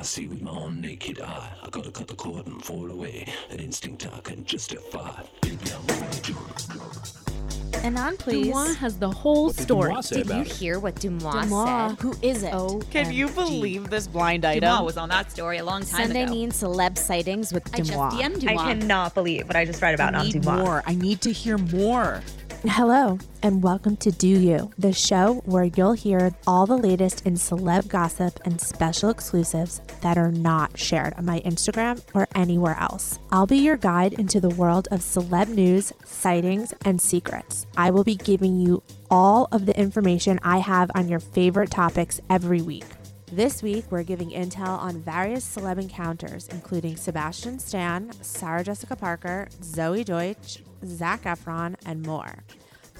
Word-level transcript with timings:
I 0.00 0.02
see 0.02 0.26
with 0.26 0.40
my 0.40 0.50
own 0.50 0.80
naked 0.80 1.20
eye. 1.20 1.50
I 1.62 1.68
gotta 1.68 1.90
cut 1.90 2.08
the 2.08 2.14
cord 2.14 2.46
and 2.46 2.64
fall 2.64 2.90
away. 2.90 3.26
An 3.50 3.58
instinct 3.58 4.08
I 4.10 4.20
can 4.20 4.46
justify. 4.46 5.22
Baby, 5.42 5.58
I'm 5.74 6.02
on 6.02 6.08
a 6.08 6.20
drug. 6.22 7.84
And 7.84 7.98
on, 7.98 8.16
please. 8.16 8.46
Deuxmoi 8.46 8.76
has 8.76 8.98
the 8.98 9.10
whole 9.10 9.50
story. 9.52 9.90
Deuxmoi 9.92 10.04
say 10.04 10.16
Did 10.22 10.28
you 10.30 10.40
it? 10.40 10.46
hear 10.48 10.78
what 10.80 10.94
Deuxmoi, 10.94 11.20
Deuxmoi. 11.32 11.88
said? 11.90 11.98
Who 12.00 12.14
is 12.22 12.42
it? 12.44 12.54
Oh, 12.54 12.80
Can 12.90 13.12
you 13.12 13.28
believe 13.28 13.90
this 13.90 14.06
blind 14.06 14.46
item? 14.46 14.62
Deuxmoi 14.70 14.84
was 14.86 14.96
on 14.96 15.10
that 15.10 15.30
story 15.30 15.58
a 15.58 15.64
long 15.66 15.82
time 15.82 16.06
Sunday 16.06 16.22
ago. 16.22 16.32
mean 16.32 16.50
celeb 16.50 16.96
sightings 16.96 17.52
with 17.52 17.68
I 17.74 17.78
just 17.82 17.92
DM'd 17.92 18.48
I 18.48 18.54
cannot 18.56 19.12
believe 19.14 19.46
what 19.48 19.56
I 19.56 19.66
just 19.66 19.82
read 19.82 19.92
about 19.94 20.14
I 20.14 20.20
on 20.20 20.26
need 20.28 20.36
Deuxmoi. 20.36 20.64
more. 20.64 20.82
I 20.86 20.94
need 20.94 21.20
to 21.20 21.30
hear 21.32 21.58
more. 21.58 22.22
Hello, 22.64 23.18
and 23.42 23.62
welcome 23.62 23.96
to 23.96 24.12
Deux 24.12 24.38
U, 24.38 24.70
the 24.76 24.92
show 24.92 25.36
where 25.46 25.64
you'll 25.64 25.94
hear 25.94 26.34
all 26.46 26.66
the 26.66 26.76
latest 26.76 27.24
in 27.24 27.32
celeb 27.32 27.88
gossip 27.88 28.38
and 28.44 28.60
special 28.60 29.08
exclusives 29.08 29.80
that 30.02 30.18
are 30.18 30.30
not 30.30 30.78
shared 30.78 31.14
on 31.14 31.24
my 31.24 31.40
Instagram 31.40 32.02
or 32.12 32.28
anywhere 32.34 32.76
else. 32.78 33.18
I'll 33.32 33.46
be 33.46 33.56
your 33.56 33.78
guide 33.78 34.12
into 34.12 34.40
the 34.40 34.50
world 34.50 34.88
of 34.90 35.00
celeb 35.00 35.48
news, 35.48 35.94
sightings, 36.04 36.74
and 36.84 37.00
secrets. 37.00 37.66
I 37.78 37.90
will 37.92 38.04
be 38.04 38.16
giving 38.16 38.60
you 38.60 38.82
all 39.10 39.48
of 39.52 39.64
the 39.64 39.78
information 39.80 40.38
I 40.42 40.58
have 40.58 40.90
on 40.94 41.08
your 41.08 41.20
favorite 41.20 41.70
topics 41.70 42.20
every 42.28 42.60
week. 42.60 42.84
This 43.32 43.62
week, 43.62 43.84
we're 43.90 44.02
giving 44.02 44.30
intel 44.30 44.76
on 44.76 45.00
various 45.00 45.46
celeb 45.56 45.80
encounters, 45.80 46.48
including 46.48 46.96
Sebastian 46.96 47.58
Stan, 47.60 48.12
Sarah 48.22 48.64
Jessica 48.64 48.96
Parker, 48.96 49.48
Zoey 49.62 50.04
Deutch, 50.04 50.58
Zac 50.84 51.22
Efron, 51.22 51.76
and 51.86 52.04
more. 52.04 52.42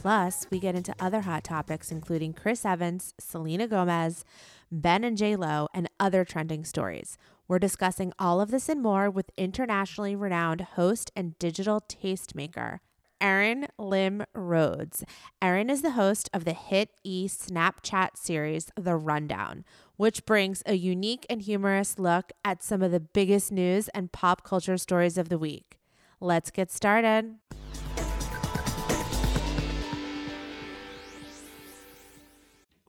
Plus, 0.00 0.46
we 0.50 0.58
get 0.58 0.74
into 0.74 0.94
other 0.98 1.20
hot 1.20 1.44
topics, 1.44 1.92
including 1.92 2.32
Chris 2.32 2.64
Evans, 2.64 3.12
Selena 3.20 3.68
Gomez, 3.68 4.24
Ben 4.72 5.04
and 5.04 5.14
J 5.14 5.36
Lo, 5.36 5.68
and 5.74 5.90
other 6.00 6.24
trending 6.24 6.64
stories. 6.64 7.18
We're 7.46 7.58
discussing 7.58 8.14
all 8.18 8.40
of 8.40 8.50
this 8.50 8.70
and 8.70 8.80
more 8.80 9.10
with 9.10 9.30
internationally 9.36 10.16
renowned 10.16 10.62
host 10.62 11.12
and 11.14 11.38
digital 11.38 11.82
tastemaker, 11.82 12.78
Erin 13.20 13.66
Lim 13.76 14.24
Rhodes. 14.34 15.04
Erin 15.42 15.68
is 15.68 15.82
the 15.82 15.90
host 15.90 16.30
of 16.32 16.46
the 16.46 16.54
hit 16.54 16.92
E 17.04 17.28
Snapchat 17.28 18.16
series, 18.16 18.70
The 18.76 18.96
Rundown, 18.96 19.66
which 19.96 20.24
brings 20.24 20.62
a 20.64 20.76
unique 20.76 21.26
and 21.28 21.42
humorous 21.42 21.98
look 21.98 22.32
at 22.42 22.62
some 22.62 22.80
of 22.80 22.90
the 22.90 23.00
biggest 23.00 23.52
news 23.52 23.88
and 23.88 24.10
pop 24.10 24.44
culture 24.44 24.78
stories 24.78 25.18
of 25.18 25.28
the 25.28 25.38
week. 25.38 25.78
Let's 26.20 26.50
get 26.50 26.70
started. 26.70 27.34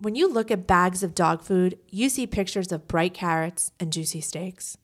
When 0.02 0.16
you 0.16 0.28
look 0.28 0.50
at 0.50 0.66
bags 0.66 1.04
of 1.04 1.14
dog 1.14 1.44
food, 1.44 1.78
you 1.88 2.10
see 2.10 2.26
pictures 2.26 2.72
of 2.72 2.88
bright 2.88 3.14
carrots 3.14 3.72
and 3.80 3.94
juicy 3.94 4.20
steaks. 4.20 4.76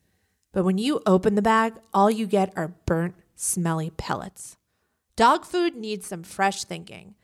But 0.54 0.64
when 0.64 0.78
you 0.78 1.02
open 1.08 1.34
the 1.34 1.42
bag, 1.42 1.74
all 1.92 2.12
you 2.12 2.28
get 2.28 2.54
are 2.56 2.76
burnt, 2.86 3.16
smelly 3.36 3.90
pellets. 3.90 4.58
Dog 5.16 5.44
food 5.44 5.76
needs 5.76 6.06
some 6.06 6.22
fresh 6.22 6.66
thinking. 6.66 7.16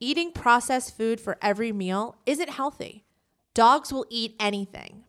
Eating 0.00 0.32
processed 0.32 0.96
food 0.96 1.20
for 1.20 1.36
every 1.42 1.70
meal 1.70 2.16
isn't 2.24 2.48
healthy. 2.48 3.04
Dogs 3.52 3.92
will 3.92 4.06
eat 4.08 4.36
anything. 4.40 5.04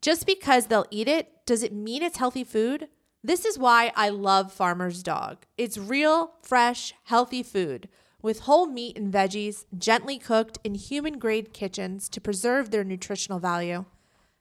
Just 0.00 0.24
because 0.24 0.66
they'll 0.66 0.86
eat 0.92 1.08
it, 1.08 1.44
does 1.46 1.64
it 1.64 1.72
mean 1.72 2.04
it's 2.04 2.18
healthy 2.18 2.44
food? 2.44 2.86
This 3.24 3.44
is 3.44 3.58
why 3.58 3.90
I 3.96 4.08
love 4.10 4.52
Farmer's 4.52 5.02
Dog. 5.02 5.46
It's 5.58 5.76
real, 5.76 6.34
fresh, 6.42 6.94
healthy 7.02 7.42
food 7.42 7.88
with 8.22 8.40
whole 8.40 8.66
meat 8.66 8.96
and 8.96 9.12
veggies 9.12 9.64
gently 9.76 10.18
cooked 10.18 10.58
in 10.64 10.74
human 10.74 11.18
grade 11.18 11.52
kitchens 11.52 12.08
to 12.08 12.20
preserve 12.20 12.70
their 12.70 12.84
nutritional 12.84 13.40
value. 13.40 13.84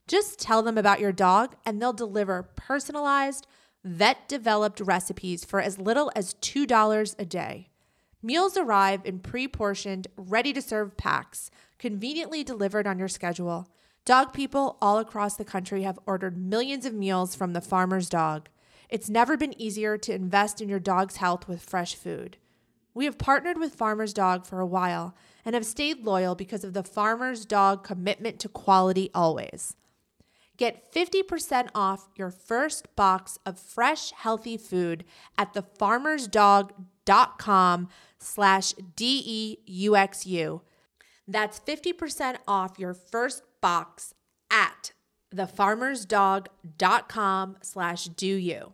Just 0.08 0.40
tell 0.40 0.62
them 0.62 0.78
about 0.78 1.00
your 1.00 1.12
dog 1.12 1.56
and 1.66 1.82
they'll 1.82 1.92
deliver 1.92 2.44
personalized, 2.44 3.48
vet 3.84 4.28
developed 4.28 4.80
recipes 4.80 5.44
for 5.44 5.60
as 5.60 5.80
little 5.80 6.12
as 6.16 6.36
$2 6.36 7.16
a 7.18 7.26
day. 7.26 7.70
Meals 8.24 8.56
arrive 8.56 9.02
in 9.04 9.20
pre 9.20 9.48
portioned, 9.48 10.08
ready 10.16 10.54
to 10.54 10.62
serve 10.62 10.96
packs, 10.96 11.50
conveniently 11.80 12.44
delivered 12.44 12.86
on 12.86 13.00
your 13.00 13.08
schedule. 13.08 13.68
Dog 14.06 14.32
people 14.32 14.78
all 14.82 15.00
across 15.00 15.36
the 15.36 15.46
country 15.46 15.84
have 15.84 16.00
ordered 16.06 16.38
millions 16.38 16.86
of 16.86 16.94
meals 16.94 17.36
from 17.36 17.54
the 17.54 17.62
farmer's 17.62 18.10
dog. 18.10 18.50
It's 18.90 19.10
never 19.10 19.38
been 19.38 19.60
easier 19.60 19.98
to 19.98 20.14
invest 20.14 20.62
in 20.62 20.70
your 20.70 20.80
dog's 20.80 21.18
health 21.18 21.48
with 21.48 21.64
fresh 21.64 21.96
food. 21.96 22.38
We 22.94 23.06
have 23.06 23.18
partnered 23.18 23.58
with 23.58 23.76
Farmer's 23.76 24.14
Dog 24.14 24.46
for 24.46 24.60
a 24.60 24.66
while 24.66 25.16
and 25.46 25.56
have 25.56 25.66
stayed 25.66 26.04
loyal 26.04 26.36
because 26.36 26.64
of 26.64 26.74
the 26.74 26.84
Farmer's 26.84 27.44
Dog 27.46 27.84
commitment 27.84 28.38
to 28.40 28.50
quality 28.50 29.10
always. 29.16 29.76
Get 30.58 30.94
50% 30.94 31.70
off 31.74 32.10
your 32.16 32.30
first 32.30 32.96
box 32.96 33.40
of 33.46 33.58
fresh, 33.58 34.12
healthy 34.12 34.58
food 34.58 35.06
at 35.38 35.54
thefarmersdog.com 35.54 37.88
slash 38.20 38.74
D-E-U-X-U. 38.96 40.62
That's 41.28 41.60
50% 41.60 42.38
off 42.48 42.78
your 42.78 42.94
first 42.94 43.42
box 43.62 44.14
at 44.52 44.92
thefarmersdog.com 45.34 47.58
slash 47.62 48.04
do 48.06 48.28
you. 48.28 48.74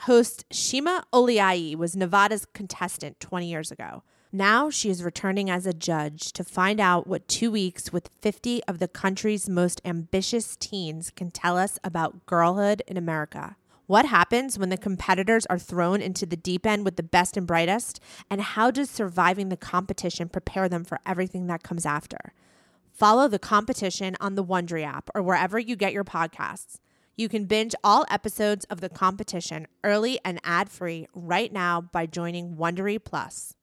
Host 0.00 0.44
Shima 0.50 1.04
Oliai 1.12 1.74
was 1.74 1.96
Nevada's 1.96 2.46
contestant 2.52 3.18
20 3.18 3.46
years 3.48 3.70
ago. 3.70 4.02
Now 4.30 4.68
she 4.68 4.90
is 4.90 5.02
returning 5.02 5.48
as 5.48 5.64
a 5.64 5.72
judge 5.72 6.32
to 6.34 6.44
find 6.44 6.78
out 6.80 7.06
what 7.06 7.26
two 7.28 7.50
weeks 7.50 7.92
with 7.92 8.10
50 8.20 8.62
of 8.64 8.78
the 8.78 8.88
country's 8.88 9.48
most 9.48 9.80
ambitious 9.84 10.56
teens 10.56 11.10
can 11.10 11.30
tell 11.30 11.56
us 11.56 11.78
about 11.82 12.26
girlhood 12.26 12.82
in 12.86 12.98
America. 12.98 13.56
What 13.86 14.04
happens 14.04 14.58
when 14.58 14.68
the 14.68 14.76
competitors 14.76 15.46
are 15.46 15.58
thrown 15.58 16.02
into 16.02 16.26
the 16.26 16.36
deep 16.36 16.66
end 16.66 16.84
with 16.84 16.96
the 16.96 17.02
best 17.02 17.36
and 17.36 17.46
brightest? 17.46 17.98
And 18.30 18.40
how 18.42 18.70
does 18.70 18.90
surviving 18.90 19.48
the 19.48 19.56
competition 19.56 20.28
prepare 20.28 20.68
them 20.68 20.84
for 20.84 20.98
everything 21.06 21.46
that 21.46 21.62
comes 21.62 21.86
after? 21.86 22.34
Follow 22.92 23.28
the 23.28 23.38
competition 23.38 24.16
on 24.20 24.34
the 24.34 24.44
Wondery 24.44 24.84
app 24.84 25.08
or 25.14 25.22
wherever 25.22 25.58
you 25.58 25.76
get 25.76 25.92
your 25.92 26.04
podcasts. 26.04 26.80
You 27.18 27.30
can 27.30 27.46
binge 27.46 27.74
all 27.82 28.04
episodes 28.10 28.66
of 28.66 28.82
the 28.82 28.90
competition 28.90 29.66
early 29.82 30.20
and 30.22 30.38
ad-free 30.44 31.06
right 31.14 31.50
now 31.50 31.80
by 31.80 32.04
joining 32.04 32.56
Wondery 32.56 33.02
Plus. 33.02 33.54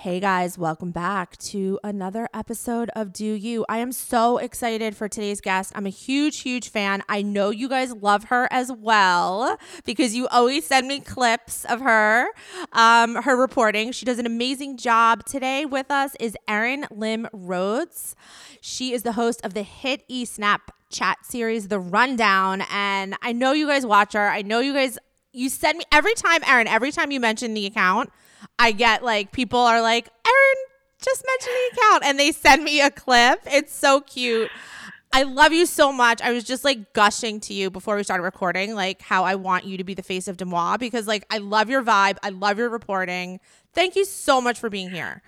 Hey 0.00 0.18
guys, 0.18 0.56
welcome 0.56 0.92
back 0.92 1.36
to 1.36 1.78
another 1.84 2.26
episode 2.32 2.88
of 2.96 3.12
Deux 3.12 3.34
U. 3.34 3.66
I 3.68 3.76
am 3.80 3.92
so 3.92 4.38
excited 4.38 4.96
for 4.96 5.10
today's 5.10 5.42
guest. 5.42 5.72
I'm 5.74 5.84
a 5.84 5.90
huge, 5.90 6.38
huge 6.38 6.70
fan. 6.70 7.02
I 7.06 7.20
know 7.20 7.50
you 7.50 7.68
guys 7.68 7.92
love 7.92 8.24
her 8.24 8.48
as 8.50 8.72
well 8.72 9.58
because 9.84 10.14
you 10.14 10.26
always 10.28 10.64
send 10.64 10.88
me 10.88 11.00
clips 11.00 11.66
of 11.66 11.82
her, 11.82 12.28
um, 12.72 13.16
her 13.16 13.36
reporting. 13.36 13.92
She 13.92 14.06
does 14.06 14.18
an 14.18 14.24
amazing 14.24 14.78
job. 14.78 15.26
Today 15.26 15.66
with 15.66 15.90
us 15.90 16.16
is 16.18 16.34
Erin 16.48 16.86
Lim 16.90 17.28
Rhodes. 17.34 18.16
She 18.62 18.94
is 18.94 19.02
the 19.02 19.12
host 19.12 19.42
of 19.44 19.52
the 19.52 19.64
hit 19.64 20.04
E 20.08 20.24
Snap 20.24 20.70
chat 20.88 21.18
series, 21.26 21.68
The 21.68 21.78
Rundown. 21.78 22.62
And 22.72 23.16
I 23.20 23.32
know 23.32 23.52
you 23.52 23.66
guys 23.66 23.84
watch 23.84 24.14
her. 24.14 24.30
I 24.30 24.40
know 24.40 24.60
you 24.60 24.72
guys, 24.72 24.96
you 25.34 25.50
send 25.50 25.76
me 25.76 25.84
every 25.92 26.14
time, 26.14 26.40
Erin, 26.46 26.68
every 26.68 26.90
time 26.90 27.10
you 27.10 27.20
mention 27.20 27.52
the 27.52 27.66
account, 27.66 28.08
I 28.58 28.72
get 28.72 29.04
like 29.04 29.32
people 29.32 29.58
are 29.60 29.80
like, 29.82 30.08
Erin 30.26 30.64
just 31.02 31.24
mentioned 31.26 31.56
the 31.56 31.78
account 31.78 32.04
and 32.04 32.18
they 32.18 32.32
send 32.32 32.62
me 32.64 32.80
a 32.80 32.90
clip. 32.90 33.40
It's 33.46 33.74
so 33.74 34.00
cute. 34.00 34.50
I 35.12 35.24
love 35.24 35.52
you 35.52 35.66
so 35.66 35.92
much. 35.92 36.22
I 36.22 36.30
was 36.30 36.44
just 36.44 36.64
like 36.64 36.92
gushing 36.92 37.40
to 37.40 37.54
you 37.54 37.68
before 37.70 37.96
we 37.96 38.04
started 38.04 38.22
recording, 38.22 38.74
like 38.74 39.02
how 39.02 39.24
I 39.24 39.34
want 39.34 39.64
you 39.64 39.76
to 39.78 39.84
be 39.84 39.94
the 39.94 40.04
face 40.04 40.28
of 40.28 40.36
Deuxmoi 40.36 40.78
because 40.78 41.08
like 41.08 41.24
I 41.30 41.38
love 41.38 41.68
your 41.68 41.82
vibe. 41.82 42.18
I 42.22 42.28
love 42.28 42.58
your 42.58 42.68
reporting. 42.68 43.40
Thank 43.72 43.96
you 43.96 44.04
so 44.04 44.40
much 44.40 44.58
for 44.60 44.70
being 44.70 44.90
here. 44.90 45.22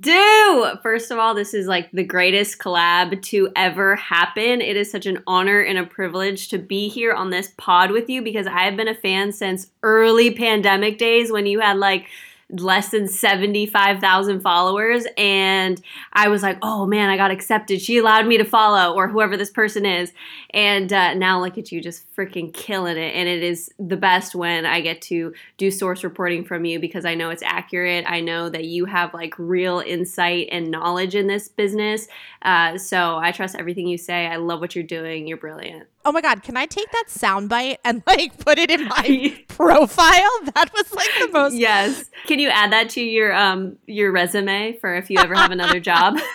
do. 0.00 0.72
First 0.82 1.10
of 1.10 1.18
all, 1.18 1.34
this 1.34 1.54
is 1.54 1.66
like 1.66 1.90
the 1.92 2.04
greatest 2.04 2.58
collab 2.58 3.22
to 3.22 3.50
ever 3.56 3.96
happen. 3.96 4.60
It 4.60 4.76
is 4.76 4.90
such 4.90 5.06
an 5.06 5.22
honor 5.26 5.60
and 5.60 5.78
a 5.78 5.86
privilege 5.86 6.48
to 6.48 6.58
be 6.58 6.88
here 6.88 7.12
on 7.12 7.30
this 7.30 7.52
pod 7.56 7.90
with 7.90 8.10
you 8.10 8.20
because 8.22 8.46
I 8.46 8.64
have 8.64 8.76
been 8.76 8.88
a 8.88 8.94
fan 8.94 9.32
since 9.32 9.68
early 9.82 10.32
pandemic 10.32 10.98
days 10.98 11.30
when 11.32 11.46
you 11.46 11.60
had 11.60 11.76
like 11.78 12.08
less 12.50 12.90
than 12.90 13.06
75,000 13.06 14.40
followers. 14.40 15.06
And 15.16 15.80
I 16.12 16.28
was 16.28 16.42
like, 16.42 16.58
oh 16.62 16.86
man, 16.86 17.10
I 17.10 17.16
got 17.16 17.30
accepted. 17.30 17.80
She 17.80 17.98
allowed 17.98 18.26
me 18.26 18.38
to 18.38 18.44
follow, 18.44 18.94
or 18.94 19.08
whoever 19.08 19.36
this 19.36 19.50
person 19.50 19.84
is. 19.84 20.12
And 20.50 20.92
uh, 20.92 21.14
now 21.14 21.40
look 21.40 21.58
at 21.58 21.70
you 21.70 21.80
just 21.80 22.04
freaking 22.16 22.52
killing 22.52 22.96
it. 22.96 23.14
And 23.14 23.28
it 23.28 23.42
is 23.42 23.70
the 23.78 23.96
best 23.96 24.34
when 24.34 24.64
I 24.64 24.80
get 24.80 25.02
to 25.02 25.34
do 25.58 25.70
source 25.70 26.02
reporting 26.02 26.44
from 26.44 26.64
you 26.64 26.78
because 26.78 27.04
I 27.04 27.14
know 27.14 27.30
it's 27.30 27.42
accurate. 27.42 28.04
I 28.08 28.20
know 28.20 28.48
that 28.48 28.64
you 28.64 28.86
have 28.86 29.12
like 29.12 29.34
real 29.38 29.80
insight 29.80 30.48
and 30.50 30.70
knowledge 30.70 31.14
in 31.14 31.26
this 31.26 31.48
business. 31.48 32.08
Uh, 32.42 32.78
so 32.78 33.16
I 33.18 33.32
trust 33.32 33.56
everything 33.56 33.86
you 33.86 33.98
say. 33.98 34.26
I 34.26 34.36
love 34.36 34.60
what 34.60 34.74
you're 34.74 34.84
doing. 34.84 35.26
You're 35.26 35.36
brilliant. 35.36 35.86
Oh 36.04 36.12
my 36.12 36.20
god, 36.20 36.42
can 36.42 36.56
I 36.56 36.66
take 36.66 36.90
that 36.92 37.04
soundbite 37.08 37.78
and 37.84 38.02
like 38.06 38.38
put 38.38 38.58
it 38.58 38.70
in 38.70 38.86
my 38.88 39.36
profile? 39.48 40.30
That 40.54 40.70
was 40.72 40.92
like 40.92 41.10
the 41.20 41.28
most 41.32 41.54
Yes. 41.54 42.08
Can 42.26 42.38
you 42.38 42.48
add 42.48 42.72
that 42.72 42.90
to 42.90 43.00
your 43.00 43.32
um 43.32 43.76
your 43.86 44.12
resume 44.12 44.78
for 44.80 44.94
if 44.94 45.10
you 45.10 45.18
ever 45.18 45.34
have 45.34 45.50
another 45.50 45.80
job? 45.80 46.18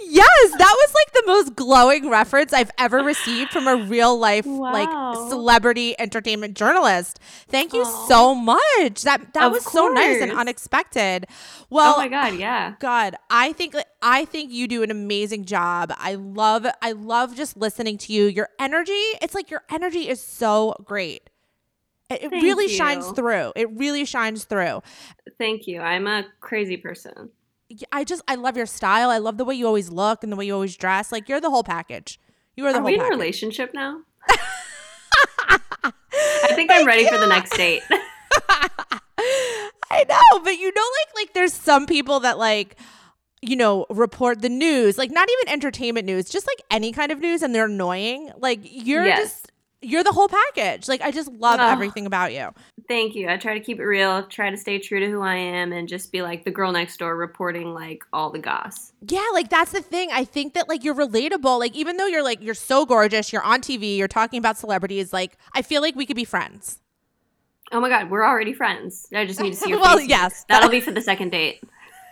yes, 0.00 0.50
that 0.52 0.74
was 0.76 0.94
like 0.94 1.12
the 1.12 1.22
most 1.26 1.56
glowing 1.56 2.08
reference 2.08 2.52
I've 2.52 2.70
ever 2.78 2.98
received 2.98 3.50
from 3.50 3.66
a 3.66 3.76
real 3.76 4.18
life 4.18 4.46
wow. 4.46 4.72
like 4.72 5.28
celebrity 5.30 5.98
entertainment 5.98 6.56
journalist. 6.56 7.18
Thank 7.48 7.72
you 7.72 7.82
Aww. 7.82 8.08
so 8.08 8.34
much. 8.34 9.02
That 9.02 9.32
that 9.34 9.44
of 9.44 9.52
was 9.52 9.64
course. 9.64 9.72
so 9.72 9.88
nice 9.88 10.20
and 10.20 10.32
unexpected. 10.32 11.26
Well, 11.70 11.94
oh 11.94 11.98
my 11.98 12.08
god, 12.08 12.34
yeah. 12.34 12.74
God, 12.80 13.16
I 13.30 13.52
think 13.52 13.74
I 14.02 14.24
think 14.24 14.52
you 14.52 14.68
do 14.68 14.82
an 14.82 14.90
amazing 14.90 15.44
job. 15.44 15.92
I 15.96 16.14
love 16.14 16.66
I 16.82 16.92
love 16.92 17.36
just 17.36 17.56
listening 17.56 17.98
to 17.98 18.12
you. 18.12 18.26
Your 18.26 18.48
energy, 18.58 18.92
it's 18.92 19.34
like 19.34 19.50
your 19.50 19.62
energy 19.70 20.08
is 20.08 20.20
so 20.20 20.76
great. 20.84 21.30
It, 22.08 22.30
really 22.30 22.64
you. 22.64 22.70
shines 22.70 23.10
through. 23.10 23.52
It 23.56 23.68
really 23.72 24.04
shines 24.04 24.44
through. 24.44 24.82
Thank 25.38 25.66
you. 25.66 25.80
I'm 25.80 26.06
a 26.06 26.24
crazy 26.40 26.76
person. 26.76 27.30
I 27.92 28.04
just 28.04 28.22
I 28.28 28.36
love 28.36 28.56
your 28.56 28.66
style. 28.66 29.10
I 29.10 29.18
love 29.18 29.38
the 29.38 29.44
way 29.44 29.54
you 29.54 29.66
always 29.66 29.90
look 29.90 30.22
and 30.22 30.32
the 30.32 30.36
way 30.36 30.46
you 30.46 30.54
always 30.54 30.76
dress. 30.76 31.10
Like 31.10 31.28
you're 31.28 31.40
the 31.40 31.50
whole 31.50 31.64
package. 31.64 32.20
You 32.56 32.66
are 32.66 32.72
the 32.72 32.80
whole 32.80 32.88
are 32.88 32.90
whole. 32.90 32.90
We 32.90 32.94
in 32.94 33.00
package. 33.00 33.14
a 33.14 33.18
relationship 33.18 33.74
now. 33.74 34.00
I 35.84 36.52
think 36.54 36.70
I'm 36.72 36.86
ready 36.86 37.02
yeah. 37.02 37.10
for 37.10 37.18
the 37.18 37.26
next 37.26 37.56
date. 37.56 37.82
I 39.90 40.04
know, 40.08 40.40
but 40.42 40.58
you 40.58 40.72
know, 40.74 40.82
like 40.82 41.14
like 41.26 41.34
there's 41.34 41.52
some 41.52 41.86
people 41.86 42.20
that 42.20 42.38
like 42.38 42.76
you 43.42 43.56
know 43.56 43.86
report 43.90 44.42
the 44.42 44.48
news, 44.48 44.98
like 44.98 45.10
not 45.10 45.28
even 45.28 45.52
entertainment 45.52 46.06
news, 46.06 46.28
just 46.28 46.46
like 46.46 46.62
any 46.70 46.92
kind 46.92 47.12
of 47.12 47.20
news, 47.20 47.42
and 47.42 47.54
they're 47.54 47.66
annoying. 47.66 48.30
Like 48.38 48.60
you're 48.62 49.04
yes. 49.04 49.18
just 49.18 49.52
you're 49.82 50.04
the 50.04 50.12
whole 50.12 50.28
package. 50.28 50.88
Like 50.88 51.00
I 51.00 51.10
just 51.10 51.30
love 51.32 51.60
oh, 51.60 51.68
everything 51.68 52.06
about 52.06 52.32
you. 52.32 52.50
Thank 52.88 53.14
you. 53.14 53.28
I 53.28 53.36
try 53.36 53.54
to 53.54 53.60
keep 53.60 53.80
it 53.80 53.84
real, 53.84 54.22
try 54.24 54.50
to 54.50 54.56
stay 54.56 54.78
true 54.78 55.00
to 55.00 55.10
who 55.10 55.20
I 55.20 55.34
am 55.34 55.72
and 55.72 55.88
just 55.88 56.12
be 56.12 56.22
like 56.22 56.44
the 56.44 56.50
girl 56.50 56.70
next 56.70 56.98
door 56.98 57.16
reporting 57.16 57.74
like 57.74 58.04
all 58.12 58.30
the 58.30 58.38
goss. 58.38 58.92
Yeah, 59.08 59.24
like 59.32 59.48
that's 59.48 59.72
the 59.72 59.82
thing. 59.82 60.10
I 60.12 60.24
think 60.24 60.54
that 60.54 60.68
like 60.68 60.84
you're 60.84 60.94
relatable. 60.94 61.58
Like 61.58 61.74
even 61.74 61.96
though 61.96 62.06
you're 62.06 62.22
like 62.22 62.40
you're 62.42 62.54
so 62.54 62.86
gorgeous, 62.86 63.32
you're 63.32 63.42
on 63.42 63.60
TV, 63.60 63.96
you're 63.96 64.08
talking 64.08 64.38
about 64.38 64.56
celebrities, 64.56 65.12
like 65.12 65.36
I 65.52 65.62
feel 65.62 65.82
like 65.82 65.96
we 65.96 66.06
could 66.06 66.16
be 66.16 66.24
friends. 66.24 66.80
Oh 67.72 67.80
my 67.80 67.88
god, 67.88 68.10
we're 68.10 68.24
already 68.24 68.52
friends. 68.52 69.08
I 69.12 69.26
just 69.26 69.40
need 69.40 69.50
to 69.50 69.56
see 69.56 69.70
your 69.70 69.80
well, 69.82 69.98
face. 69.98 70.08
yes. 70.08 70.44
That'll 70.48 70.70
be 70.70 70.80
for 70.80 70.92
the 70.92 71.00
second 71.00 71.30
date. 71.30 71.62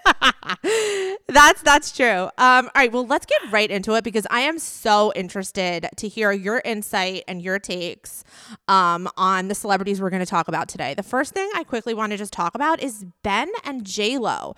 that's 1.28 1.62
that's 1.62 1.92
true. 1.92 2.28
Um, 2.38 2.66
all 2.66 2.70
right, 2.74 2.92
well, 2.92 3.06
let's 3.06 3.26
get 3.26 3.52
right 3.52 3.70
into 3.70 3.94
it 3.94 4.04
because 4.04 4.26
I 4.30 4.40
am 4.40 4.58
so 4.58 5.12
interested 5.14 5.88
to 5.96 6.08
hear 6.08 6.32
your 6.32 6.60
insight 6.64 7.24
and 7.26 7.40
your 7.40 7.58
takes 7.58 8.24
um, 8.68 9.08
on 9.16 9.48
the 9.48 9.54
celebrities 9.54 10.00
we're 10.00 10.10
going 10.10 10.24
to 10.24 10.26
talk 10.26 10.48
about 10.48 10.68
today. 10.68 10.94
The 10.94 11.02
first 11.02 11.32
thing 11.32 11.50
I 11.54 11.64
quickly 11.64 11.94
want 11.94 12.12
to 12.12 12.18
just 12.18 12.32
talk 12.32 12.54
about 12.54 12.82
is 12.82 13.06
Ben 13.22 13.50
and 13.64 13.84
J 13.84 14.18
Lo. 14.18 14.54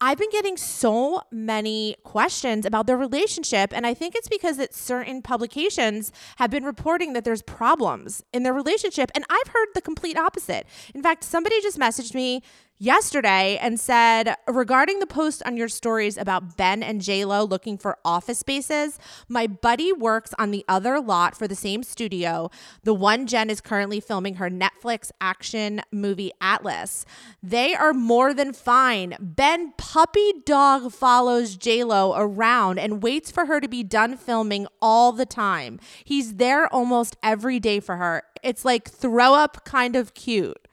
I've 0.00 0.18
been 0.18 0.30
getting 0.30 0.56
so 0.56 1.22
many 1.30 1.96
questions 2.04 2.66
about 2.66 2.86
their 2.86 2.96
relationship, 2.96 3.72
and 3.72 3.86
I 3.86 3.94
think 3.94 4.14
it's 4.14 4.28
because 4.28 4.58
that 4.58 4.74
certain 4.74 5.22
publications 5.22 6.12
have 6.36 6.50
been 6.50 6.64
reporting 6.64 7.14
that 7.14 7.24
there's 7.24 7.42
problems 7.42 8.22
in 8.32 8.42
their 8.42 8.52
relationship, 8.52 9.10
and 9.14 9.24
I've 9.30 9.48
heard 9.48 9.68
the 9.74 9.80
complete 9.80 10.18
opposite. 10.18 10.66
In 10.94 11.02
fact, 11.02 11.24
somebody 11.24 11.60
just 11.62 11.78
messaged 11.78 12.14
me 12.14 12.42
yesterday 12.78 13.56
and 13.60 13.78
said 13.78 14.34
regarding 14.46 14.98
the 14.98 15.06
post 15.06 15.42
on 15.46 15.56
your 15.56 15.68
stories 15.68 16.16
about 16.16 16.56
Ben 16.56 16.82
and 16.82 17.00
J 17.00 17.24
Lo 17.24 17.44
looking 17.44 17.78
for 17.78 17.98
office 18.04 18.38
spaces, 18.38 18.98
my 19.28 19.46
buddy 19.46 19.92
works 19.92 20.34
on 20.38 20.50
the 20.50 20.64
other 20.68 21.00
lot 21.00 21.36
for 21.36 21.46
the 21.46 21.54
same 21.54 21.82
studio, 21.82 22.50
the 22.82 22.94
one 22.94 23.26
Jen 23.26 23.50
is 23.50 23.60
currently 23.60 24.00
filming 24.00 24.34
her 24.34 24.50
Netflix 24.50 25.10
action 25.20 25.80
movie 25.92 26.32
Atlas. 26.40 27.06
They 27.42 27.74
are 27.74 27.94
more 27.94 28.34
than 28.34 28.52
fine. 28.52 29.16
Ben 29.20 29.72
puppy 29.76 30.32
dog 30.44 30.92
follows 30.92 31.56
J 31.56 31.84
Lo 31.84 32.14
around 32.16 32.78
and 32.78 33.02
waits 33.02 33.30
for 33.30 33.46
her 33.46 33.60
to 33.60 33.68
be 33.68 33.82
done 33.82 34.16
filming 34.16 34.66
all 34.82 35.12
the 35.12 35.26
time. 35.26 35.78
He's 36.04 36.34
there 36.34 36.72
almost 36.72 37.16
every 37.22 37.60
day 37.60 37.80
for 37.80 37.96
her. 37.96 38.22
It's 38.42 38.64
like 38.64 38.90
throw 38.90 39.34
up 39.34 39.64
kind 39.64 39.96
of 39.96 40.14
cute. 40.14 40.68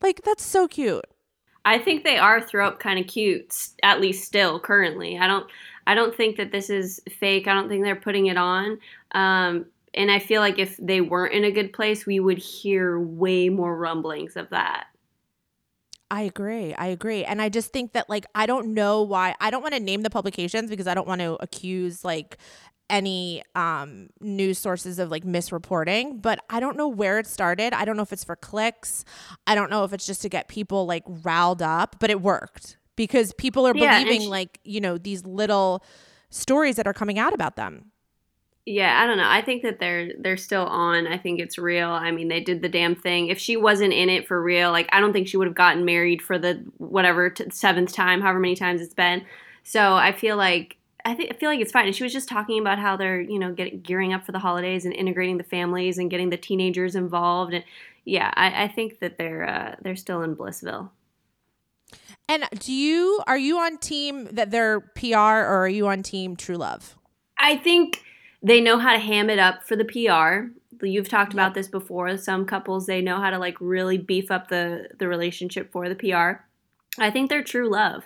Like 0.00 0.22
that's 0.22 0.44
so 0.44 0.66
cute. 0.66 1.04
I 1.64 1.78
think 1.78 2.04
they 2.04 2.18
are 2.18 2.40
throw 2.40 2.66
up 2.66 2.80
kind 2.80 2.98
of 2.98 3.06
cute, 3.06 3.68
at 3.82 4.00
least 4.00 4.24
still 4.24 4.58
currently. 4.58 5.18
I 5.18 5.26
don't 5.26 5.46
I 5.86 5.94
don't 5.94 6.14
think 6.14 6.36
that 6.36 6.52
this 6.52 6.70
is 6.70 7.00
fake. 7.18 7.46
I 7.48 7.54
don't 7.54 7.68
think 7.68 7.84
they're 7.84 7.96
putting 7.96 8.26
it 8.26 8.36
on. 8.36 8.78
Um, 9.12 9.66
and 9.94 10.10
I 10.10 10.18
feel 10.18 10.40
like 10.40 10.58
if 10.58 10.76
they 10.78 11.00
weren't 11.00 11.34
in 11.34 11.44
a 11.44 11.50
good 11.50 11.72
place, 11.72 12.06
we 12.06 12.20
would 12.20 12.38
hear 12.38 12.98
way 12.98 13.48
more 13.48 13.76
rumblings 13.76 14.36
of 14.36 14.48
that. 14.50 14.86
I 16.10 16.22
agree. 16.22 16.74
I 16.74 16.86
agree. 16.88 17.24
And 17.24 17.40
I 17.40 17.48
just 17.48 17.72
think 17.72 17.92
that 17.92 18.08
like 18.10 18.26
I 18.34 18.44
don't 18.44 18.74
know 18.74 19.02
why 19.02 19.34
I 19.40 19.50
don't 19.50 19.62
want 19.62 19.74
to 19.74 19.80
name 19.80 20.02
the 20.02 20.10
publications 20.10 20.68
because 20.68 20.86
I 20.86 20.94
don't 20.94 21.08
want 21.08 21.22
to 21.22 21.38
accuse 21.40 22.04
like 22.04 22.36
any 22.92 23.42
um, 23.54 24.10
news 24.20 24.58
sources 24.58 25.00
of 25.00 25.10
like 25.10 25.24
misreporting, 25.24 26.20
but 26.20 26.38
I 26.50 26.60
don't 26.60 26.76
know 26.76 26.86
where 26.86 27.18
it 27.18 27.26
started. 27.26 27.72
I 27.72 27.84
don't 27.84 27.96
know 27.96 28.02
if 28.02 28.12
it's 28.12 28.22
for 28.22 28.36
clicks. 28.36 29.04
I 29.46 29.56
don't 29.56 29.70
know 29.70 29.82
if 29.82 29.92
it's 29.92 30.06
just 30.06 30.22
to 30.22 30.28
get 30.28 30.46
people 30.46 30.86
like 30.86 31.02
riled 31.06 31.62
up, 31.62 31.96
but 31.98 32.10
it 32.10 32.20
worked 32.20 32.76
because 32.94 33.32
people 33.32 33.66
are 33.66 33.74
yeah, 33.74 33.98
believing 33.98 34.20
she- 34.22 34.28
like, 34.28 34.60
you 34.62 34.80
know, 34.80 34.98
these 34.98 35.24
little 35.24 35.82
stories 36.28 36.76
that 36.76 36.86
are 36.86 36.92
coming 36.92 37.18
out 37.18 37.32
about 37.32 37.56
them. 37.56 37.86
Yeah, 38.64 39.02
I 39.02 39.08
don't 39.08 39.16
know. 39.16 39.28
I 39.28 39.42
think 39.42 39.64
that 39.64 39.80
they're 39.80 40.12
they're 40.20 40.36
still 40.36 40.66
on. 40.66 41.08
I 41.08 41.18
think 41.18 41.40
it's 41.40 41.58
real. 41.58 41.90
I 41.90 42.12
mean, 42.12 42.28
they 42.28 42.38
did 42.38 42.62
the 42.62 42.68
damn 42.68 42.94
thing. 42.94 43.26
If 43.26 43.40
she 43.40 43.56
wasn't 43.56 43.92
in 43.92 44.08
it 44.08 44.28
for 44.28 44.40
real, 44.40 44.70
like 44.70 44.88
I 44.92 45.00
don't 45.00 45.12
think 45.12 45.26
she 45.26 45.36
would 45.36 45.48
have 45.48 45.56
gotten 45.56 45.84
married 45.84 46.22
for 46.22 46.38
the 46.38 46.62
whatever 46.76 47.30
t- 47.30 47.50
seventh 47.50 47.92
time, 47.92 48.20
however 48.20 48.38
many 48.38 48.54
times 48.54 48.80
it's 48.80 48.94
been. 48.94 49.24
So 49.64 49.94
I 49.94 50.12
feel 50.12 50.36
like 50.36 50.76
I 51.04 51.14
think 51.14 51.32
I 51.32 51.36
feel 51.36 51.50
like 51.50 51.60
it's 51.60 51.72
fine. 51.72 51.86
And 51.86 51.94
she 51.94 52.04
was 52.04 52.12
just 52.12 52.28
talking 52.28 52.60
about 52.60 52.78
how 52.78 52.96
they're 52.96 53.20
you 53.20 53.38
know 53.38 53.52
getting 53.52 53.80
gearing 53.80 54.12
up 54.12 54.24
for 54.24 54.32
the 54.32 54.38
holidays 54.38 54.84
and 54.84 54.94
integrating 54.94 55.38
the 55.38 55.44
families 55.44 55.98
and 55.98 56.10
getting 56.10 56.30
the 56.30 56.36
teenagers 56.36 56.94
involved. 56.94 57.54
And 57.54 57.64
yeah, 58.04 58.32
I, 58.34 58.64
I 58.64 58.68
think 58.68 59.00
that 59.00 59.18
they're 59.18 59.48
uh, 59.48 59.76
they're 59.82 59.96
still 59.96 60.22
in 60.22 60.36
Blissville. 60.36 60.90
And 62.28 62.44
do 62.58 62.72
you 62.72 63.20
are 63.26 63.38
you 63.38 63.58
on 63.58 63.78
team 63.78 64.28
that 64.32 64.50
they're 64.50 64.80
PR 64.80 65.16
or 65.16 65.62
are 65.62 65.68
you 65.68 65.86
on 65.88 66.02
team 66.02 66.36
True 66.36 66.56
Love? 66.56 66.96
I 67.38 67.56
think 67.56 68.02
they 68.42 68.60
know 68.60 68.78
how 68.78 68.92
to 68.92 68.98
ham 68.98 69.28
it 69.28 69.38
up 69.38 69.64
for 69.64 69.76
the 69.76 69.84
PR. 69.84 70.48
You've 70.84 71.08
talked 71.08 71.32
about 71.32 71.54
this 71.54 71.68
before. 71.68 72.16
Some 72.16 72.44
couples 72.44 72.86
they 72.86 73.02
know 73.02 73.20
how 73.20 73.30
to 73.30 73.38
like 73.38 73.56
really 73.60 73.98
beef 73.98 74.30
up 74.30 74.48
the 74.48 74.88
the 74.98 75.08
relationship 75.08 75.70
for 75.72 75.88
the 75.88 75.94
PR. 75.94 76.42
I 77.00 77.10
think 77.10 77.28
they're 77.28 77.42
true 77.42 77.70
love. 77.70 78.04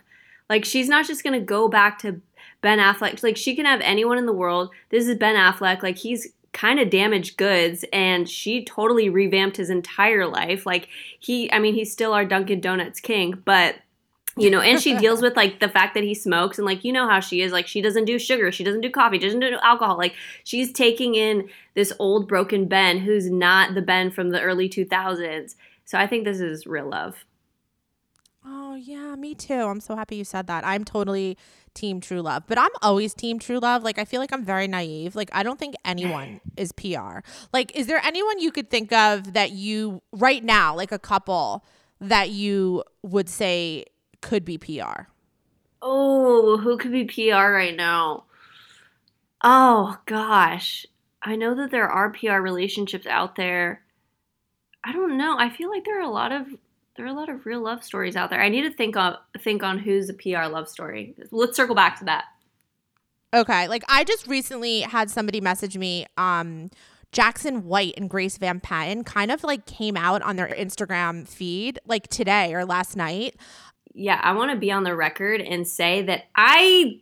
Like 0.49 0.65
she's 0.65 0.89
not 0.89 1.07
just 1.07 1.25
gonna 1.25 1.41
go 1.41 1.69
back 1.69 1.99
to 2.01 2.21
Ben 2.67 2.81
Affleck. 2.81 3.23
Like 3.23 3.37
she 3.37 3.55
can 3.55 3.65
have 3.65 3.81
anyone 3.81 4.19
in 4.19 4.27
the 4.27 4.33
world. 4.33 4.71
This 4.89 5.07
is 5.07 5.17
Ben 5.17 5.37
Affleck. 5.37 5.85
Like 5.85 5.97
he's 5.97 6.33
kind 6.53 6.81
of 6.81 6.91
damaged 6.91 7.37
goods 7.37 7.85
and 7.93 8.29
she 8.29 8.65
totally 8.65 9.09
revamped 9.09 9.57
his 9.57 9.71
entire 9.71 10.27
life. 10.27 10.67
Like 10.67 10.89
he 11.21 11.49
I 11.53 11.61
mean 11.61 11.75
he's 11.75 11.93
still 11.93 12.13
our 12.13 12.25
Dunkin 12.25 12.61
Donuts 12.61 12.99
king, 12.99 13.41
but 13.45 13.77
you 14.37 14.51
know, 14.51 14.61
and 14.61 14.83
she 14.83 14.97
deals 14.99 15.23
with 15.23 15.37
like 15.37 15.61
the 15.61 15.69
fact 15.69 15.95
that 15.95 16.03
he 16.03 16.13
smokes 16.13 16.59
and 16.59 16.67
like 16.67 16.83
you 16.83 16.93
know 16.93 17.09
how 17.09 17.21
she 17.21 17.41
is 17.41 17.53
like 17.53 17.69
she 17.69 17.81
doesn't 17.81 18.05
do 18.05 18.19
sugar, 18.19 18.51
she 18.51 18.65
doesn't 18.65 18.81
do 18.81 18.91
coffee, 18.91 19.19
doesn't 19.19 19.39
do 19.39 19.57
alcohol. 19.63 19.97
Like 19.97 20.17
she's 20.43 20.73
taking 20.73 21.15
in 21.15 21.49
this 21.75 21.93
old 22.01 22.27
broken 22.27 22.67
Ben 22.67 22.99
who's 22.99 23.31
not 23.31 23.77
the 23.77 23.83
Ben 23.83 24.11
from 24.11 24.31
the 24.31 24.43
early 24.43 24.69
2000s. 24.69 25.55
So 25.85 25.99
I 25.99 26.09
think 26.09 26.25
this 26.25 26.41
is 26.41 26.67
real 26.67 26.91
love. 26.91 27.25
Oh 28.49 28.77
yeah, 28.77 29.17
me 29.17 29.35
too. 29.35 29.55
I'm 29.55 29.81
so 29.81 29.97
happy 29.97 30.17
you 30.17 30.25
said 30.25 30.47
that. 30.47 30.65
I'm 30.65 30.85
totally 30.85 31.37
team 31.75 32.01
true 32.01 32.23
love, 32.23 32.45
but 32.47 32.59
I'm 32.59 32.71
always 32.81 33.13
team 33.13 33.41
true 33.41 33.59
love. 33.59 33.83
Like 33.83 33.99
I 33.99 34.05
feel 34.05 34.21
like 34.21 34.33
I'm 34.33 34.45
very 34.45 34.69
naive. 34.69 35.17
Like 35.17 35.31
I 35.33 35.43
don't 35.43 35.59
think 35.59 35.75
anyone 35.85 36.41
is 36.57 36.71
PR. 36.71 37.21
Like 37.53 37.75
is 37.75 37.89
there 37.89 38.01
anyone 38.05 38.39
you 38.39 38.53
could 38.53 38.71
think 38.71 38.93
of 38.93 39.33
that 39.33 39.51
you 39.51 40.01
right 40.13 40.45
now, 40.45 40.77
like 40.77 40.93
a 40.93 40.99
couple 40.99 41.65
that 42.01 42.31
you 42.31 42.85
would 43.03 43.29
say 43.29 43.85
could 44.23 44.45
be 44.45 44.59
PR? 44.59 45.09
Oh, 45.83 46.59
who 46.59 46.79
could 46.79 46.93
be 46.93 47.05
PR 47.05 47.51
right 47.51 47.75
now? 47.75 48.25
Oh 49.43 49.99
gosh. 50.07 50.87
I 51.21 51.35
know 51.35 51.57
that 51.57 51.73
there 51.73 51.89
are 51.89 52.11
PR 52.11 52.35
relationships 52.41 53.07
out 53.07 53.35
there. 53.35 53.83
I 54.85 54.93
don't 54.93 55.17
know. 55.19 55.37
I 55.37 55.51
feel 55.51 55.69
like 55.69 55.85
there 55.85 55.99
are 55.99 56.03
a 56.03 56.11
lot 56.11 56.31
of 56.31 56.47
there 56.97 57.07
are 57.07 57.11
a 57.11 57.15
lot 57.15 57.29
of 57.29 57.47
real 57.47 57.61
love 57.61 57.85
stories 57.85 58.17
out 58.17 58.31
there. 58.31 58.41
I 58.41 58.49
need 58.49 58.63
to 58.63 58.71
think 58.71 58.97
on 58.97 59.17
think 59.41 59.63
on 59.63 59.79
who's 59.79 60.09
a 60.09 60.15
PR 60.15 60.47
love 60.47 60.69
story. 60.69 61.15
Let's 61.31 61.57
circle 61.57 61.75
back 61.75 61.99
to 62.01 62.05
that. 62.07 62.25
Okay, 63.35 63.69
like 63.69 63.85
I 63.89 64.05
just 64.05 64.27
recently 64.27 64.81
had 64.81 65.11
somebody 65.11 65.41
message 65.41 65.77
me 65.77 66.07
um 66.17 66.71
Jackson 67.13 67.65
White 67.65 67.95
and 67.97 68.11
Grace 68.11 68.39
Van 68.39 68.61
Patten 68.61 69.05
kind 69.05 69.31
of 69.31 69.45
like 69.45 69.67
came 69.67 69.97
out 69.97 70.23
on 70.23 70.37
their 70.37 70.49
Instagram 70.49 71.27
feed 71.27 71.79
like 71.87 72.09
today 72.09 72.55
or 72.55 72.65
last 72.65 72.97
night. 72.97 73.37
Yeah, 73.95 74.21
I 74.23 74.33
want 74.33 74.51
to 74.51 74.59
be 74.59 74.71
on 74.71 74.85
the 74.85 74.95
record 74.95 75.41
and 75.41 75.67
say 75.67 76.03
that 76.03 76.25
I 76.35 77.01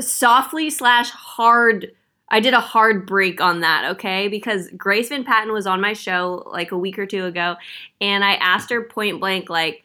softly 0.00 0.70
slash 0.70 1.10
hard 1.10 1.92
I 2.30 2.40
did 2.40 2.54
a 2.54 2.60
hard 2.60 3.06
break 3.06 3.40
on 3.40 3.60
that, 3.60 3.92
okay? 3.92 4.28
Because 4.28 4.68
Grace 4.76 5.08
Van 5.08 5.24
Patten 5.24 5.52
was 5.52 5.66
on 5.66 5.80
my 5.80 5.92
show 5.94 6.44
like 6.52 6.72
a 6.72 6.78
week 6.78 6.98
or 6.98 7.06
two 7.06 7.24
ago, 7.24 7.56
and 8.00 8.24
I 8.24 8.34
asked 8.34 8.70
her 8.70 8.82
point 8.82 9.20
blank, 9.20 9.48
like, 9.48 9.84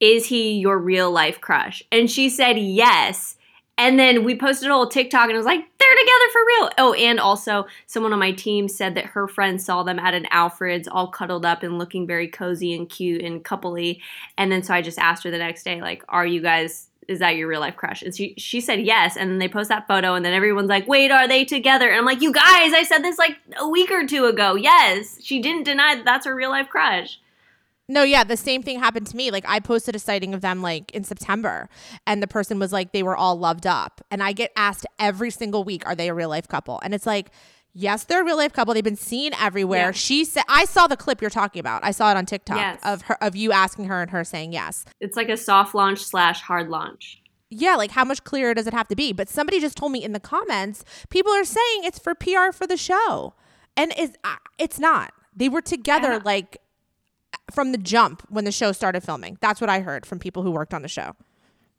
is 0.00 0.26
he 0.26 0.58
your 0.58 0.78
real 0.78 1.10
life 1.10 1.40
crush? 1.40 1.82
And 1.90 2.10
she 2.10 2.28
said 2.28 2.58
yes. 2.58 3.36
And 3.76 3.98
then 3.98 4.22
we 4.22 4.36
posted 4.36 4.70
a 4.70 4.72
whole 4.72 4.86
TikTok 4.86 5.24
and 5.24 5.32
it 5.32 5.36
was 5.36 5.46
like, 5.46 5.66
they're 5.78 5.96
together 5.96 6.32
for 6.32 6.46
real. 6.46 6.70
Oh, 6.78 6.92
and 6.92 7.18
also 7.18 7.66
someone 7.86 8.12
on 8.12 8.20
my 8.20 8.30
team 8.30 8.68
said 8.68 8.94
that 8.94 9.06
her 9.06 9.26
friend 9.26 9.60
saw 9.60 9.82
them 9.82 9.98
at 9.98 10.14
an 10.14 10.26
Alfred's 10.30 10.86
all 10.86 11.08
cuddled 11.08 11.44
up 11.44 11.64
and 11.64 11.78
looking 11.78 12.06
very 12.06 12.28
cozy 12.28 12.72
and 12.74 12.88
cute 12.88 13.22
and 13.22 13.44
coupley. 13.44 14.00
And 14.38 14.52
then 14.52 14.62
so 14.62 14.74
I 14.74 14.82
just 14.82 14.98
asked 14.98 15.24
her 15.24 15.30
the 15.30 15.38
next 15.38 15.64
day, 15.64 15.80
like, 15.80 16.04
are 16.08 16.26
you 16.26 16.40
guys 16.40 16.88
is 17.08 17.18
that 17.18 17.36
your 17.36 17.48
real 17.48 17.60
life 17.60 17.76
crush? 17.76 18.02
And 18.02 18.14
she 18.14 18.34
she 18.38 18.60
said 18.60 18.80
yes. 18.80 19.16
And 19.16 19.30
then 19.30 19.38
they 19.38 19.48
post 19.48 19.68
that 19.68 19.86
photo 19.86 20.14
and 20.14 20.24
then 20.24 20.32
everyone's 20.32 20.68
like, 20.68 20.86
wait, 20.88 21.10
are 21.10 21.28
they 21.28 21.44
together? 21.44 21.88
And 21.88 21.98
I'm 21.98 22.04
like, 22.04 22.22
you 22.22 22.32
guys, 22.32 22.72
I 22.72 22.84
said 22.86 22.98
this 22.98 23.18
like 23.18 23.38
a 23.58 23.68
week 23.68 23.90
or 23.90 24.06
two 24.06 24.26
ago. 24.26 24.54
Yes. 24.54 25.18
She 25.22 25.40
didn't 25.40 25.64
deny 25.64 25.96
that 25.96 26.04
that's 26.04 26.26
her 26.26 26.34
real 26.34 26.50
life 26.50 26.68
crush. 26.68 27.20
No, 27.86 28.02
yeah, 28.02 28.24
the 28.24 28.36
same 28.36 28.62
thing 28.62 28.78
happened 28.78 29.06
to 29.08 29.16
me. 29.16 29.30
Like 29.30 29.44
I 29.46 29.60
posted 29.60 29.94
a 29.94 29.98
sighting 29.98 30.32
of 30.32 30.40
them 30.40 30.62
like 30.62 30.90
in 30.92 31.04
September 31.04 31.68
and 32.06 32.22
the 32.22 32.26
person 32.26 32.58
was 32.58 32.72
like 32.72 32.92
they 32.92 33.02
were 33.02 33.16
all 33.16 33.38
loved 33.38 33.66
up. 33.66 34.00
And 34.10 34.22
I 34.22 34.32
get 34.32 34.52
asked 34.56 34.86
every 34.98 35.30
single 35.30 35.64
week, 35.64 35.86
are 35.86 35.94
they 35.94 36.08
a 36.08 36.14
real 36.14 36.30
life 36.30 36.48
couple? 36.48 36.80
And 36.82 36.94
it's 36.94 37.06
like, 37.06 37.30
yes, 37.74 38.04
they're 38.04 38.22
a 38.22 38.24
real 38.24 38.36
life 38.38 38.52
couple. 38.52 38.72
They've 38.72 38.82
been 38.82 38.96
seen 38.96 39.32
everywhere. 39.34 39.86
Yeah. 39.86 39.90
She 39.92 40.24
said 40.24 40.44
I 40.48 40.64
saw 40.64 40.86
the 40.86 40.96
clip 40.96 41.20
you're 41.20 41.30
talking 41.30 41.60
about. 41.60 41.84
I 41.84 41.90
saw 41.90 42.10
it 42.10 42.16
on 42.16 42.24
TikTok 42.26 42.56
Yes. 42.56 42.80
of 42.84 43.02
her 43.02 43.18
of 43.22 43.36
you 43.36 43.52
asking 43.52 43.86
her 43.86 44.00
and 44.00 44.10
her 44.10 44.24
saying 44.24 44.52
yes. 44.52 44.84
It's 45.00 45.16
like 45.16 45.28
a 45.28 45.36
soft 45.36 45.74
launch 45.74 45.98
slash 46.02 46.40
hard 46.40 46.68
launch. 46.70 47.20
Yeah, 47.50 47.76
like 47.76 47.90
how 47.92 48.04
much 48.04 48.24
clearer 48.24 48.54
does 48.54 48.66
it 48.66 48.72
have 48.74 48.88
to 48.88 48.96
be? 48.96 49.12
But 49.12 49.28
somebody 49.28 49.60
just 49.60 49.76
told 49.76 49.92
me 49.92 50.02
in 50.02 50.12
the 50.12 50.18
comments, 50.20 50.82
people 51.10 51.30
are 51.32 51.44
saying 51.44 51.82
it's 51.84 51.98
for 51.98 52.14
PR 52.14 52.50
for 52.52 52.66
the 52.66 52.76
show. 52.76 53.34
And 53.76 53.92
it's 53.96 54.16
uh, 54.24 54.36
it's 54.58 54.78
not. 54.80 55.12
They 55.36 55.48
were 55.48 55.62
together 55.62 56.12
Yeah. 56.12 56.20
like 56.24 56.58
from 57.52 57.72
the 57.72 57.78
jump 57.78 58.22
when 58.28 58.44
the 58.44 58.52
show 58.52 58.72
started 58.72 59.02
filming. 59.02 59.36
That's 59.40 59.60
what 59.60 59.68
I 59.68 59.80
heard 59.80 60.06
from 60.06 60.18
people 60.18 60.42
who 60.42 60.50
worked 60.52 60.72
on 60.72 60.82
the 60.82 60.88
show. 60.88 61.14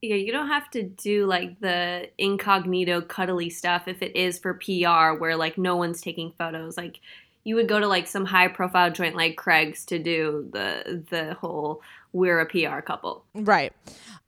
Yeah, 0.05 0.15
you 0.15 0.31
don't 0.31 0.47
have 0.47 0.69
to 0.71 0.83
do 0.83 1.25
like 1.25 1.59
the 1.59 2.09
incognito 2.17 3.01
cuddly 3.01 3.50
stuff 3.50 3.88
if 3.88 4.01
it 4.01 4.15
is 4.15 4.38
for 4.38 4.53
PR 4.53 5.19
where 5.19 5.35
like 5.35 5.57
no 5.57 5.75
one's 5.75 6.01
taking 6.01 6.31
photos. 6.38 6.77
Like 6.77 7.00
you 7.43 7.55
would 7.55 7.67
go 7.67 7.79
to 7.79 7.88
like 7.88 8.07
some 8.07 8.25
high 8.25 8.47
profile 8.47 8.91
joint 8.91 9.15
like 9.15 9.35
Craig's 9.35 9.85
to 9.85 10.00
do 10.00 10.47
the 10.51 11.03
the 11.09 11.33
whole 11.35 11.81
we're 12.13 12.39
a 12.39 12.45
PR 12.45 12.81
couple. 12.81 13.25
Right. 13.33 13.74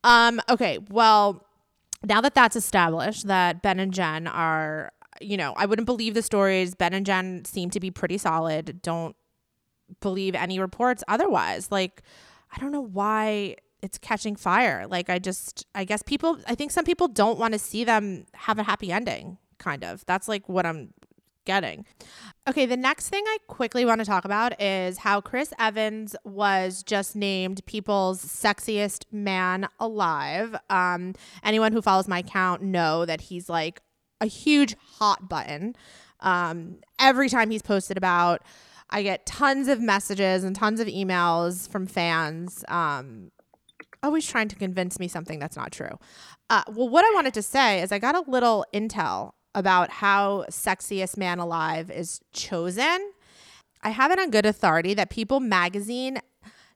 Um 0.03 0.41
okay, 0.49 0.79
well, 0.89 1.45
now 2.03 2.21
that 2.21 2.33
that's 2.33 2.55
established 2.55 3.27
that 3.27 3.61
Ben 3.61 3.79
and 3.79 3.93
Jen 3.93 4.27
are, 4.27 4.91
you 5.21 5.37
know, 5.37 5.53
I 5.57 5.65
wouldn't 5.65 5.85
believe 5.85 6.13
the 6.13 6.21
stories. 6.21 6.73
Ben 6.73 6.93
and 6.93 7.05
Jen 7.05 7.45
seem 7.45 7.69
to 7.71 7.79
be 7.79 7.91
pretty 7.91 8.17
solid. 8.17 8.81
Don't 8.81 9.15
believe 10.01 10.33
any 10.33 10.59
reports 10.59 11.03
otherwise. 11.07 11.71
Like 11.71 12.01
I 12.55 12.59
don't 12.59 12.71
know 12.71 12.81
why 12.81 13.57
it's 13.81 13.97
catching 13.97 14.35
fire. 14.35 14.85
Like 14.87 15.09
I 15.09 15.19
just 15.19 15.65
I 15.75 15.83
guess 15.83 16.01
people 16.01 16.39
I 16.47 16.55
think 16.55 16.71
some 16.71 16.85
people 16.85 17.07
don't 17.07 17.39
want 17.39 17.53
to 17.53 17.59
see 17.59 17.83
them 17.83 18.25
have 18.33 18.59
a 18.59 18.63
happy 18.63 18.91
ending, 18.91 19.37
kind 19.57 19.83
of. 19.83 20.05
That's 20.05 20.27
like 20.27 20.47
what 20.49 20.65
I'm 20.65 20.93
getting. 21.45 21.85
Okay, 22.47 22.65
the 22.65 22.77
next 22.77 23.09
thing 23.09 23.23
I 23.25 23.37
quickly 23.47 23.85
want 23.85 23.99
to 23.99 24.05
talk 24.05 24.25
about 24.25 24.61
is 24.61 24.99
how 24.99 25.21
Chris 25.21 25.53
Evans 25.57 26.15
was 26.23 26.83
just 26.83 27.15
named 27.15 27.65
people's 27.65 28.23
sexiest 28.23 29.05
man 29.11 29.67
alive. 29.79 30.55
Um, 30.69 31.13
anyone 31.43 31.71
who 31.71 31.81
follows 31.81 32.07
my 32.07 32.19
account 32.19 32.61
know 32.61 33.05
that 33.05 33.21
he's 33.21 33.49
like 33.49 33.81
a 34.19 34.25
huge 34.25 34.75
hot 34.77 35.29
button. 35.29 35.75
Um, 36.19 36.77
every 36.99 37.29
time 37.29 37.49
he's 37.49 37.61
posted 37.61 37.97
about, 37.97 38.41
I 38.89 39.03
get 39.03 39.25
tons 39.25 39.67
of 39.67 39.79
messages 39.81 40.43
and 40.43 40.55
tons 40.55 40.79
of 40.79 40.87
emails 40.87 41.69
from 41.69 41.87
fans. 41.87 42.65
Um, 42.67 43.31
always 44.03 44.27
trying 44.27 44.47
to 44.49 44.55
convince 44.55 44.99
me 44.99 45.07
something 45.07 45.39
that's 45.39 45.55
not 45.55 45.71
true. 45.71 45.99
Uh, 46.49 46.63
well, 46.69 46.89
what 46.89 47.05
I 47.05 47.13
wanted 47.13 47.33
to 47.35 47.41
say 47.41 47.81
is 47.81 47.91
I 47.91 47.99
got 47.99 48.15
a 48.15 48.29
little 48.29 48.65
intel 48.73 49.31
about 49.55 49.89
how 49.89 50.45
sexiest 50.49 51.17
man 51.17 51.39
alive 51.39 51.89
is 51.89 52.21
chosen. 52.31 53.11
I 53.81 53.89
have 53.89 54.11
it 54.11 54.19
on 54.19 54.29
good 54.29 54.45
authority 54.45 54.93
that 54.93 55.09
People 55.09 55.39
magazine 55.39 56.19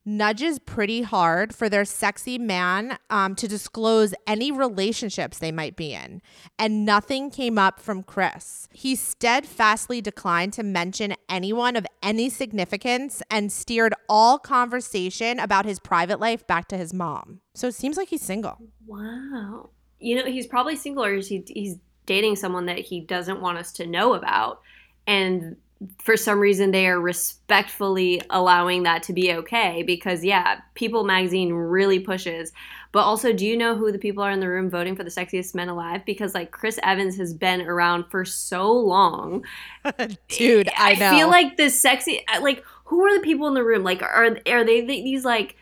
nudges 0.06 0.60
pretty 0.60 1.04
hard 1.04 1.54
for 1.54 1.70
their 1.70 1.86
sexy 1.86 2.38
man 2.38 2.98
um, 3.10 3.36
to 3.36 3.48
disclose 3.48 4.14
any 4.26 4.52
relationships 4.52 5.38
they 5.38 5.52
might 5.52 5.76
be 5.76 5.94
in. 5.94 6.22
And 6.58 6.86
nothing 6.86 7.30
came 7.30 7.58
up 7.58 7.80
from 7.80 8.04
Chris. 8.04 8.68
He 8.72 8.96
steadfastly 8.96 10.02
declined 10.02 10.54
to 10.54 10.64
mention 10.64 11.16
anyone 11.30 11.76
of 11.76 11.86
any 12.02 12.30
significance 12.30 13.22
and 13.30 13.52
steered 13.52 13.94
all 14.10 14.40
conversation 14.40 15.40
about 15.40 15.66
his 15.66 15.80
private 15.80 16.20
life 16.20 16.46
back 16.48 16.68
to 16.70 16.78
his 16.78 16.94
mom. 16.94 17.42
So 17.54 17.68
it 17.68 17.76
seems 17.76 17.98
like 17.98 18.10
he's 18.10 18.24
single. 18.24 18.58
Wow. 18.86 19.70
You 20.00 20.16
know, 20.16 20.26
he's 20.26 20.48
probably 20.48 20.76
single 20.76 21.04
or 21.04 21.16
he, 21.18 21.44
he's 21.48 21.78
dating 22.06 22.36
someone 22.36 22.66
that 22.66 22.80
he 22.80 23.02
doesn't 23.02 23.40
want 23.40 23.58
us 23.58 23.72
to 23.74 23.86
know 23.86 24.16
about. 24.16 24.62
And 25.06 25.58
for 26.04 26.16
some 26.16 26.40
reason, 26.40 26.72
they 26.72 26.88
are 26.88 27.00
respectfully 27.00 28.22
allowing 28.30 28.84
that 28.84 29.04
to 29.04 29.14
be 29.14 29.34
okay 29.34 29.84
because, 29.84 30.24
yeah, 30.24 30.60
People 30.76 31.04
magazine 31.04 31.54
really 31.54 32.00
pushes. 32.00 32.52
But 32.92 33.02
also, 33.02 33.34
do 33.34 33.46
you 33.46 33.58
know 33.58 33.76
who 33.76 33.92
the 33.92 33.98
people 33.98 34.24
are 34.24 34.32
in 34.32 34.42
the 34.42 34.50
room 34.50 34.70
voting 34.70 34.96
for 34.96 35.04
the 35.04 35.10
sexiest 35.10 35.56
men 35.56 35.70
alive? 35.70 36.06
Because, 36.06 36.34
like, 36.36 36.52
Chris 36.52 36.80
Evans 36.84 37.18
has 37.18 37.34
been 37.34 37.62
around 37.62 38.06
for 38.12 38.26
so 38.26 38.72
long. 38.72 39.44
Dude, 40.28 40.70
I 40.78 40.94
know. 40.96 41.10
feel 41.12 41.30
like 41.30 41.58
the 41.58 41.70
sexy, 41.70 42.24
uh, 42.28 42.42
like, 42.42 42.64
who 42.86 43.02
are 43.06 43.16
the 43.16 43.24
people 43.24 43.48
in 43.48 43.54
the 43.54 43.64
room? 43.64 43.84
Like, 43.84 44.04
are, 44.04 44.38
are 44.48 44.64
they 44.64 44.82
these, 44.82 45.26
like, 45.26 45.56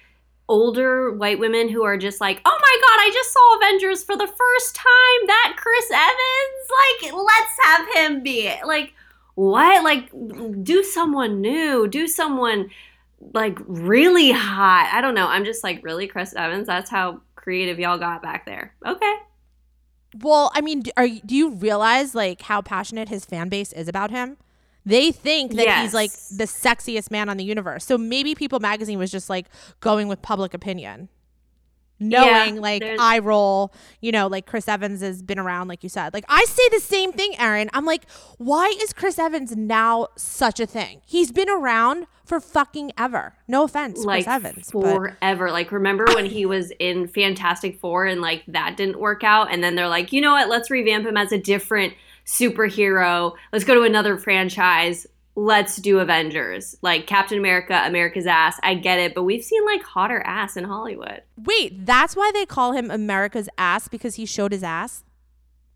older 0.50 1.14
white 1.14 1.40
women 1.40 1.70
who 1.70 1.84
are 1.84 1.96
just 1.96 2.20
like, 2.20 2.42
oh 2.44 2.60
my 2.60 2.78
god, 2.82 3.00
I 3.00 3.12
just 3.14 3.32
saw 3.32 3.58
Avengers 3.58 4.04
for 4.04 4.18
the 4.18 4.28
first 4.28 4.76
time. 4.76 5.28
That 5.28 5.54
Chris 5.56 5.92
Evans, 5.92 7.14
like, 7.14 7.14
let's 7.14 7.58
have 7.64 7.88
him 7.96 8.24
be 8.24 8.48
it. 8.48 8.66
Like, 8.66 8.94
what? 9.40 9.84
Like, 9.86 10.12
do 10.64 10.84
someone 10.84 11.40
new, 11.40 11.88
do 11.88 12.10
someone 12.10 12.70
like 13.34 13.58
really 13.68 14.32
hot. 14.32 14.92
I 14.94 15.00
don't 15.00 15.16
know. 15.16 15.28
I'm 15.28 15.46
just 15.46 15.64
like, 15.64 15.82
really, 15.82 16.08
Chris 16.08 16.34
Evans? 16.34 16.68
That's 16.68 16.90
how 16.90 17.22
creative 17.36 17.80
y'all 17.80 17.98
got 17.98 18.22
back 18.22 18.46
there. 18.46 18.76
Okay. 18.86 19.16
Well, 20.22 20.52
I 20.54 20.60
mean, 20.60 20.84
are 20.98 21.08
do 21.08 21.36
you 21.36 21.52
realize 21.52 22.14
like 22.14 22.42
how 22.42 22.62
passionate 22.62 23.08
his 23.08 23.24
fan 23.24 23.48
base 23.48 23.72
is 23.72 23.88
about 23.88 24.12
him? 24.12 24.36
They 24.86 25.12
think 25.12 25.54
that 25.54 25.84
he's 25.84 25.94
like 25.94 26.12
the 26.12 26.46
sexiest 26.46 27.10
man 27.10 27.30
on 27.30 27.38
the 27.38 27.44
universe. 27.46 27.86
So 27.86 27.98
maybe 27.98 28.36
People 28.36 28.60
magazine 28.60 28.98
was 29.00 29.12
just 29.12 29.30
like 29.30 29.46
going 29.80 30.10
with 30.10 30.22
public 30.22 30.54
opinion. 30.54 31.08
Knowing 32.00 32.56
like 32.62 32.82
I 33.00 33.20
roll, 33.20 33.74
you 34.02 34.12
know, 34.12 34.28
like 34.28 34.46
Chris 34.46 34.68
Evans 34.68 35.02
has 35.02 35.22
been 35.22 35.40
around, 35.40 35.68
like 35.68 35.84
you 35.84 35.90
said. 35.90 36.14
Like 36.14 36.26
I 36.30 36.44
say 36.46 36.64
the 36.72 36.80
same 36.80 37.12
thing, 37.12 37.34
Erin. 37.38 37.70
I'm 37.74 37.86
like, 37.86 38.10
why 38.38 38.74
is 38.82 38.94
Chris 38.94 39.20
Evans 39.20 39.56
now 39.56 40.08
such 40.16 40.60
a 40.60 40.66
thing? 40.66 41.02
He's 41.06 41.32
been 41.32 41.50
around 41.50 42.08
for 42.26 42.40
fucking 42.40 42.92
ever. 42.98 43.34
No 43.48 43.64
offense, 43.64 44.06
like 44.06 44.26
Chris 44.26 44.36
Evans. 44.36 44.70
but- 44.72 44.96
forever. 44.96 45.52
Like 45.52 45.72
remember 45.72 46.06
when 46.14 46.26
he 46.26 46.46
was 46.46 46.72
in 46.80 47.08
Fantastic 47.08 47.80
Four 47.80 48.06
and 48.06 48.22
like 48.22 48.44
that 48.48 48.78
didn't 48.78 49.00
work 49.00 49.24
out, 49.24 49.52
and 49.52 49.64
then 49.64 49.76
they're 49.76 49.88
like, 49.90 50.14
you 50.14 50.22
know 50.22 50.32
what? 50.34 50.48
Let's 50.48 50.70
revamp 50.72 51.06
him 51.06 51.18
as 51.18 51.32
a 51.32 51.38
different 51.38 51.94
superhero. 52.26 53.34
Let's 53.52 53.66
go 53.66 53.76
to 53.76 53.84
another 53.84 54.18
franchise. 54.18 55.06
Let's 55.42 55.78
do 55.78 56.00
Avengers, 56.00 56.76
like 56.82 57.08
Captain 57.08 57.38
America, 57.38 57.82
America's 57.86 58.28
ass. 58.28 58.60
I 58.62 58.74
get 58.74 59.00
it, 59.00 59.16
but 59.16 59.24
we've 59.24 59.44
seen 59.44 59.66
like 59.66 59.82
hotter 59.84 60.22
ass 60.26 60.58
in 60.58 60.66
Hollywood. 60.66 61.22
Wait, 61.38 61.86
that's 61.86 62.14
why 62.16 62.30
they 62.34 62.46
call 62.46 62.74
him 62.74 62.92
America's 62.92 63.48
ass 63.58 63.88
because 63.88 64.16
he 64.16 64.26
showed 64.26 64.52
his 64.52 64.64
ass? 64.64 65.04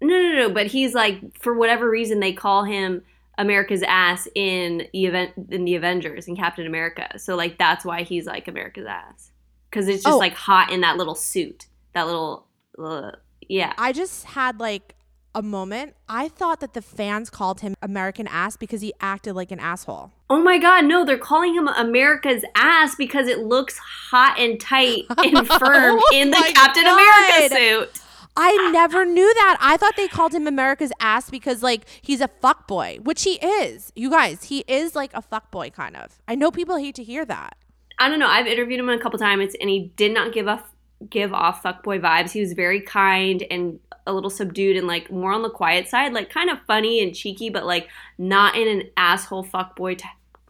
No, 0.02 0.08
no, 0.22 0.34
no. 0.34 0.50
But 0.50 0.68
he's 0.68 0.94
like, 0.94 1.40
for 1.40 1.54
whatever 1.54 1.90
reason, 1.90 2.20
they 2.20 2.34
call 2.34 2.66
him 2.66 3.04
America's 3.38 3.84
ass 3.84 4.28
in 4.36 4.88
the 4.92 5.06
event 5.06 5.32
in 5.50 5.64
the 5.64 5.76
Avengers 5.76 6.28
and 6.28 6.38
Captain 6.38 6.68
America. 6.68 7.18
So 7.18 7.36
like 7.36 7.58
that's 7.58 7.86
why 7.86 8.04
he's 8.04 8.26
like 8.26 8.50
America's 8.50 8.86
ass 8.86 9.32
because 9.70 9.88
it's 9.88 10.04
just 10.04 10.14
Oh. 10.14 10.18
like 10.20 10.34
hot 10.36 10.72
in 10.74 10.82
that 10.82 10.98
little 10.98 11.16
suit, 11.16 11.68
that 11.94 12.06
little 12.06 12.48
ugh, 12.78 13.16
yeah. 13.48 13.74
I 13.78 13.94
just 13.94 14.26
had 14.26 14.60
like 14.60 14.96
a 15.36 15.42
moment. 15.42 15.96
I 16.08 16.28
thought 16.28 16.60
that 16.60 16.74
the 16.74 16.82
fans 16.82 17.30
called 17.30 17.62
him 17.62 17.76
American 17.82 18.28
ass 18.28 18.58
because 18.58 18.82
he 18.82 18.94
acted 19.00 19.34
like 19.34 19.52
an 19.52 19.60
asshole. 19.60 20.12
Oh 20.30 20.42
my 20.42 20.58
god, 20.58 20.86
no, 20.86 21.06
they're 21.06 21.18
calling 21.18 21.56
him 21.56 21.68
America's 21.68 22.44
ass 22.56 22.96
because 22.96 23.28
it 23.28 23.40
looks 23.40 23.78
hot 23.78 24.40
and 24.40 24.60
tight 24.60 25.04
and 25.18 25.48
firm 25.60 26.00
Oh 26.00 26.10
in 26.14 26.32
the 26.32 26.52
Captain 26.56 26.84
God. 26.84 27.00
America 27.00 27.56
suit. 27.56 28.02
I 28.36 28.72
never 28.72 29.06
knew 29.06 29.32
that. 29.36 29.58
I 29.60 29.78
thought 29.78 29.96
they 29.96 30.08
called 30.08 30.34
him 30.34 30.48
America's 30.48 30.92
ass 31.00 31.30
because 31.30 31.62
like 31.62 31.86
he's 32.02 32.22
a 32.22 32.28
fuckboy, 32.28 33.04
which 33.04 33.24
he 33.24 33.34
is. 33.34 33.92
You 33.96 34.10
guys, 34.10 34.46
he 34.46 34.64
is 34.68 34.96
like 34.96 35.12
a 35.14 35.22
fuckboy 35.22 35.74
kind 35.74 35.96
of. 35.96 36.20
I 36.28 36.36
know 36.36 36.50
people 36.50 36.78
hate 36.78 36.96
to 36.96 37.04
hear 37.04 37.26
that. 37.26 37.58
I 38.00 38.10
don't 38.10 38.20
know. 38.20 38.28
I've 38.28 38.48
interviewed 38.48 38.80
him 38.80 38.90
a 38.90 39.00
couple 39.00 39.20
times 39.20 39.54
and 39.62 39.70
he 39.70 39.92
did 39.96 40.14
not 40.14 40.34
give 40.34 40.48
off 40.48 40.74
give 41.10 41.34
off 41.34 41.62
fuckboy 41.62 42.00
vibes. 42.02 42.32
He 42.32 42.40
was 42.40 42.54
very 42.54 42.82
kind 42.82 43.44
and 43.52 43.80
a 44.06 44.14
little 44.14 44.30
subdued 44.30 44.78
and 44.78 44.88
like 44.88 45.12
more 45.12 45.32
on 45.32 45.42
the 45.42 45.50
quiet 45.50 45.88
side, 45.88 46.14
like 46.14 46.30
kind 46.30 46.50
of 46.50 46.60
funny 46.68 47.02
and 47.02 47.16
cheeky, 47.16 47.50
but 47.50 47.66
like 47.66 47.88
not 48.18 48.56
in 48.56 48.68
an 48.68 48.90
asshole 48.98 49.46
fuckboy 49.46 49.98
t- 49.98 50.06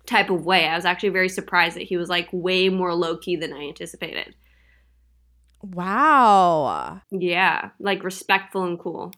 type 0.06 0.30
of 0.30 0.46
way. 0.46 0.68
I 0.68 0.76
was 0.76 0.86
actually 0.86 1.10
very 1.10 1.30
surprised 1.30 1.76
that 1.76 1.84
he 1.84 1.98
was 1.98 2.10
like 2.10 2.28
way 2.32 2.70
more 2.70 2.94
low 2.94 3.18
key 3.18 3.36
than 3.36 3.54
I 3.54 3.68
anticipated. 3.68 4.36
Wow. 5.62 7.02
Yeah, 7.12 7.70
like 7.80 8.04
respectful 8.04 8.64
and 8.66 8.78
cool. 8.78 9.14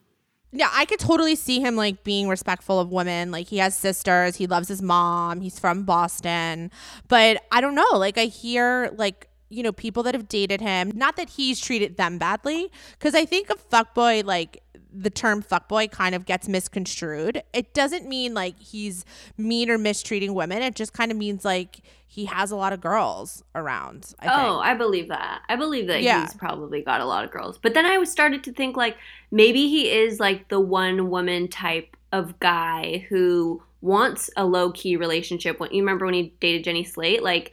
Yeah, 0.52 0.70
I 0.72 0.84
could 0.84 1.00
totally 1.00 1.34
see 1.34 1.60
him 1.60 1.76
like 1.76 2.04
being 2.04 2.28
respectful 2.28 2.78
of 2.78 2.90
women. 2.90 3.30
Like 3.30 3.48
he 3.48 3.58
has 3.58 3.76
sisters, 3.76 4.36
he 4.36 4.46
loves 4.46 4.68
his 4.68 4.80
mom, 4.80 5.40
he's 5.40 5.58
from 5.58 5.82
Boston. 5.82 6.70
But 7.08 7.42
I 7.50 7.60
don't 7.60 7.74
know, 7.74 7.88
like 7.94 8.16
I 8.16 8.26
hear 8.26 8.90
like 8.96 9.28
you 9.48 9.62
know 9.62 9.72
people 9.72 10.02
that 10.04 10.14
have 10.14 10.28
dated 10.28 10.60
him, 10.60 10.92
not 10.94 11.16
that 11.16 11.30
he's 11.30 11.60
treated 11.60 11.96
them 11.96 12.18
badly 12.18 12.70
cuz 12.98 13.14
I 13.14 13.24
think 13.24 13.50
a 13.50 13.54
fuckboy 13.54 14.24
like 14.24 14.62
the 14.98 15.10
term 15.10 15.42
fuckboy 15.42 15.90
kind 15.90 16.14
of 16.14 16.24
gets 16.24 16.48
misconstrued. 16.48 17.42
It 17.52 17.74
doesn't 17.74 18.08
mean 18.08 18.34
like 18.34 18.58
he's 18.58 19.04
mean 19.36 19.70
or 19.70 19.78
mistreating 19.78 20.34
women. 20.34 20.62
It 20.62 20.74
just 20.74 20.92
kind 20.92 21.10
of 21.10 21.18
means 21.18 21.44
like 21.44 21.80
he 22.06 22.24
has 22.26 22.50
a 22.50 22.56
lot 22.56 22.72
of 22.72 22.80
girls 22.80 23.44
around. 23.54 24.14
I 24.20 24.26
oh, 24.26 24.54
think. 24.54 24.64
I 24.64 24.74
believe 24.74 25.08
that. 25.08 25.42
I 25.48 25.56
believe 25.56 25.86
that 25.88 26.02
Yeah. 26.02 26.22
he's 26.22 26.34
probably 26.34 26.82
got 26.82 27.00
a 27.00 27.04
lot 27.04 27.24
of 27.24 27.30
girls. 27.30 27.58
But 27.58 27.74
then 27.74 27.84
I 27.84 27.98
was 27.98 28.10
started 28.10 28.42
to 28.44 28.52
think 28.52 28.76
like 28.76 28.96
maybe 29.30 29.68
he 29.68 29.90
is 29.90 30.18
like 30.18 30.48
the 30.48 30.60
one 30.60 31.10
woman 31.10 31.48
type 31.48 31.96
of 32.12 32.38
guy 32.40 33.04
who 33.10 33.62
wants 33.82 34.30
a 34.36 34.46
low 34.46 34.72
key 34.72 34.96
relationship. 34.96 35.60
When 35.60 35.72
you 35.72 35.82
remember 35.82 36.06
when 36.06 36.14
he 36.14 36.34
dated 36.40 36.64
Jenny 36.64 36.84
Slate, 36.84 37.22
like 37.22 37.52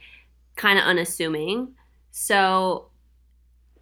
kind 0.56 0.78
of 0.78 0.84
unassuming. 0.84 1.74
So 2.16 2.86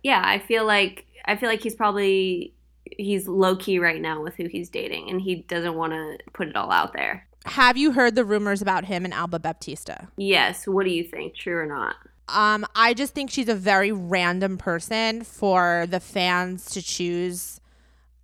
yeah, 0.03 0.23
I 0.25 0.39
feel 0.39 0.65
like 0.65 1.07
I 1.27 1.37
feel 1.37 1.51
like 1.51 1.61
he's 1.61 1.75
probably 1.75 2.55
he's 2.97 3.29
low 3.29 3.57
key 3.57 3.79
right 3.79 4.01
now 4.01 4.23
with 4.23 4.35
who 4.37 4.47
he's 4.47 4.71
dating, 4.71 5.11
and 5.11 5.21
he 5.21 5.37
doesn't 5.37 5.75
want 5.75 5.93
to 5.93 6.19
put 6.33 6.49
it 6.49 6.57
all 6.57 6.73
out 6.73 6.95
there. 6.95 7.29
Have 7.45 7.77
you 7.77 7.93
heard 7.93 8.15
the 8.15 8.25
rumors 8.25 8.63
about 8.63 8.87
him 8.87 9.05
and 9.05 9.13
Alba 9.13 9.39
Baptista? 9.39 10.09
Yes. 10.17 10.67
What 10.67 10.87
do 10.87 10.93
you 10.93 11.05
think? 11.05 11.35
True 11.35 11.59
or 11.59 11.67
not? 11.67 11.97
Um, 12.29 12.65
I 12.75 12.95
just 12.95 13.13
think 13.13 13.31
she's 13.31 13.51
a 13.51 13.55
very 13.55 13.93
random 13.93 14.57
person 14.57 15.25
for 15.25 15.87
the 15.91 16.01
fans 16.01 16.71
to 16.71 16.81
choose, 16.81 17.61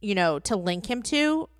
you 0.00 0.14
know, 0.14 0.38
to 0.38 0.56
link 0.56 0.88
him 0.88 1.02
to. 1.04 1.50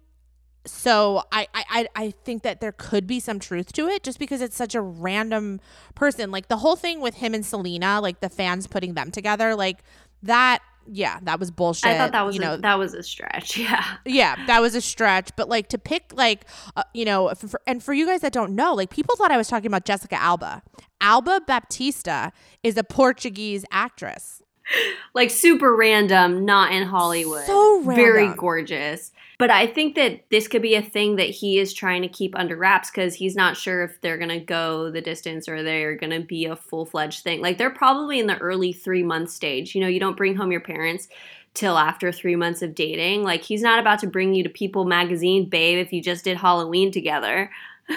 So 0.70 1.22
I, 1.32 1.46
I, 1.54 1.88
I- 1.94 2.14
think 2.24 2.42
that 2.42 2.60
there 2.60 2.72
could 2.72 3.06
be 3.06 3.20
some 3.20 3.38
truth 3.38 3.72
to 3.74 3.86
it 3.88 4.02
just 4.02 4.18
because 4.18 4.40
it's 4.40 4.56
such 4.56 4.74
a 4.74 4.80
random 4.80 5.60
person. 5.94 6.30
Like 6.30 6.48
the 6.48 6.58
whole 6.58 6.76
thing 6.76 7.00
with 7.00 7.16
him 7.16 7.32
and 7.34 7.44
Selena, 7.44 8.00
like 8.00 8.20
the 8.20 8.28
fans 8.28 8.66
putting 8.66 8.94
them 8.94 9.10
together, 9.10 9.54
like 9.54 9.78
that 10.22 10.60
yeah, 10.90 11.18
that 11.22 11.38
was 11.38 11.50
bullshit. 11.50 11.90
I 11.90 11.98
thought 11.98 12.12
that 12.12 12.22
was 12.24 12.36
you 12.36 12.42
a, 12.42 12.44
know, 12.44 12.56
that 12.56 12.78
was 12.78 12.94
a 12.94 13.02
stretch. 13.02 13.56
Yeah. 13.58 13.84
yeah, 14.06 14.46
that 14.46 14.60
was 14.60 14.74
a 14.74 14.80
stretch. 14.80 15.30
But 15.36 15.48
like 15.48 15.68
to 15.68 15.78
pick 15.78 16.12
like 16.14 16.46
uh, 16.76 16.82
you 16.94 17.04
know, 17.04 17.32
for, 17.34 17.60
and 17.66 17.82
for 17.82 17.92
you 17.92 18.06
guys 18.06 18.22
that 18.22 18.32
don't 18.32 18.54
know, 18.54 18.74
like 18.74 18.90
people 18.90 19.14
thought 19.16 19.30
I 19.30 19.36
was 19.36 19.48
talking 19.48 19.66
about 19.66 19.84
Jessica 19.84 20.16
Alba. 20.16 20.62
Alba 21.00 21.42
Baptista 21.46 22.32
is 22.62 22.76
a 22.76 22.84
Portuguese 22.84 23.64
actress. 23.70 24.42
like 25.14 25.30
super 25.30 25.74
random, 25.76 26.44
not 26.44 26.72
in 26.72 26.84
Hollywood. 26.84 27.44
So 27.46 27.82
random. 27.82 27.94
Very 27.94 28.28
gorgeous. 28.34 29.12
But 29.38 29.50
I 29.50 29.68
think 29.68 29.94
that 29.94 30.28
this 30.30 30.48
could 30.48 30.62
be 30.62 30.74
a 30.74 30.82
thing 30.82 31.14
that 31.16 31.30
he 31.30 31.60
is 31.60 31.72
trying 31.72 32.02
to 32.02 32.08
keep 32.08 32.36
under 32.36 32.56
wraps 32.56 32.90
because 32.90 33.14
he's 33.14 33.36
not 33.36 33.56
sure 33.56 33.84
if 33.84 34.00
they're 34.00 34.18
going 34.18 34.28
to 34.30 34.40
go 34.40 34.90
the 34.90 35.00
distance 35.00 35.48
or 35.48 35.62
they're 35.62 35.94
going 35.94 36.10
to 36.10 36.26
be 36.26 36.46
a 36.46 36.56
full 36.56 36.84
fledged 36.84 37.22
thing. 37.22 37.40
Like 37.40 37.56
they're 37.56 37.70
probably 37.70 38.18
in 38.18 38.26
the 38.26 38.36
early 38.38 38.72
three 38.72 39.04
month 39.04 39.30
stage. 39.30 39.76
You 39.76 39.80
know, 39.80 39.86
you 39.86 40.00
don't 40.00 40.16
bring 40.16 40.34
home 40.34 40.50
your 40.50 40.60
parents 40.60 41.08
till 41.54 41.78
after 41.78 42.10
three 42.10 42.34
months 42.34 42.62
of 42.62 42.74
dating. 42.74 43.22
Like 43.22 43.42
he's 43.42 43.62
not 43.62 43.78
about 43.78 44.00
to 44.00 44.08
bring 44.08 44.34
you 44.34 44.42
to 44.42 44.48
People 44.48 44.84
magazine, 44.84 45.48
babe, 45.48 45.78
if 45.78 45.92
you 45.92 46.02
just 46.02 46.24
did 46.24 46.36
Halloween 46.36 46.90
together. 46.90 47.50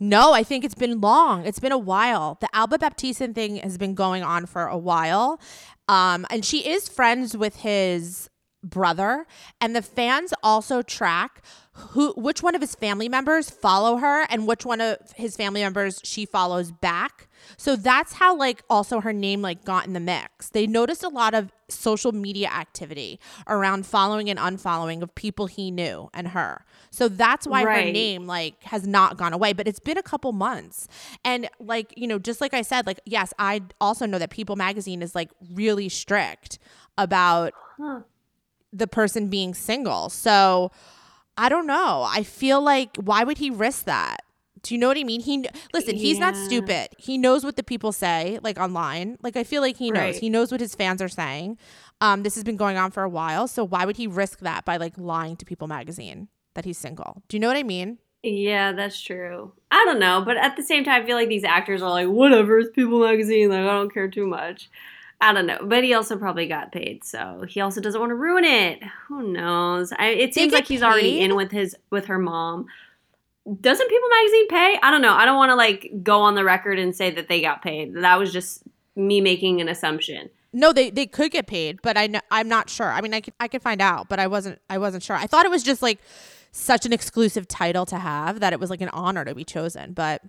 No, 0.00 0.32
I 0.32 0.44
think 0.44 0.64
it's 0.64 0.76
been 0.76 1.00
long. 1.00 1.44
It's 1.44 1.58
been 1.58 1.72
a 1.72 1.78
while. 1.78 2.38
The 2.40 2.48
Alba 2.54 2.78
Baptista 2.78 3.26
thing 3.32 3.56
has 3.56 3.76
been 3.76 3.94
going 3.94 4.22
on 4.22 4.46
for 4.46 4.66
a 4.66 4.78
while. 4.78 5.40
Um, 5.88 6.24
and 6.30 6.44
she 6.44 6.68
is 6.68 6.88
friends 6.88 7.36
with 7.36 7.56
his 7.56 8.30
brother 8.70 9.26
and 9.60 9.74
the 9.74 9.82
fans 9.82 10.32
also 10.42 10.82
track 10.82 11.42
who 11.72 12.12
which 12.14 12.42
one 12.42 12.54
of 12.56 12.60
his 12.60 12.74
family 12.74 13.08
members 13.08 13.50
follow 13.50 13.96
her 13.98 14.26
and 14.30 14.48
which 14.48 14.66
one 14.66 14.80
of 14.80 14.96
his 15.14 15.36
family 15.36 15.62
members 15.62 16.00
she 16.02 16.26
follows 16.26 16.72
back. 16.72 17.28
So 17.56 17.76
that's 17.76 18.14
how 18.14 18.36
like 18.36 18.64
also 18.68 19.00
her 19.00 19.12
name 19.12 19.42
like 19.42 19.64
got 19.64 19.86
in 19.86 19.92
the 19.92 20.00
mix. 20.00 20.50
They 20.50 20.66
noticed 20.66 21.04
a 21.04 21.08
lot 21.08 21.34
of 21.34 21.52
social 21.68 22.10
media 22.10 22.48
activity 22.48 23.20
around 23.46 23.86
following 23.86 24.28
and 24.28 24.38
unfollowing 24.40 25.02
of 25.02 25.14
people 25.14 25.46
he 25.46 25.70
knew 25.70 26.10
and 26.12 26.28
her. 26.28 26.64
So 26.90 27.08
that's 27.08 27.46
why 27.46 27.62
her 27.62 27.92
name 27.92 28.26
like 28.26 28.60
has 28.64 28.84
not 28.86 29.16
gone 29.16 29.32
away 29.32 29.52
but 29.52 29.68
it's 29.68 29.78
been 29.78 29.98
a 29.98 30.02
couple 30.02 30.32
months. 30.32 30.88
And 31.24 31.48
like 31.60 31.94
you 31.96 32.08
know 32.08 32.18
just 32.18 32.40
like 32.40 32.54
i 32.54 32.62
said 32.62 32.86
like 32.86 33.00
yes 33.04 33.32
i 33.38 33.62
also 33.80 34.04
know 34.04 34.18
that 34.18 34.30
people 34.30 34.56
magazine 34.56 35.00
is 35.00 35.14
like 35.14 35.30
really 35.54 35.88
strict 35.88 36.58
about 36.96 37.52
Huh. 37.78 38.00
The 38.72 38.86
person 38.86 39.28
being 39.28 39.54
single. 39.54 40.08
So 40.08 40.70
i 41.36 41.48
don't 41.48 41.66
know. 41.66 42.04
I 42.06 42.22
feel 42.22 42.60
like 42.60 42.96
why 42.96 43.24
would 43.24 43.38
he 43.38 43.50
risk 43.50 43.84
that? 43.84 44.22
Do 44.62 44.74
you 44.74 44.80
know 44.80 44.88
what 44.88 44.98
i 44.98 45.04
mean? 45.04 45.20
He 45.20 45.46
listen 45.72 45.96
he's 45.96 46.18
not 46.18 46.36
stupid. 46.36 46.88
He 46.98 47.16
knows 47.16 47.44
what 47.44 47.56
the 47.56 47.62
people 47.62 47.92
say 47.92 48.38
like 48.42 48.58
online. 48.58 49.18
Like 49.22 49.36
i 49.36 49.44
feel 49.44 49.62
like 49.62 49.76
he 49.76 49.90
knows. 49.90 50.00
Right. 50.00 50.16
he 50.16 50.30
knows 50.30 50.50
what 50.50 50.60
his 50.60 50.74
fans 50.74 51.00
are 51.00 51.08
saying. 51.08 51.58
Um 52.00 52.22
this 52.22 52.34
has 52.34 52.44
been 52.44 52.56
going 52.56 52.76
on 52.76 52.90
for 52.90 53.02
a 53.02 53.08
while. 53.08 53.48
So 53.48 53.64
why 53.64 53.84
would 53.84 53.96
he 53.96 54.06
risk 54.06 54.40
that 54.40 54.64
by 54.64 54.76
like 54.76 54.94
lying 54.98 55.36
to 55.36 55.44
people 55.44 55.68
magazine 55.68 56.28
that 56.54 56.64
he's 56.64 56.78
single? 56.78 57.22
Do 57.28 57.36
you 57.36 57.40
know 57.40 57.48
what 57.48 57.56
i 57.56 57.62
mean? 57.62 57.98
Yeah, 58.22 58.72
that's 58.72 59.00
true. 59.00 59.52
I 59.70 59.84
don't 59.84 60.00
know, 60.00 60.22
but 60.24 60.36
at 60.36 60.56
the 60.56 60.62
same 60.62 60.84
time, 60.84 61.02
I 61.02 61.06
feel 61.06 61.16
like 61.16 61.28
these 61.28 61.44
actors 61.44 61.82
are 61.82 61.90
like, 61.90 62.08
whatever, 62.08 62.58
it's 62.58 62.70
People 62.74 63.00
Magazine. 63.00 63.48
Like, 63.48 63.60
I 63.60 63.66
don't 63.66 63.92
care 63.94 64.08
too 64.08 64.26
much. 64.26 64.70
I 65.20 65.32
don't 65.32 65.46
know, 65.46 65.58
but 65.62 65.82
he 65.82 65.94
also 65.94 66.16
probably 66.16 66.46
got 66.46 66.70
paid, 66.70 67.02
so 67.04 67.44
he 67.48 67.60
also 67.60 67.80
doesn't 67.80 68.00
want 68.00 68.10
to 68.10 68.14
ruin 68.14 68.44
it. 68.44 68.80
Who 69.08 69.32
knows? 69.32 69.92
I, 69.92 70.10
it 70.10 70.32
seems 70.34 70.52
like 70.52 70.66
he's 70.66 70.82
already 70.82 71.20
in 71.20 71.34
with 71.34 71.50
his 71.50 71.74
with 71.90 72.06
her 72.06 72.18
mom. 72.18 72.66
Doesn't 73.60 73.88
People 73.88 74.08
Magazine 74.10 74.48
pay? 74.48 74.78
I 74.82 74.90
don't 74.90 75.02
know. 75.02 75.14
I 75.14 75.24
don't 75.24 75.36
want 75.36 75.50
to 75.50 75.56
like 75.56 75.90
go 76.02 76.20
on 76.20 76.34
the 76.34 76.44
record 76.44 76.78
and 76.78 76.94
say 76.94 77.10
that 77.10 77.28
they 77.28 77.40
got 77.40 77.62
paid. 77.62 77.94
That 77.94 78.18
was 78.18 78.32
just 78.32 78.62
me 78.94 79.20
making 79.20 79.60
an 79.60 79.68
assumption. 79.68 80.28
no 80.52 80.72
they 80.72 80.90
they 80.90 81.06
could 81.06 81.30
get 81.30 81.46
paid 81.46 81.80
but 81.82 81.96
i 81.96 82.08
know 82.08 82.20
i'm 82.32 82.48
not 82.48 82.68
sure 82.68 82.90
i 82.90 83.00
mean 83.00 83.14
i 83.14 83.20
could 83.20 83.32
i 83.38 83.46
could 83.46 83.62
find 83.62 83.80
out 83.80 84.08
but 84.08 84.18
i 84.18 84.26
wasn't 84.26 84.58
i 84.68 84.76
wasn't 84.76 85.00
sure 85.00 85.14
i 85.14 85.24
thought 85.24 85.44
it 85.44 85.52
was 85.52 85.62
just 85.62 85.82
like 85.82 86.00
such 86.50 86.84
an 86.84 86.92
exclusive 86.92 87.46
title 87.46 87.86
to 87.86 87.96
have 87.96 88.40
that 88.40 88.52
it 88.52 88.58
was 88.58 88.70
like 88.70 88.80
an 88.80 88.88
honor 88.88 89.24
to 89.24 89.36
be 89.36 89.44
chosen 89.44 89.92
but 89.92 90.20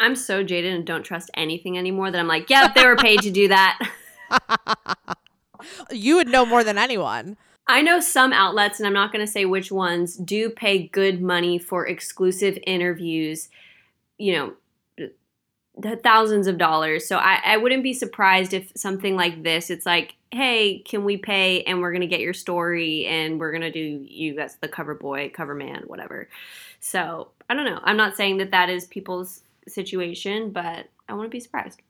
I'm 0.00 0.14
so 0.16 0.42
jaded 0.42 0.72
and 0.74 0.86
don't 0.86 1.02
trust 1.02 1.30
anything 1.34 1.76
anymore 1.78 2.10
that 2.10 2.18
I'm 2.18 2.26
like, 2.28 2.50
yep, 2.50 2.74
they 2.74 2.84
were 2.86 2.96
paid 2.96 3.20
to 3.22 3.30
do 3.30 3.48
that. 3.48 3.78
you 5.90 6.16
would 6.16 6.28
know 6.28 6.46
more 6.46 6.64
than 6.64 6.78
anyone 6.78 7.36
I 7.68 7.82
know 7.82 8.00
some 8.00 8.32
outlets, 8.32 8.78
and 8.78 8.86
I'm 8.86 8.92
not 8.92 9.12
going 9.12 9.24
to 9.26 9.30
say 9.30 9.44
which 9.44 9.72
ones, 9.72 10.16
do 10.16 10.50
pay 10.50 10.86
good 10.86 11.20
money 11.20 11.58
for 11.58 11.86
exclusive 11.86 12.58
interviews, 12.64 13.48
you 14.18 14.34
know, 14.34 14.52
th- 15.82 15.98
thousands 16.02 16.46
of 16.46 16.58
dollars. 16.58 17.06
So 17.08 17.16
I, 17.16 17.40
I 17.44 17.56
wouldn't 17.56 17.82
be 17.82 17.92
surprised 17.92 18.54
if 18.54 18.70
something 18.76 19.16
like 19.16 19.42
this, 19.42 19.70
it's 19.70 19.84
like, 19.84 20.14
hey, 20.30 20.78
can 20.78 21.04
we 21.04 21.16
pay 21.16 21.62
and 21.64 21.80
we're 21.80 21.90
going 21.90 22.02
to 22.02 22.06
get 22.06 22.20
your 22.20 22.34
story 22.34 23.06
and 23.06 23.40
we're 23.40 23.50
going 23.50 23.62
to 23.62 23.72
do 23.72 24.06
you 24.08 24.38
as 24.38 24.56
the 24.56 24.68
cover 24.68 24.94
boy, 24.94 25.30
cover 25.34 25.54
man, 25.54 25.82
whatever. 25.86 26.28
So 26.78 27.30
I 27.50 27.54
don't 27.54 27.64
know. 27.64 27.80
I'm 27.82 27.96
not 27.96 28.16
saying 28.16 28.36
that 28.38 28.52
that 28.52 28.68
is 28.68 28.86
people's 28.86 29.42
situation, 29.66 30.50
but 30.50 30.88
I 31.08 31.14
wouldn't 31.14 31.32
be 31.32 31.40
surprised. 31.40 31.80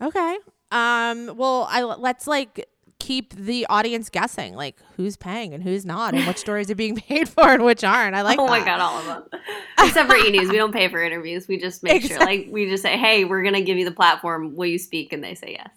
Okay. 0.00 0.38
Um. 0.74 1.36
Well, 1.36 1.66
I 1.70 1.82
let's 1.82 2.26
like 2.26 2.68
keep 2.98 3.34
the 3.34 3.66
audience 3.68 4.08
guessing, 4.08 4.54
like 4.54 4.76
who's 4.96 5.16
paying 5.16 5.52
and 5.52 5.62
who's 5.62 5.84
not, 5.84 6.14
and 6.14 6.26
which 6.26 6.38
stories 6.38 6.70
are 6.70 6.74
being 6.74 6.96
paid 7.08 7.28
for 7.28 7.52
and 7.52 7.64
which 7.64 7.84
aren't. 7.84 8.16
I 8.16 8.22
like. 8.22 8.38
oh 8.38 8.46
my 8.46 8.64
god, 8.64 8.80
all 8.80 8.98
of 8.98 9.06
them. 9.06 9.40
Except 9.80 10.08
for 10.10 10.16
E 10.16 10.30
News, 10.30 10.48
we 10.48 10.56
don't 10.56 10.72
pay 10.72 10.88
for 10.88 11.02
interviews. 11.02 11.46
We 11.46 11.58
just 11.58 11.82
make 11.82 12.02
sure, 12.02 12.18
like, 12.18 12.48
we 12.50 12.68
just 12.68 12.82
say, 12.82 12.96
"Hey, 12.96 13.24
we're 13.24 13.42
gonna 13.42 13.60
give 13.60 13.76
you 13.76 13.84
the 13.84 13.92
platform. 13.94 14.56
Will 14.56 14.66
you 14.66 14.78
speak?" 14.78 15.12
And 15.12 15.22
they 15.22 15.34
say 15.34 15.52
yes. 15.58 15.70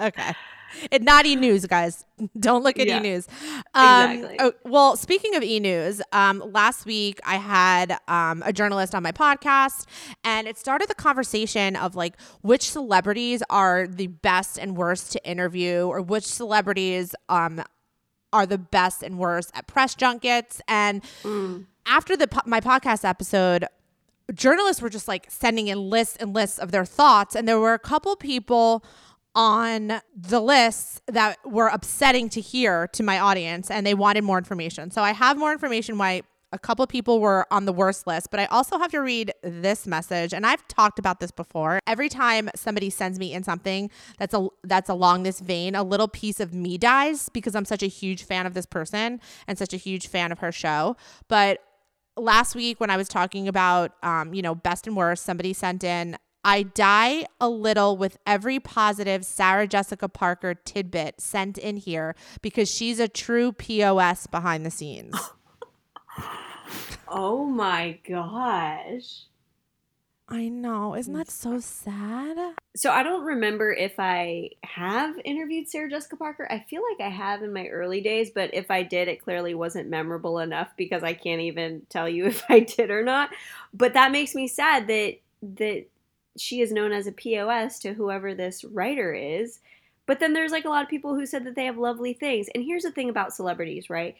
Okay. 0.00 0.32
And 0.92 1.04
not 1.04 1.26
e 1.26 1.36
news, 1.36 1.66
guys. 1.66 2.04
Don't 2.38 2.62
look 2.62 2.78
at 2.78 2.86
Yeah. 2.86 2.98
e 2.98 3.00
news. 3.00 3.26
Um, 3.74 4.10
Exactly. 4.12 4.36
oh, 4.40 4.52
well, 4.64 4.96
speaking 4.96 5.34
of 5.34 5.42
e 5.42 5.60
news, 5.60 6.00
um, 6.12 6.42
last 6.52 6.86
week 6.86 7.20
I 7.24 7.36
had 7.36 7.98
um, 8.08 8.42
a 8.46 8.52
journalist 8.52 8.94
on 8.94 9.02
my 9.02 9.12
podcast, 9.12 9.86
and 10.22 10.46
it 10.46 10.58
started 10.58 10.88
the 10.88 10.94
conversation 10.94 11.76
of 11.76 11.94
like 11.96 12.14
which 12.42 12.70
celebrities 12.70 13.42
are 13.50 13.86
the 13.86 14.08
best 14.08 14.58
and 14.58 14.76
worst 14.76 15.12
to 15.12 15.28
interview, 15.28 15.86
or 15.86 16.00
which 16.02 16.24
celebrities 16.24 17.14
um, 17.28 17.62
are 18.32 18.46
the 18.46 18.58
best 18.58 19.02
and 19.02 19.18
worst 19.18 19.50
at 19.54 19.66
press 19.66 19.94
junkets. 19.94 20.60
And 20.68 21.02
after 21.86 22.16
the 22.16 22.28
my 22.46 22.60
podcast 22.60 23.04
episode, 23.04 23.66
journalists 24.32 24.80
were 24.80 24.88
just 24.90 25.06
like 25.08 25.26
sending 25.30 25.68
in 25.68 25.90
lists 25.90 26.16
and 26.18 26.32
lists 26.34 26.58
of 26.58 26.70
their 26.72 26.84
thoughts, 26.84 27.34
and 27.36 27.46
there 27.46 27.58
were 27.60 27.74
a 27.74 27.78
couple 27.78 28.16
people 28.16 28.84
on 29.34 30.00
the 30.14 30.40
lists 30.40 31.00
that 31.06 31.38
were 31.44 31.68
upsetting 31.68 32.28
to 32.30 32.40
hear 32.40 32.88
to 32.88 33.02
my 33.02 33.18
audience, 33.18 33.70
and 33.70 33.86
they 33.86 33.94
wanted 33.94 34.24
more 34.24 34.38
information. 34.38 34.90
So 34.90 35.02
I 35.02 35.12
have 35.12 35.36
more 35.36 35.52
information 35.52 35.98
why. 35.98 36.22
A 36.52 36.58
couple 36.58 36.86
people 36.86 37.18
were 37.18 37.48
on 37.50 37.64
the 37.64 37.72
worst 37.72 38.06
list, 38.06 38.30
but 38.30 38.38
I 38.38 38.44
also 38.44 38.78
have 38.78 38.92
to 38.92 39.00
read 39.00 39.32
this 39.42 39.88
message, 39.88 40.32
and 40.32 40.46
I've 40.46 40.64
talked 40.68 41.00
about 41.00 41.18
this 41.18 41.32
before. 41.32 41.80
Every 41.84 42.08
time 42.08 42.48
somebody 42.54 42.90
sends 42.90 43.18
me 43.18 43.32
in 43.32 43.42
something 43.42 43.90
that's 44.20 44.34
a 44.34 44.46
that's 44.62 44.88
along 44.88 45.24
this 45.24 45.40
vein, 45.40 45.74
a 45.74 45.82
little 45.82 46.06
piece 46.06 46.38
of 46.38 46.54
me 46.54 46.78
dies 46.78 47.28
because 47.28 47.56
I'm 47.56 47.64
such 47.64 47.82
a 47.82 47.88
huge 47.88 48.22
fan 48.22 48.46
of 48.46 48.54
this 48.54 48.66
person 48.66 49.20
and 49.48 49.58
such 49.58 49.74
a 49.74 49.76
huge 49.76 50.06
fan 50.06 50.30
of 50.30 50.38
her 50.38 50.52
show. 50.52 50.96
But 51.26 51.58
last 52.16 52.54
week 52.54 52.78
when 52.78 52.88
I 52.88 52.96
was 52.96 53.08
talking 53.08 53.48
about, 53.48 53.90
um, 54.04 54.32
you 54.32 54.40
know, 54.40 54.54
best 54.54 54.86
and 54.86 54.96
worst, 54.96 55.24
somebody 55.24 55.52
sent 55.54 55.82
in, 55.82 56.16
I 56.44 56.62
die 56.62 57.26
a 57.40 57.48
little 57.48 57.96
with 57.96 58.18
every 58.26 58.60
positive 58.60 59.24
Sarah 59.24 59.66
Jessica 59.66 60.08
Parker 60.08 60.54
tidbit 60.54 61.20
sent 61.20 61.58
in 61.58 61.78
here 61.78 62.14
because 62.42 62.70
she's 62.70 63.00
a 63.00 63.08
true 63.08 63.52
POS 63.52 64.26
behind 64.26 64.66
the 64.66 64.70
scenes. 64.70 65.14
Oh 67.16 67.44
my 67.44 68.00
gosh. 68.08 69.26
I 70.28 70.48
know. 70.48 70.96
Isn't 70.96 71.12
that 71.14 71.30
so 71.30 71.60
sad? 71.60 72.36
So 72.74 72.90
I 72.90 73.04
don't 73.04 73.24
remember 73.24 73.72
if 73.72 73.94
I 73.98 74.50
have 74.64 75.14
interviewed 75.24 75.68
Sarah 75.68 75.88
Jessica 75.88 76.16
Parker. 76.16 76.48
I 76.50 76.64
feel 76.68 76.82
like 76.90 77.06
I 77.06 77.10
have 77.10 77.42
in 77.42 77.52
my 77.52 77.68
early 77.68 78.00
days, 78.00 78.30
but 78.34 78.52
if 78.52 78.68
I 78.68 78.82
did, 78.82 79.06
it 79.06 79.22
clearly 79.22 79.54
wasn't 79.54 79.90
memorable 79.90 80.40
enough 80.40 80.72
because 80.76 81.04
I 81.04 81.12
can't 81.12 81.42
even 81.42 81.82
tell 81.88 82.08
you 82.08 82.24
if 82.26 82.42
I 82.48 82.60
did 82.60 82.90
or 82.90 83.04
not. 83.04 83.30
But 83.72 83.94
that 83.94 84.10
makes 84.10 84.34
me 84.34 84.48
sad 84.48 84.88
that 84.88 85.18
that 85.56 85.84
she 86.36 86.60
is 86.60 86.72
known 86.72 86.92
as 86.92 87.06
a 87.06 87.12
POS 87.12 87.78
to 87.80 87.94
whoever 87.94 88.34
this 88.34 88.64
writer 88.64 89.12
is. 89.12 89.60
But 90.06 90.20
then 90.20 90.32
there's 90.32 90.52
like 90.52 90.64
a 90.64 90.68
lot 90.68 90.82
of 90.82 90.90
people 90.90 91.14
who 91.14 91.26
said 91.26 91.44
that 91.44 91.54
they 91.54 91.64
have 91.64 91.78
lovely 91.78 92.12
things. 92.12 92.48
And 92.54 92.64
here's 92.64 92.82
the 92.82 92.90
thing 92.90 93.08
about 93.08 93.34
celebrities, 93.34 93.88
right? 93.88 94.16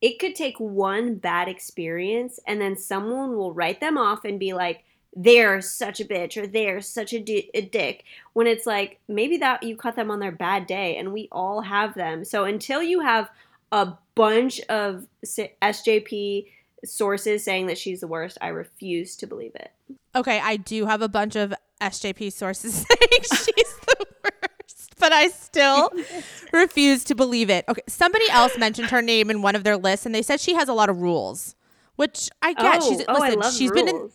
It 0.00 0.18
could 0.18 0.34
take 0.34 0.58
one 0.58 1.16
bad 1.16 1.48
experience 1.48 2.38
and 2.46 2.60
then 2.60 2.76
someone 2.76 3.36
will 3.36 3.52
write 3.52 3.80
them 3.80 3.98
off 3.98 4.24
and 4.24 4.38
be 4.38 4.52
like, 4.54 4.84
they're 5.16 5.60
such 5.60 6.00
a 6.00 6.04
bitch 6.04 6.36
or 6.36 6.46
they're 6.46 6.80
such 6.80 7.12
a, 7.12 7.18
di- 7.18 7.50
a 7.54 7.62
dick 7.62 8.04
when 8.34 8.46
it's 8.46 8.66
like 8.66 9.00
maybe 9.08 9.38
that 9.38 9.62
you 9.62 9.76
cut 9.76 9.96
them 9.96 10.10
on 10.10 10.20
their 10.20 10.32
bad 10.32 10.66
day 10.66 10.96
and 10.96 11.12
we 11.12 11.28
all 11.32 11.62
have 11.62 11.94
them 11.94 12.24
so 12.24 12.44
until 12.44 12.82
you 12.82 13.00
have 13.00 13.28
a 13.72 13.92
bunch 14.14 14.60
of 14.68 15.06
sjp 15.24 16.46
sources 16.84 17.44
saying 17.44 17.66
that 17.66 17.78
she's 17.78 18.00
the 18.00 18.06
worst 18.06 18.38
i 18.40 18.48
refuse 18.48 19.16
to 19.16 19.26
believe 19.26 19.54
it 19.54 19.72
Okay, 20.14 20.40
I 20.40 20.56
do 20.56 20.86
have 20.86 21.02
a 21.02 21.08
bunch 21.08 21.36
of 21.36 21.54
SJP 21.80 22.32
sources 22.32 22.74
saying 22.74 23.22
she's 23.22 23.74
the 23.86 24.06
worst, 24.24 24.94
but 24.98 25.12
I 25.12 25.28
still 25.28 25.92
refuse 26.52 27.04
to 27.04 27.14
believe 27.14 27.50
it. 27.50 27.64
Okay, 27.68 27.82
somebody 27.86 28.28
else 28.30 28.58
mentioned 28.58 28.90
her 28.90 29.00
name 29.02 29.30
in 29.30 29.42
one 29.42 29.54
of 29.54 29.62
their 29.64 29.76
lists, 29.76 30.06
and 30.06 30.14
they 30.14 30.22
said 30.22 30.40
she 30.40 30.54
has 30.54 30.68
a 30.68 30.72
lot 30.72 30.88
of 30.88 31.00
rules, 31.00 31.54
which 31.96 32.30
I 32.42 32.54
get. 32.54 32.82
oh, 32.82 32.88
she's 32.88 33.00
oh, 33.02 33.04
oh 33.08 33.12
listen, 33.20 33.38
I 33.38 33.42
love 33.42 33.54
she's 33.54 33.70
rules. 33.70 33.84
been 33.84 33.94
in. 33.94 34.10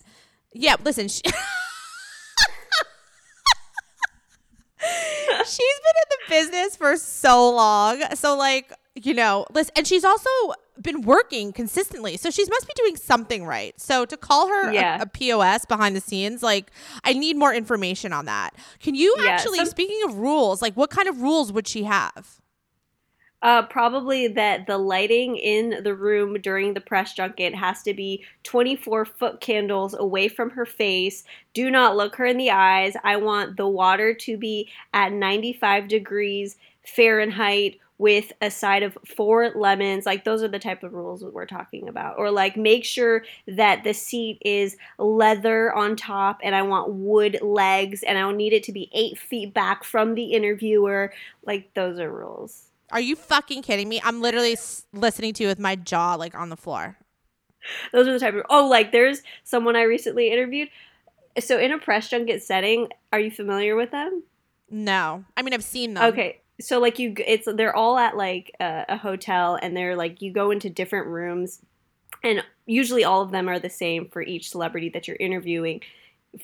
Yeah, 0.53 0.75
listen. 0.83 1.07
She, 1.07 1.21
she's 5.45 5.79
been 5.85 5.95
in 6.01 6.09
the 6.09 6.17
business 6.29 6.75
for 6.75 6.97
so 6.97 7.49
long. 7.49 8.03
So, 8.15 8.35
like, 8.35 8.73
you 8.95 9.13
know, 9.13 9.45
listen, 9.53 9.71
and 9.77 9.87
she's 9.87 10.03
also 10.03 10.29
been 10.81 11.01
working 11.01 11.53
consistently. 11.53 12.17
So 12.17 12.29
she 12.29 12.43
must 12.49 12.67
be 12.67 12.73
doing 12.75 12.95
something 12.95 13.45
right. 13.45 13.79
So 13.79 14.05
to 14.05 14.17
call 14.17 14.47
her 14.47 14.69
a- 14.69 14.73
Yeah. 14.73 15.01
a, 15.01 15.05
POS 15.05 15.65
behind 15.65 15.95
the 15.95 16.01
scenes, 16.01 16.41
like, 16.41 16.71
I 17.03 17.13
need 17.13 17.37
more 17.37 17.53
information 17.53 18.11
on 18.11 18.25
that. 18.25 18.51
Can 18.79 18.95
you 18.95 19.15
Yeah, 19.19 19.29
actually, 19.29 19.63
speaking 19.65 20.01
of 20.05 20.15
rules, 20.15 20.61
like, 20.61 20.73
what 20.75 20.89
kind 20.89 21.07
of 21.07 21.21
rules 21.21 21.51
would 21.51 21.67
she 21.67 21.83
have? 21.83 22.39
Uh, 23.41 23.61
probably 23.63 24.29
that 24.29 24.67
the 24.67 24.77
lighting 24.77 25.35
in 25.35 25.83
the 25.83 25.93
room 25.93 26.39
during 26.41 26.73
the 26.73 26.79
press 26.79 27.13
junket 27.13 27.53
has 27.53 27.83
to 27.83 27.93
be 27.93 28.23
24 28.43 29.03
foot 29.03 29.41
candles 29.41 29.93
away 29.93 30.29
from 30.29 30.49
her 30.51 30.65
face. 30.65 31.25
Do 31.53 31.69
not 31.69 31.97
look 31.97 32.15
her 32.15 32.25
in 32.25 32.37
the 32.37 32.51
eyes. 32.51 32.95
I 33.03 33.17
want 33.17 33.57
the 33.57 33.67
water 33.67 34.13
to 34.13 34.37
be 34.37 34.69
at 34.93 35.11
95 35.11 35.89
degrees 35.89 36.55
Fahrenheit 36.85 37.79
with 37.97 38.31
a 38.41 38.49
side 38.49 38.83
of 38.83 38.97
four 39.05 39.51
lemons. 39.55 40.05
Like, 40.05 40.23
those 40.23 40.43
are 40.43 40.47
the 40.47 40.59
type 40.59 40.83
of 40.83 40.93
rules 40.93 41.21
that 41.21 41.33
we're 41.33 41.45
talking 41.45 41.87
about. 41.87 42.17
Or, 42.17 42.31
like, 42.31 42.57
make 42.57 42.85
sure 42.85 43.23
that 43.47 43.83
the 43.83 43.93
seat 43.93 44.39
is 44.43 44.77
leather 44.97 45.73
on 45.73 45.95
top 45.95 46.39
and 46.43 46.55
I 46.55 46.63
want 46.63 46.91
wood 46.93 47.39
legs 47.41 48.03
and 48.03 48.17
I 48.17 48.31
need 48.31 48.53
it 48.53 48.63
to 48.63 48.71
be 48.71 48.89
eight 48.93 49.17
feet 49.17 49.53
back 49.53 49.83
from 49.83 50.15
the 50.15 50.33
interviewer. 50.33 51.13
Like, 51.45 51.73
those 51.73 51.99
are 51.99 52.11
rules. 52.11 52.69
Are 52.91 53.01
you 53.01 53.15
fucking 53.15 53.63
kidding 53.63 53.89
me? 53.89 53.99
I'm 54.03 54.21
literally 54.21 54.53
s- 54.53 54.85
listening 54.93 55.33
to 55.33 55.43
you 55.43 55.49
with 55.49 55.57
my 55.57 55.75
jaw 55.75 56.13
like 56.13 56.35
on 56.35 56.49
the 56.49 56.55
floor. 56.57 56.97
Those 57.91 58.07
are 58.07 58.13
the 58.13 58.19
type 58.19 58.35
of 58.35 58.43
oh, 58.49 58.67
like 58.67 58.91
there's 58.91 59.23
someone 59.43 59.75
I 59.75 59.83
recently 59.83 60.31
interviewed. 60.31 60.69
So 61.39 61.57
in 61.57 61.71
a 61.71 61.79
press 61.79 62.07
junket 62.09 62.43
setting, 62.43 62.89
are 63.11 63.19
you 63.19 63.31
familiar 63.31 63.75
with 63.75 63.89
them? 63.89 64.21
No, 64.69 65.25
I 65.35 65.41
mean 65.41 65.55
I've 65.55 65.63
seen 65.63 65.95
them. 65.95 66.03
Okay, 66.13 66.41
so 66.63 66.79
like 66.79 66.99
you, 66.99 67.13
it's 67.17 67.47
they're 67.53 67.75
all 67.75 67.97
at 67.97 68.15
like 68.15 68.55
a, 68.59 68.85
a 68.89 68.97
hotel, 68.97 69.57
and 69.61 69.75
they're 69.75 69.95
like 69.95 70.21
you 70.21 70.31
go 70.31 70.51
into 70.51 70.69
different 70.69 71.07
rooms, 71.07 71.61
and 72.23 72.43
usually 72.65 73.03
all 73.03 73.21
of 73.21 73.31
them 73.31 73.49
are 73.49 73.59
the 73.59 73.69
same 73.69 74.07
for 74.09 74.21
each 74.21 74.49
celebrity 74.49 74.89
that 74.89 75.07
you're 75.07 75.17
interviewing 75.19 75.81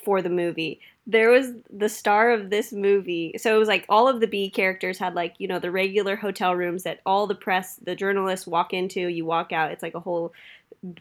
for 0.03 0.21
the 0.21 0.29
movie. 0.29 0.81
There 1.07 1.31
was 1.31 1.53
the 1.71 1.89
star 1.89 2.31
of 2.31 2.49
this 2.49 2.71
movie, 2.71 3.33
so 3.37 3.55
it 3.55 3.59
was 3.59 3.67
like 3.67 3.85
all 3.89 4.07
of 4.07 4.19
the 4.19 4.27
B 4.27 4.49
characters 4.49 4.99
had 4.99 5.15
like 5.15 5.35
you 5.37 5.47
know 5.47 5.59
the 5.59 5.71
regular 5.71 6.15
hotel 6.15 6.55
rooms 6.55 6.83
that 6.83 6.99
all 7.05 7.25
the 7.25 7.35
press, 7.35 7.77
the 7.77 7.95
journalists 7.95 8.45
walk 8.45 8.73
into. 8.73 9.07
You 9.07 9.25
walk 9.25 9.51
out. 9.51 9.71
It's 9.71 9.83
like 9.83 9.95
a 9.95 9.99
whole 9.99 10.33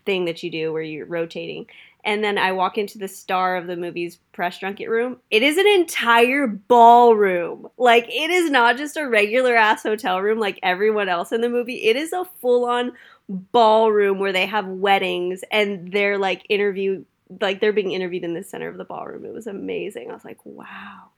thing 0.05 0.25
that 0.25 0.43
you 0.43 0.51
do 0.51 0.73
where 0.73 0.83
you're 0.83 1.07
rotating. 1.07 1.67
And 2.05 2.23
then 2.23 2.39
I 2.39 2.53
walk 2.53 2.79
into 2.79 2.97
the 2.97 3.09
star 3.09 3.57
of 3.57 3.67
the 3.67 3.77
movie's 3.77 4.17
press 4.33 4.59
junket 4.59 4.89
room. 4.89 5.19
It 5.31 5.43
is 5.43 5.59
an 5.59 5.67
entire 5.67 6.47
ballroom. 6.47 7.69
Like, 7.77 8.07
it 8.09 8.31
is 8.31 8.51
not 8.51 8.77
just 8.77 8.97
a 8.97 9.09
regular 9.09 9.57
ass 9.57 9.83
hotel 9.83 10.21
room 10.21 10.39
like 10.39 10.59
everyone 10.63 11.09
else 11.09 11.33
in 11.33 11.41
the 11.41 11.49
movie. 11.49 11.85
It 11.85 11.97
is 11.97 12.13
a 12.13 12.25
full 12.41 12.65
on 12.65 12.93
ballroom 13.29 14.19
where 14.19 14.33
they 14.33 14.47
have 14.47 14.67
weddings 14.67 15.45
and 15.51 15.93
they're 15.93 16.17
like 16.19 16.47
interview 16.49 17.05
like 17.41 17.61
they're 17.61 17.73
being 17.73 17.93
interviewed 17.93 18.25
in 18.25 18.35
the 18.35 18.43
center 18.43 18.69
of 18.69 18.79
the 18.79 18.85
ballroom. 18.85 19.25
It 19.25 19.35
was 19.35 19.47
amazing. 19.47 20.11
I 20.11 20.15
was 20.15 20.25
like, 20.25 20.39
wow. 20.45 21.11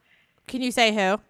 Can 0.49 0.61
you 0.61 0.73
say 0.73 0.93
who? 0.93 1.21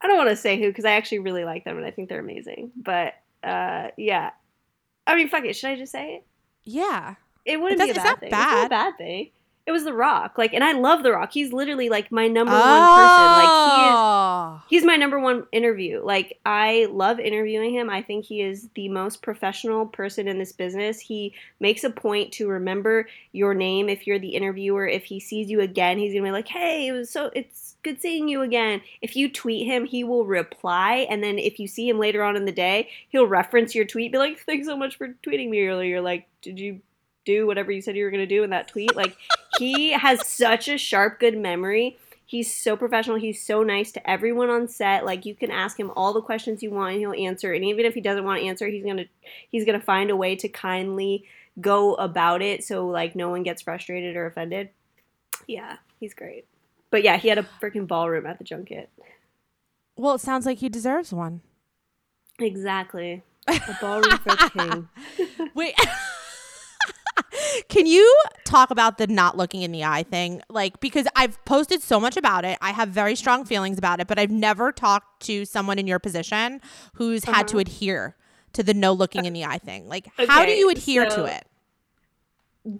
I 0.00 0.06
don't 0.06 0.16
want 0.16 0.30
to 0.30 0.36
say 0.36 0.58
who 0.58 0.68
because 0.68 0.84
I 0.84 0.92
actually 0.92 1.18
really 1.20 1.44
like 1.44 1.64
them 1.64 1.76
and 1.76 1.86
I 1.86 1.90
think 1.90 2.08
they're 2.08 2.20
amazing. 2.20 2.72
But 2.76 3.14
uh, 3.42 3.88
yeah, 3.96 4.30
I 5.06 5.14
mean, 5.14 5.28
fuck 5.28 5.44
it. 5.44 5.54
Should 5.54 5.70
I 5.70 5.76
just 5.76 5.92
say 5.92 6.16
it? 6.16 6.26
Yeah. 6.64 7.16
It 7.46 7.60
wouldn't 7.60 7.80
It 7.80 7.84
be 7.84 7.90
a 7.92 7.94
bad 7.94 8.20
thing. 8.20 8.30
not 8.30 8.42
It's 8.42 8.52
not 8.52 8.66
a 8.66 8.68
bad. 8.68 8.70
bad 8.70 8.98
thing. 8.98 9.30
It 9.66 9.72
was 9.72 9.82
The 9.82 9.92
Rock. 9.92 10.38
Like, 10.38 10.54
and 10.54 10.62
I 10.62 10.72
love 10.72 11.02
The 11.02 11.10
Rock. 11.10 11.32
He's 11.32 11.52
literally 11.52 11.88
like 11.88 12.12
my 12.12 12.28
number 12.28 12.52
one 12.52 12.60
person. 12.60 13.26
Like, 13.32 13.48
he 13.74 13.82
is. 13.82 13.94
Oh. 13.96 14.62
He's 14.70 14.84
my 14.84 14.94
number 14.94 15.18
one 15.18 15.44
interview. 15.50 16.02
Like, 16.04 16.38
I 16.46 16.86
love 16.88 17.18
interviewing 17.18 17.74
him. 17.74 17.90
I 17.90 18.00
think 18.00 18.24
he 18.26 18.42
is 18.42 18.68
the 18.76 18.88
most 18.88 19.22
professional 19.22 19.84
person 19.86 20.28
in 20.28 20.38
this 20.38 20.52
business. 20.52 21.00
He 21.00 21.34
makes 21.58 21.82
a 21.82 21.90
point 21.90 22.30
to 22.34 22.46
remember 22.46 23.08
your 23.32 23.54
name 23.54 23.88
if 23.88 24.06
you're 24.06 24.20
the 24.20 24.36
interviewer. 24.36 24.86
If 24.86 25.02
he 25.04 25.18
sees 25.18 25.50
you 25.50 25.60
again, 25.60 25.98
he's 25.98 26.12
gonna 26.12 26.24
be 26.26 26.30
like, 26.30 26.46
"Hey, 26.46 26.86
it 26.86 26.92
was 26.92 27.10
so 27.10 27.32
it's 27.34 27.76
good 27.82 28.00
seeing 28.00 28.28
you 28.28 28.42
again." 28.42 28.82
If 29.02 29.16
you 29.16 29.28
tweet 29.28 29.66
him, 29.66 29.84
he 29.84 30.04
will 30.04 30.26
reply, 30.26 31.08
and 31.10 31.24
then 31.24 31.40
if 31.40 31.58
you 31.58 31.66
see 31.66 31.88
him 31.88 31.98
later 31.98 32.22
on 32.22 32.36
in 32.36 32.44
the 32.44 32.52
day, 32.52 32.88
he'll 33.08 33.26
reference 33.26 33.74
your 33.74 33.84
tweet, 33.84 34.12
be 34.12 34.18
like, 34.18 34.38
"Thanks 34.38 34.68
so 34.68 34.76
much 34.76 34.96
for 34.96 35.08
tweeting 35.26 35.48
me 35.50 35.66
earlier." 35.66 36.00
Like, 36.00 36.28
did 36.40 36.60
you 36.60 36.82
do 37.26 37.46
whatever 37.46 37.70
you 37.70 37.82
said 37.82 37.96
you 37.96 38.04
were 38.04 38.10
gonna 38.10 38.26
do 38.26 38.42
in 38.42 38.50
that 38.50 38.68
tweet? 38.68 38.96
Like, 38.96 39.18
he 39.58 39.92
has 39.92 40.26
such 40.26 40.68
a 40.68 40.78
sharp, 40.78 41.20
good 41.20 41.36
memory. 41.36 41.98
He's 42.28 42.52
so 42.52 42.76
professional. 42.76 43.16
He's 43.16 43.40
so 43.40 43.62
nice 43.62 43.92
to 43.92 44.10
everyone 44.10 44.50
on 44.50 44.66
set. 44.66 45.04
Like 45.04 45.24
you 45.24 45.34
can 45.36 45.50
ask 45.52 45.78
him 45.78 45.92
all 45.94 46.12
the 46.12 46.20
questions 46.20 46.60
you 46.62 46.72
want, 46.72 46.92
and 46.92 47.00
he'll 47.00 47.12
answer. 47.12 47.52
And 47.52 47.64
even 47.64 47.86
if 47.86 47.94
he 47.94 48.00
doesn't 48.00 48.24
want 48.24 48.40
to 48.40 48.46
answer, 48.46 48.66
he's 48.66 48.84
gonna 48.84 49.04
he's 49.50 49.64
gonna 49.64 49.80
find 49.80 50.10
a 50.10 50.16
way 50.16 50.34
to 50.36 50.48
kindly 50.48 51.24
go 51.60 51.94
about 51.94 52.42
it 52.42 52.62
so 52.62 52.86
like 52.86 53.16
no 53.16 53.30
one 53.30 53.42
gets 53.42 53.62
frustrated 53.62 54.16
or 54.16 54.26
offended. 54.26 54.70
Yeah, 55.46 55.76
he's 56.00 56.14
great. 56.14 56.46
But 56.90 57.04
yeah, 57.04 57.16
he 57.16 57.28
had 57.28 57.38
a 57.38 57.46
freaking 57.60 57.86
ballroom 57.86 58.26
at 58.26 58.38
the 58.38 58.44
junket. 58.44 58.90
Well, 59.96 60.16
it 60.16 60.20
sounds 60.20 60.46
like 60.46 60.58
he 60.58 60.68
deserves 60.68 61.12
one. 61.12 61.42
Exactly. 62.38 63.22
A 63.46 63.76
ballroom 63.80 64.18
for 64.18 64.36
king. 64.50 64.88
Wait. 65.54 65.74
Can 67.68 67.86
you 67.86 68.14
talk 68.44 68.70
about 68.70 68.98
the 68.98 69.06
not 69.06 69.36
looking 69.36 69.62
in 69.62 69.72
the 69.72 69.84
eye 69.84 70.02
thing? 70.02 70.42
Like, 70.48 70.80
because 70.80 71.06
I've 71.16 71.42
posted 71.44 71.82
so 71.82 72.00
much 72.00 72.16
about 72.16 72.44
it. 72.44 72.58
I 72.60 72.72
have 72.72 72.88
very 72.88 73.16
strong 73.16 73.44
feelings 73.44 73.78
about 73.78 74.00
it, 74.00 74.06
but 74.06 74.18
I've 74.18 74.30
never 74.30 74.72
talked 74.72 75.22
to 75.26 75.44
someone 75.44 75.78
in 75.78 75.86
your 75.86 75.98
position 75.98 76.60
who's 76.94 77.24
had 77.24 77.48
to 77.48 77.56
uh-huh. 77.56 77.60
adhere 77.60 78.16
to 78.52 78.62
the 78.62 78.74
no 78.74 78.92
looking 78.92 79.24
in 79.24 79.32
the 79.32 79.44
eye 79.44 79.58
thing. 79.58 79.88
Like, 79.88 80.08
how 80.28 80.44
do 80.44 80.52
you 80.52 80.70
adhere 80.70 81.10
so- 81.10 81.24
to 81.24 81.36
it? 81.36 81.46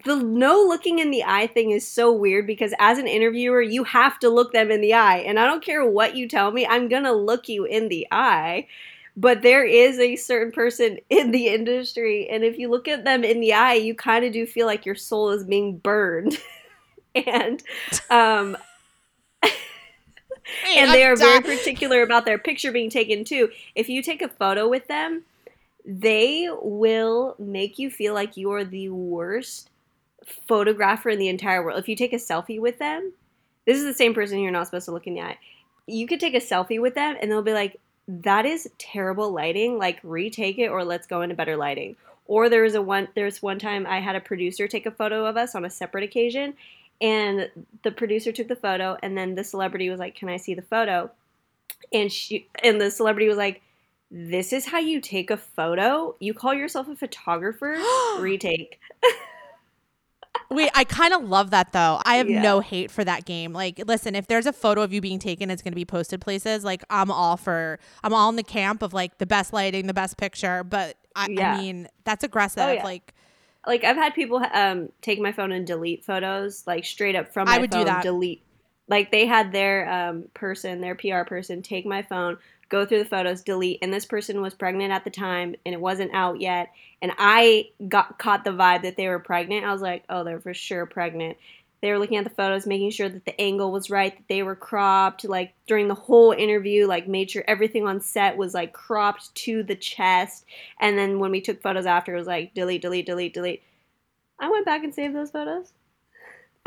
the 0.05 0.17
no 0.17 0.65
looking 0.67 0.99
in 0.99 1.13
the 1.13 1.23
eye 1.23 1.47
thing 1.47 1.71
is 1.71 1.87
so 1.87 2.13
weird 2.13 2.45
because 2.45 2.75
as 2.81 2.99
an 2.99 3.07
interviewer, 3.07 3.63
you 3.63 3.85
have 3.85 4.19
to 4.19 4.29
look 4.29 4.53
them 4.53 4.71
in 4.71 4.81
the 4.81 4.93
eye. 4.93 5.19
And 5.19 5.39
I 5.39 5.47
don't 5.47 5.65
care 5.65 5.89
what 5.89 6.17
you 6.17 6.29
tell 6.29 6.51
me, 6.51 6.67
I'm 6.67 6.89
going 6.89 7.05
to 7.05 7.13
look 7.13 7.49
you 7.49 7.65
in 7.65 7.89
the 7.89 8.07
eye. 8.11 8.67
But 9.17 9.41
there 9.41 9.65
is 9.65 9.99
a 9.99 10.17
certain 10.17 10.53
person 10.53 10.99
in 11.09 11.31
the 11.31 11.49
industry, 11.49 12.29
and 12.29 12.45
if 12.45 12.59
you 12.59 12.69
look 12.69 12.87
at 12.87 13.05
them 13.05 13.25
in 13.25 13.41
the 13.41 13.55
eye, 13.55 13.75
you 13.75 13.95
kind 13.95 14.25
of 14.25 14.33
do 14.33 14.47
feel 14.47 14.67
like 14.67 14.85
your 14.85 14.95
soul 14.95 15.31
is 15.31 15.45
being 15.45 15.79
burned. 15.79 16.39
and 17.15 17.63
um, 18.11 18.57
and 19.43 20.93
they 20.93 21.05
are 21.05 21.17
very 21.17 21.41
particular 21.41 22.03
about 22.03 22.25
their 22.25 22.39
picture 22.39 22.73
being 22.73 22.91
taken 22.91 23.25
too. 23.25 23.51
If 23.75 23.89
you 23.89 24.03
take 24.03 24.21
a 24.21 24.29
photo 24.29 24.69
with 24.69 24.87
them, 24.87 25.25
they 25.85 26.49
will 26.61 27.37
make 27.39 27.79
you 27.79 27.91
feel 27.91 28.13
like 28.13 28.37
you 28.37 28.51
are 28.53 28.65
the 28.65 28.91
worst 28.91 29.71
photographer 30.47 31.11
in 31.11 31.19
the 31.19 31.29
entire 31.29 31.65
world. 31.65 31.79
If 31.79 31.89
you 31.89 31.97
take 31.97 32.13
a 32.13 32.17
selfie 32.17 32.61
with 32.61 32.79
them, 32.79 33.13
this 33.65 33.79
is 33.79 33.85
the 33.85 33.95
same 33.95 34.13
person 34.13 34.41
you're 34.41 34.51
not 34.51 34.67
supposed 34.67 34.87
to 34.87 34.93
look 34.93 35.07
in 35.07 35.15
the 35.15 35.23
eye. 35.23 35.39
You 35.87 36.07
could 36.07 36.21
take 36.21 36.35
a 36.35 36.41
selfie 36.41 36.81
with 36.81 36.95
them 36.95 37.17
and 37.21 37.31
they'll 37.31 37.43
be 37.43 37.53
like, 37.53 37.79
that 38.09 38.47
is 38.47 38.69
terrible 38.79 39.33
lighting. 39.33 39.79
Like 39.79 39.99
retake 40.03 40.59
it 40.59 40.69
or 40.69 40.85
let's 40.85 41.07
go 41.07 41.23
into 41.23 41.35
better 41.35 41.57
lighting. 41.57 41.97
Or 42.27 42.49
there 42.49 42.63
was 42.63 42.75
a 42.75 42.83
one 42.83 43.09
there's 43.15 43.43
one 43.43 43.59
time 43.59 43.87
I 43.87 44.01
had 44.01 44.17
a 44.17 44.21
producer 44.21 44.69
take 44.69 44.87
a 44.87 44.91
photo 44.91 45.27
of 45.27 45.37
us 45.37 45.55
on 45.55 45.65
a 45.65 45.71
separate 45.71 46.05
occasion 46.05 46.55
and 47.01 47.51
the 47.83 47.91
producer 47.91 48.33
took 48.33 48.49
the 48.49 48.57
photo 48.57 48.97
and 49.03 49.17
then 49.17 49.35
the 49.35 49.45
celebrity 49.45 49.91
was 49.91 50.01
like, 50.01 50.15
"Can 50.15 50.29
I 50.29 50.37
see 50.37 50.55
the 50.55 50.63
photo?" 50.63 51.11
And 51.93 52.13
she 52.13 52.49
and 52.63 52.81
the 52.81 52.91
celebrity 52.91 53.29
was 53.29 53.39
like, 53.39 53.63
"This 54.11 54.53
is 54.53 54.67
how 54.67 54.79
you 54.79 55.01
take 55.01 55.31
a 55.31 55.37
photo? 55.37 56.17
You 56.21 56.35
call 56.35 56.55
yourself 56.55 56.89
a 56.89 56.97
photographer? 56.97 57.79
Retake." 58.19 58.81
Wait, 60.51 60.71
I 60.75 60.85
kind 60.85 61.13
of 61.13 61.25
love 61.25 61.51
that 61.51 61.73
though. 61.73 62.01
I 62.05 62.17
have 62.17 62.29
Yeah. 62.29 62.43
no 62.43 62.61
hate 62.61 62.91
for 62.91 63.05
that 63.05 63.25
game. 63.25 63.53
Like, 63.53 63.83
listen, 63.87 64.15
if 64.15 64.27
there's 64.27 64.47
a 64.47 64.53
photo 64.53 64.83
of 64.83 64.93
you 64.93 65.01
being 65.01 65.19
taken, 65.19 65.51
it's 65.51 65.63
going 65.63 65.73
to 65.73 65.77
be 65.77 65.85
posted 65.85 66.21
places. 66.21 66.65
Like, 66.65 66.85
I'm 66.91 67.11
all 67.11 67.37
for, 67.37 67.79
I'm 68.05 68.15
all 68.15 68.29
in 68.31 68.37
the 68.37 68.43
camp 68.43 68.83
of 68.83 68.93
like 68.95 69.19
the 69.19 69.27
best 69.27 69.53
lighting, 69.53 69.87
the 69.87 69.95
best 69.95 70.17
picture. 70.17 70.63
But 70.65 70.97
I, 71.15 71.29
Yeah. 71.31 71.55
I 71.55 71.57
mean, 71.59 71.89
that's 72.05 72.23
aggressive. 72.25 72.63
Oh, 72.63 72.73
yeah. 72.73 72.85
Like, 72.85 73.13
like 73.67 73.83
I've 73.83 73.97
had 73.97 74.15
people 74.15 74.41
um 74.55 74.91
take 75.03 75.19
my 75.19 75.33
phone 75.33 75.51
and 75.51 75.67
delete 75.67 76.05
photos 76.05 76.65
like 76.69 76.85
straight 76.85 77.17
up 77.17 77.33
from 77.33 77.47
my 77.49 77.57
I 77.57 77.59
would 77.59 77.71
do 77.71 77.83
that. 77.85 78.03
delete 78.05 78.43
like 78.87 79.11
they 79.11 79.27
had 79.27 79.51
their 79.51 79.91
um 79.91 80.27
person 80.35 80.81
their 80.81 80.95
PR 80.95 81.23
person 81.27 81.63
take 81.63 81.85
my 81.85 82.03
phone 82.03 82.39
go 82.69 82.85
through 82.85 82.99
the 82.99 83.05
photos 83.05 83.43
delete 83.43 83.79
and 83.83 83.93
this 83.93 84.05
person 84.05 84.41
was 84.41 84.55
pregnant 84.55 84.93
at 84.93 85.05
the 85.05 85.11
time 85.11 85.55
and 85.65 85.75
it 85.75 85.81
wasn't 85.81 86.13
out 86.15 86.41
yet 86.41 86.69
and 87.03 87.13
I 87.19 87.71
got 87.89 88.19
caught 88.19 88.45
the 88.45 88.51
vibe 88.51 88.83
that 88.83 88.97
they 88.97 89.09
were 89.09 89.19
pregnant 89.19 89.65
I 89.65 89.73
was 89.73 89.83
like 89.83 90.05
oh 90.09 90.25
they're 90.25 90.41
for 90.41 90.55
sure 90.55 90.87
pregnant 90.87 91.37
they 91.83 91.93
were 91.93 91.99
looking 91.99 92.17
at 92.17 92.25
the 92.25 92.31
photos 92.31 92.67
making 92.67 92.91
sure 92.91 93.09
that 93.09 93.25
the 93.25 93.41
angle 93.41 93.71
was 93.71 93.91
right 93.91 94.17
that 94.17 94.29
they 94.29 94.43
were 94.43 94.57
cropped 94.57 95.25
like 95.25 95.55
during 95.67 95.89
the 95.89 95.95
whole 95.95 96.33
interview 96.33 96.87
like 96.87 97.07
made 97.07 97.31
sure 97.31 97.45
everything 97.47 97.87
on 97.87 98.01
set 98.01 98.37
was 98.37 98.55
like 98.55 98.73
cropped 98.73 99.35
to 99.35 99.63
the 99.63 99.77
chest 99.77 100.45
and 100.81 100.99
then 100.99 101.19
when 101.19 101.31
we 101.31 101.41
took 101.41 101.63
photos 101.63 101.87
after 101.87 102.15
it 102.15 102.19
was 102.19 102.27
like 102.27 102.55
delete 102.55 102.83
delete 102.83 103.07
delete 103.07 103.35
delete 103.35 103.63
I 104.39 104.51
went 104.51 104.67
back 104.67 104.85
and 104.85 104.95
saved 104.95 105.15
those 105.15 105.31
photos. 105.31 105.73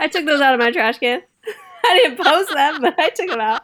I 0.00 0.08
took 0.08 0.26
those 0.26 0.40
out 0.40 0.54
of 0.54 0.60
my 0.60 0.72
trash 0.72 0.98
can. 0.98 1.22
I 1.84 2.00
didn't 2.02 2.24
post 2.24 2.52
them, 2.52 2.80
but 2.80 2.98
I 2.98 3.10
took 3.10 3.28
them 3.28 3.40
out. 3.40 3.62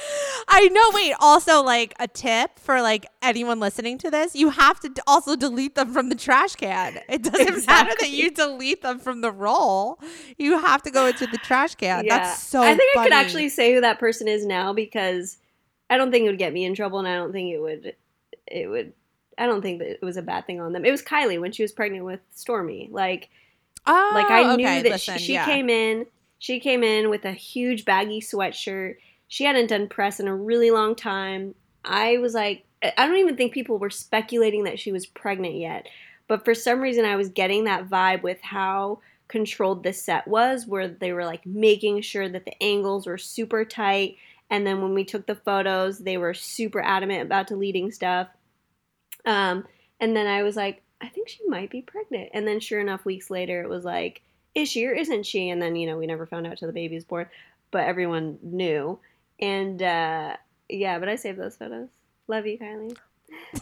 I 0.48 0.68
know. 0.68 0.82
Wait, 0.92 1.14
also 1.20 1.62
like 1.62 1.94
a 1.98 2.08
tip 2.08 2.58
for 2.58 2.82
like 2.82 3.06
anyone 3.22 3.60
listening 3.60 3.98
to 3.98 4.10
this, 4.10 4.34
you 4.34 4.50
have 4.50 4.80
to 4.80 4.88
d- 4.88 5.00
also 5.06 5.36
delete 5.36 5.74
them 5.74 5.92
from 5.92 6.08
the 6.08 6.14
trash 6.14 6.54
can. 6.56 6.98
It 7.08 7.22
doesn't 7.32 7.66
matter 7.66 7.92
that 8.00 8.10
you 8.10 8.30
delete 8.30 8.82
them 8.82 8.98
from 8.98 9.20
the 9.20 9.30
roll. 9.30 9.98
You 10.38 10.58
have 10.58 10.82
to 10.82 10.90
go 10.90 11.06
into 11.06 11.26
the 11.26 11.38
trash 11.38 11.74
can. 11.74 12.06
That's 12.06 12.42
so. 12.42 12.62
I 12.62 12.74
think 12.74 12.96
I 12.96 13.04
could 13.04 13.12
actually 13.12 13.48
say 13.48 13.74
who 13.74 13.80
that 13.80 13.98
person 13.98 14.28
is 14.28 14.44
now 14.46 14.72
because 14.72 15.38
I 15.88 15.96
don't 15.96 16.10
think 16.10 16.26
it 16.26 16.30
would 16.30 16.38
get 16.38 16.52
me 16.52 16.64
in 16.64 16.74
trouble, 16.74 16.98
and 16.98 17.08
I 17.08 17.16
don't 17.16 17.32
think 17.32 17.52
it 17.52 17.60
would. 17.60 17.94
It 18.46 18.68
would. 18.68 18.92
I 19.38 19.46
don't 19.46 19.62
think 19.62 19.78
that 19.78 19.90
it 19.90 20.02
was 20.02 20.16
a 20.16 20.22
bad 20.22 20.46
thing 20.46 20.60
on 20.60 20.72
them. 20.72 20.84
It 20.84 20.90
was 20.90 21.02
Kylie 21.02 21.40
when 21.40 21.52
she 21.52 21.62
was 21.62 21.72
pregnant 21.72 22.04
with 22.04 22.20
Stormi. 22.36 22.90
Like, 22.90 23.30
Oh, 23.86 24.10
like 24.14 24.30
I 24.30 24.44
oh, 24.44 24.56
knew 24.56 24.64
okay, 24.64 24.82
that 24.82 24.92
listen, 24.92 25.18
she, 25.18 25.24
she 25.24 25.32
yeah. 25.34 25.44
came 25.44 25.68
in. 25.68 26.06
She 26.38 26.60
came 26.60 26.82
in 26.82 27.10
with 27.10 27.24
a 27.24 27.32
huge 27.32 27.84
baggy 27.84 28.20
sweatshirt. 28.20 28.96
She 29.32 29.44
hadn't 29.44 29.68
done 29.68 29.88
press 29.88 30.20
in 30.20 30.28
a 30.28 30.36
really 30.36 30.70
long 30.70 30.94
time. 30.94 31.54
I 31.86 32.18
was 32.18 32.34
like, 32.34 32.66
I 32.82 33.06
don't 33.06 33.16
even 33.16 33.34
think 33.34 33.54
people 33.54 33.78
were 33.78 33.88
speculating 33.88 34.64
that 34.64 34.78
she 34.78 34.92
was 34.92 35.06
pregnant 35.06 35.54
yet. 35.54 35.86
But 36.28 36.44
for 36.44 36.54
some 36.54 36.82
reason, 36.82 37.06
I 37.06 37.16
was 37.16 37.30
getting 37.30 37.64
that 37.64 37.88
vibe 37.88 38.22
with 38.22 38.42
how 38.42 39.00
controlled 39.28 39.84
the 39.84 39.94
set 39.94 40.28
was, 40.28 40.66
where 40.66 40.86
they 40.86 41.14
were 41.14 41.24
like 41.24 41.46
making 41.46 42.02
sure 42.02 42.28
that 42.28 42.44
the 42.44 42.62
angles 42.62 43.06
were 43.06 43.16
super 43.16 43.64
tight. 43.64 44.18
And 44.50 44.66
then 44.66 44.82
when 44.82 44.92
we 44.92 45.02
took 45.02 45.26
the 45.26 45.34
photos, 45.34 46.00
they 46.00 46.18
were 46.18 46.34
super 46.34 46.82
adamant 46.82 47.22
about 47.22 47.46
deleting 47.46 47.90
stuff. 47.90 48.28
Um, 49.24 49.64
and 49.98 50.14
then 50.14 50.26
I 50.26 50.42
was 50.42 50.56
like, 50.56 50.82
I 51.00 51.08
think 51.08 51.30
she 51.30 51.48
might 51.48 51.70
be 51.70 51.80
pregnant. 51.80 52.28
And 52.34 52.46
then 52.46 52.60
sure 52.60 52.80
enough, 52.80 53.06
weeks 53.06 53.30
later, 53.30 53.62
it 53.62 53.70
was 53.70 53.82
like, 53.82 54.20
is 54.54 54.68
she 54.68 54.86
or 54.86 54.92
isn't 54.92 55.24
she? 55.24 55.48
And 55.48 55.62
then, 55.62 55.74
you 55.74 55.86
know, 55.86 55.96
we 55.96 56.06
never 56.06 56.26
found 56.26 56.46
out 56.46 56.58
till 56.58 56.68
the 56.68 56.74
baby 56.74 56.96
was 56.96 57.04
born, 57.04 57.28
but 57.70 57.84
everyone 57.84 58.38
knew. 58.42 58.98
And 59.42 59.82
uh, 59.82 60.36
yeah, 60.68 61.00
but 61.00 61.08
I 61.08 61.16
saved 61.16 61.38
those 61.38 61.56
photos. 61.56 61.88
Love 62.28 62.46
you, 62.46 62.58
Kylie. 62.58 62.96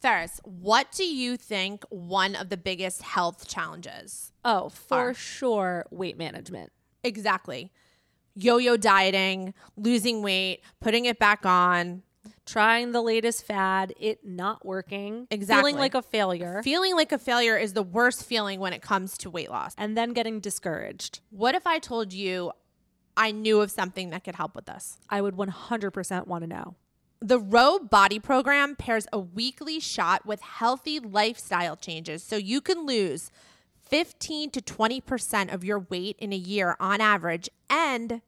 Ferris, 0.00 0.40
what 0.44 0.92
do 0.92 1.04
you 1.04 1.36
think 1.36 1.84
one 1.90 2.34
of 2.34 2.48
the 2.48 2.56
biggest 2.56 3.02
health 3.02 3.46
challenges? 3.46 4.32
Oh, 4.44 4.70
for 4.70 5.10
Are. 5.10 5.14
sure, 5.14 5.86
weight 5.90 6.18
management. 6.18 6.72
Exactly. 7.02 7.70
Yo-yo 8.34 8.76
dieting, 8.76 9.54
losing 9.76 10.22
weight, 10.22 10.62
putting 10.80 11.04
it 11.04 11.18
back 11.18 11.46
on, 11.46 12.02
Trying 12.46 12.92
the 12.92 13.00
latest 13.00 13.44
fad, 13.46 13.94
it 13.98 14.24
not 14.24 14.66
working, 14.66 15.26
Exactly. 15.30 15.70
feeling 15.70 15.80
like 15.80 15.94
a 15.94 16.02
failure, 16.02 16.60
feeling 16.62 16.94
like 16.94 17.10
a 17.10 17.18
failure 17.18 17.56
is 17.56 17.72
the 17.72 17.82
worst 17.82 18.24
feeling 18.24 18.60
when 18.60 18.72
it 18.74 18.82
comes 18.82 19.16
to 19.18 19.30
weight 19.30 19.50
loss. 19.50 19.74
and 19.78 19.96
then 19.96 20.12
getting 20.12 20.40
discouraged. 20.40 21.20
What 21.30 21.54
if 21.54 21.66
I 21.66 21.78
told 21.78 22.12
you 22.12 22.52
I 23.16 23.30
knew 23.30 23.60
of 23.62 23.70
something 23.70 24.10
that 24.10 24.24
could 24.24 24.34
help 24.34 24.54
with 24.54 24.66
this? 24.66 24.98
I 25.08 25.22
would 25.22 25.36
100% 25.36 26.26
want 26.26 26.42
to 26.42 26.48
know. 26.48 26.74
The 27.20 27.38
Ro 27.38 27.78
Body 27.78 28.18
Program 28.18 28.76
pairs 28.76 29.06
a 29.10 29.18
weekly 29.18 29.80
shot 29.80 30.26
with 30.26 30.42
healthy 30.42 31.00
lifestyle 31.00 31.76
changes 31.76 32.22
so 32.22 32.36
you 32.36 32.60
can 32.60 32.84
lose 32.84 33.30
15 33.88 34.50
to 34.50 34.60
20% 34.60 35.52
of 35.54 35.64
your 35.64 35.78
weight 35.78 36.16
in 36.18 36.32
a 36.34 36.36
year 36.36 36.76
on 36.78 37.00
average 37.00 37.48
and 37.70 38.20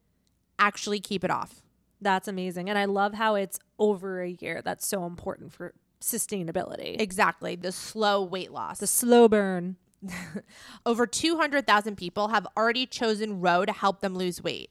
actually 0.58 1.00
keep 1.00 1.22
it 1.24 1.30
off. 1.30 1.62
That's 2.00 2.28
amazing. 2.28 2.68
And 2.68 2.78
I 2.78 2.84
love 2.84 3.14
how 3.14 3.34
it's 3.34 3.58
over 3.78 4.22
a 4.22 4.30
year. 4.30 4.62
That's 4.62 4.86
so 4.86 5.04
important 5.04 5.52
for 5.52 5.74
sustainability. 6.00 7.00
Exactly, 7.00 7.56
the 7.56 7.72
slow 7.72 8.22
weight 8.22 8.52
loss. 8.52 8.78
the 8.78 8.86
slow 8.86 9.28
burn. 9.28 9.76
Over 10.86 11.06
200,000 11.06 11.96
people 11.96 12.28
have 12.28 12.46
already 12.56 12.86
chosen 12.86 13.40
Ro 13.40 13.64
to 13.64 13.72
help 13.72 14.00
them 14.00 14.14
lose 14.14 14.42
weight. 14.42 14.70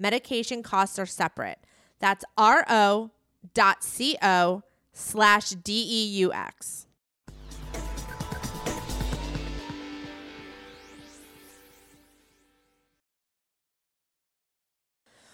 Medication 0.00 0.62
costs 0.62 0.98
are 0.98 1.06
separate. 1.06 1.58
That's 2.00 2.24
ro.co 2.38 3.12
slash 4.92 5.50
D-E-U-X. 5.50 6.86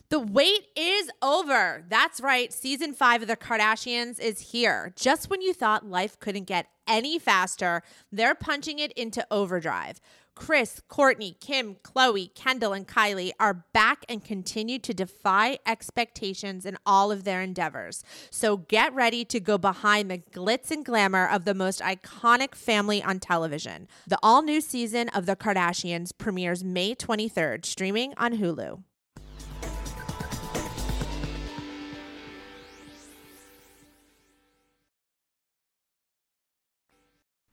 The 0.08 0.20
wait 0.20 0.68
is 0.76 1.10
over. 1.20 1.84
That's 1.88 2.20
right. 2.20 2.52
Season 2.52 2.92
five 2.92 3.22
of 3.22 3.28
The 3.28 3.36
Kardashians 3.36 4.20
is 4.20 4.52
here. 4.52 4.92
Just 4.94 5.28
when 5.28 5.42
you 5.42 5.52
thought 5.52 5.84
life 5.84 6.18
couldn't 6.20 6.44
get 6.44 6.68
any 6.86 7.18
faster, 7.18 7.82
they're 8.12 8.36
punching 8.36 8.78
it 8.78 8.92
into 8.92 9.26
overdrive. 9.32 10.00
Kris, 10.36 10.82
Kourtney, 10.88 11.40
Kim, 11.40 11.76
Khloe, 11.76 12.32
Kendall, 12.34 12.74
and 12.74 12.86
Kylie 12.86 13.32
are 13.40 13.64
back 13.72 14.04
and 14.08 14.22
continue 14.22 14.78
to 14.78 14.94
defy 14.94 15.58
expectations 15.66 16.64
in 16.64 16.76
all 16.86 17.10
of 17.10 17.24
their 17.24 17.40
endeavors. 17.40 18.04
So 18.30 18.58
get 18.58 18.94
ready 18.94 19.24
to 19.24 19.40
go 19.40 19.58
behind 19.58 20.10
the 20.10 20.18
glitz 20.18 20.70
and 20.70 20.84
glamour 20.84 21.26
of 21.26 21.46
the 21.46 21.54
most 21.54 21.80
iconic 21.80 22.54
family 22.54 23.02
on 23.02 23.18
television. 23.18 23.88
The 24.06 24.18
all 24.22 24.42
new 24.42 24.60
season 24.60 25.08
of 25.08 25.26
The 25.26 25.36
Kardashians 25.36 26.12
premieres 26.16 26.62
May 26.62 26.94
23rd, 26.94 27.64
streaming 27.64 28.12
on 28.18 28.36
Hulu. 28.36 28.82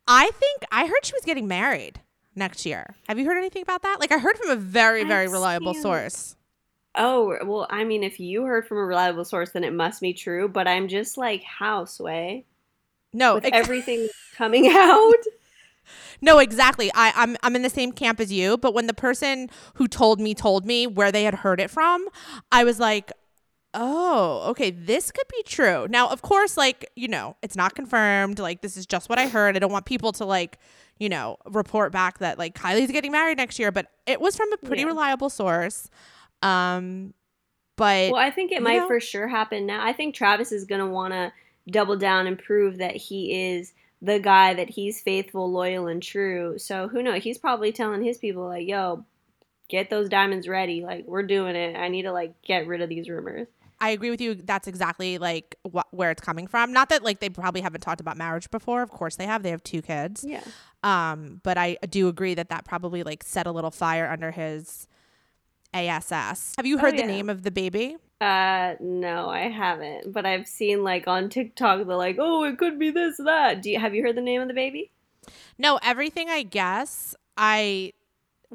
I 0.05 0.31
think 0.31 0.63
I 0.69 0.85
heard 0.85 1.05
she 1.05 1.13
was 1.13 1.23
getting 1.23 1.47
married 1.47 2.01
next 2.35 2.65
year. 2.65 2.95
Have 3.07 3.19
you 3.19 3.25
heard 3.25 3.37
anything 3.37 3.61
about 3.61 3.81
that? 3.83 3.99
Like 3.99 4.11
I 4.11 4.17
heard 4.17 4.37
from 4.37 4.49
a 4.49 4.55
very, 4.55 5.03
very 5.03 5.25
I've 5.25 5.31
reliable 5.31 5.73
seen- 5.73 5.83
source. 5.83 6.35
Oh, 6.95 7.35
well, 7.43 7.65
I 7.71 7.85
mean, 7.85 8.03
if 8.03 8.19
you 8.19 8.43
heard 8.43 8.67
from 8.67 8.77
a 8.77 8.85
reliable 8.85 9.25
source, 9.25 9.49
then 9.49 9.63
it 9.63 9.73
must 9.73 9.99
be 9.99 10.13
true. 10.13 10.47
But 10.47 10.67
I'm 10.67 10.87
just 10.87 11.17
like, 11.17 11.41
how, 11.43 11.85
Sway? 11.85 12.45
No, 13.13 13.37
ex- 13.37 13.49
everything 13.51 14.09
coming 14.35 14.67
out? 14.67 15.13
no, 16.21 16.37
exactly. 16.37 16.91
I, 16.93 17.11
I'm 17.15 17.35
I'm 17.41 17.55
in 17.55 17.63
the 17.63 17.69
same 17.69 17.93
camp 17.93 18.19
as 18.19 18.31
you, 18.31 18.57
but 18.57 18.75
when 18.75 18.85
the 18.85 18.93
person 18.93 19.49
who 19.75 19.87
told 19.87 20.19
me 20.19 20.35
told 20.35 20.65
me 20.65 20.85
where 20.85 21.11
they 21.11 21.23
had 21.23 21.33
heard 21.35 21.59
it 21.59 21.71
from, 21.71 22.07
I 22.51 22.63
was 22.63 22.79
like, 22.79 23.11
oh, 23.73 24.43
okay, 24.49 24.69
this 24.69 25.11
could 25.11 25.27
be 25.29 25.41
true. 25.47 25.87
Now, 25.89 26.09
of 26.09 26.21
course, 26.21 26.57
like, 26.57 26.91
you 26.95 27.07
know, 27.07 27.35
it's 27.41 27.55
not 27.55 27.73
confirmed. 27.73 28.37
Like, 28.37 28.61
this 28.61 28.77
is 28.77 28.85
just 28.85 29.09
what 29.09 29.17
I 29.17 29.27
heard. 29.27 29.55
I 29.55 29.59
don't 29.59 29.71
want 29.71 29.85
people 29.85 30.11
to 30.13 30.25
like, 30.25 30.59
you 30.99 31.09
know, 31.09 31.37
report 31.45 31.91
back 31.91 32.19
that 32.19 32.37
like 32.37 32.55
Kylie's 32.55 32.91
getting 32.91 33.11
married 33.11 33.37
next 33.37 33.59
year, 33.59 33.71
but 33.71 33.87
it 34.05 34.21
was 34.21 34.35
from 34.35 34.51
a 34.53 34.57
pretty 34.57 34.81
Yeah. 34.83 34.87
reliable 34.89 35.29
source. 35.29 35.89
Um 36.41 37.13
but 37.75 38.11
Well, 38.11 38.21
I 38.21 38.29
think 38.29 38.51
it 38.51 38.61
might 38.61 38.77
know- 38.77 38.87
for 38.87 38.99
sure 38.99 39.27
happen 39.27 39.65
now. 39.65 39.83
I 39.85 39.93
think 39.93 40.13
Travis 40.13 40.51
is 40.51 40.65
going 40.65 40.79
to 40.81 40.85
want 40.85 41.13
to 41.13 41.33
double 41.71 41.97
down 41.97 42.27
and 42.27 42.37
prove 42.37 42.77
that 42.77 42.95
he 42.95 43.51
is 43.55 43.73
the 44.01 44.19
guy 44.19 44.53
that 44.53 44.69
he's 44.69 45.01
faithful, 45.01 45.51
loyal, 45.51 45.87
and 45.87 46.03
true. 46.03 46.59
So 46.59 46.87
who 46.87 47.01
knows? 47.01 47.23
He's 47.23 47.37
probably 47.39 47.71
telling 47.71 48.03
his 48.03 48.17
people 48.19 48.45
like, 48.47 48.67
"Yo, 48.67 49.05
get 49.69 49.89
those 49.89 50.07
diamonds 50.09 50.47
ready. 50.47 50.83
Like 50.83 51.05
we're 51.07 51.23
doing 51.23 51.55
it. 51.55 51.75
I 51.75 51.87
need 51.87 52.03
to 52.03 52.11
like 52.11 52.39
get 52.43 52.67
rid 52.67 52.81
of 52.81 52.89
these 52.89 53.09
rumors." 53.09 53.47
I 53.79 53.89
agree 53.89 54.09
with 54.09 54.21
you. 54.21 54.35
That's 54.35 54.67
exactly 54.67 55.17
like 55.17 55.55
wh- 55.73 55.91
where 55.91 56.11
it's 56.11 56.21
coming 56.21 56.47
from. 56.47 56.71
Not 56.71 56.89
that 56.89 57.03
like 57.03 57.19
they 57.19 57.29
probably 57.29 57.61
haven't 57.61 57.81
talked 57.81 58.01
about 58.01 58.17
marriage 58.17 58.49
before. 58.51 58.81
Of 58.81 58.89
course 58.91 59.15
they 59.17 59.25
have. 59.25 59.43
They 59.43 59.49
have 59.51 59.63
two 59.63 59.81
kids. 59.81 60.23
Yeah. 60.27 60.43
Um, 60.83 61.41
but 61.43 61.57
I 61.57 61.77
do 61.89 62.07
agree 62.07 62.33
that 62.35 62.49
that 62.49 62.65
probably 62.65 63.03
like 63.03 63.23
set 63.23 63.47
a 63.47 63.51
little 63.51 63.71
fire 63.71 64.09
under 64.09 64.31
his 64.31 64.87
ASS. 65.73 66.53
Have 66.57 66.65
you 66.65 66.77
Oh, 66.77 66.81
heard 66.81 66.97
the 66.97 67.03
name 67.03 67.29
of 67.29 67.43
the 67.43 67.51
baby? 67.51 67.97
Uh, 68.21 68.75
no, 68.79 69.29
I 69.29 69.49
haven't. 69.49 70.13
But 70.13 70.25
I've 70.25 70.47
seen 70.47 70.83
like 70.83 71.07
on 71.07 71.29
TikTok, 71.29 71.85
they're 71.85 71.95
like, 71.95 72.17
"Oh, 72.19 72.43
it 72.43 72.57
could 72.57 72.79
be 72.79 72.89
this, 72.91 73.17
that." 73.17 73.61
Do 73.61 73.69
you 73.69 73.79
have 73.79 73.93
you 73.95 74.03
heard 74.03 74.15
the 74.15 74.21
name 74.21 74.41
of 74.41 74.47
the 74.47 74.53
baby? 74.53 74.91
No, 75.57 75.79
everything 75.83 76.29
I 76.29 76.43
guess 76.43 77.15
I 77.37 77.93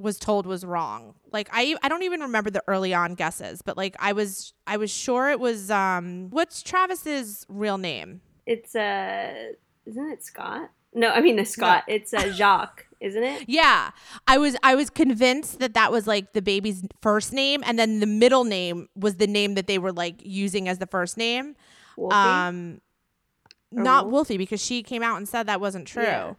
was 0.00 0.18
told 0.18 0.46
was 0.46 0.64
wrong. 0.64 1.14
Like 1.32 1.48
I 1.52 1.76
I 1.82 1.88
don't 1.88 2.02
even 2.02 2.20
remember 2.20 2.50
the 2.50 2.62
early 2.66 2.94
on 2.94 3.14
guesses, 3.14 3.62
but 3.62 3.76
like 3.76 3.96
I 3.98 4.12
was 4.12 4.52
I 4.66 4.76
was 4.76 4.90
sure 4.90 5.30
it 5.30 5.40
was 5.40 5.70
um 5.70 6.28
what's 6.30 6.62
Travis's 6.62 7.44
real 7.48 7.78
name? 7.78 8.20
It's 8.46 8.74
uh, 8.74 9.52
isn't 9.86 10.10
it 10.10 10.24
Scott? 10.24 10.70
No, 10.94 11.10
I 11.10 11.20
mean, 11.20 11.44
Scott. 11.44 11.84
It's 11.86 12.14
uh, 12.14 12.32
Jacques, 12.32 12.86
isn't 13.00 13.22
it? 13.22 13.44
Yeah. 13.46 13.90
I 14.26 14.38
was 14.38 14.56
I 14.62 14.74
was 14.74 14.90
convinced 14.90 15.58
that 15.60 15.74
that 15.74 15.92
was 15.92 16.06
like 16.06 16.32
the 16.32 16.42
baby's 16.42 16.82
first 17.02 17.32
name 17.32 17.62
and 17.66 17.78
then 17.78 18.00
the 18.00 18.06
middle 18.06 18.44
name 18.44 18.88
was 18.96 19.16
the 19.16 19.26
name 19.26 19.54
that 19.54 19.66
they 19.66 19.78
were 19.78 19.92
like 19.92 20.16
using 20.24 20.68
as 20.68 20.78
the 20.78 20.86
first 20.86 21.16
name. 21.16 21.56
Wolfie? 21.96 22.14
Um 22.16 22.80
Or 23.76 23.82
not 23.82 24.04
Wolf? 24.04 24.12
Wolfie 24.12 24.38
because 24.38 24.64
she 24.64 24.82
came 24.82 25.02
out 25.02 25.18
and 25.18 25.28
said 25.28 25.46
that 25.46 25.60
wasn't 25.60 25.86
true. 25.86 26.02
Yeah. 26.02 26.34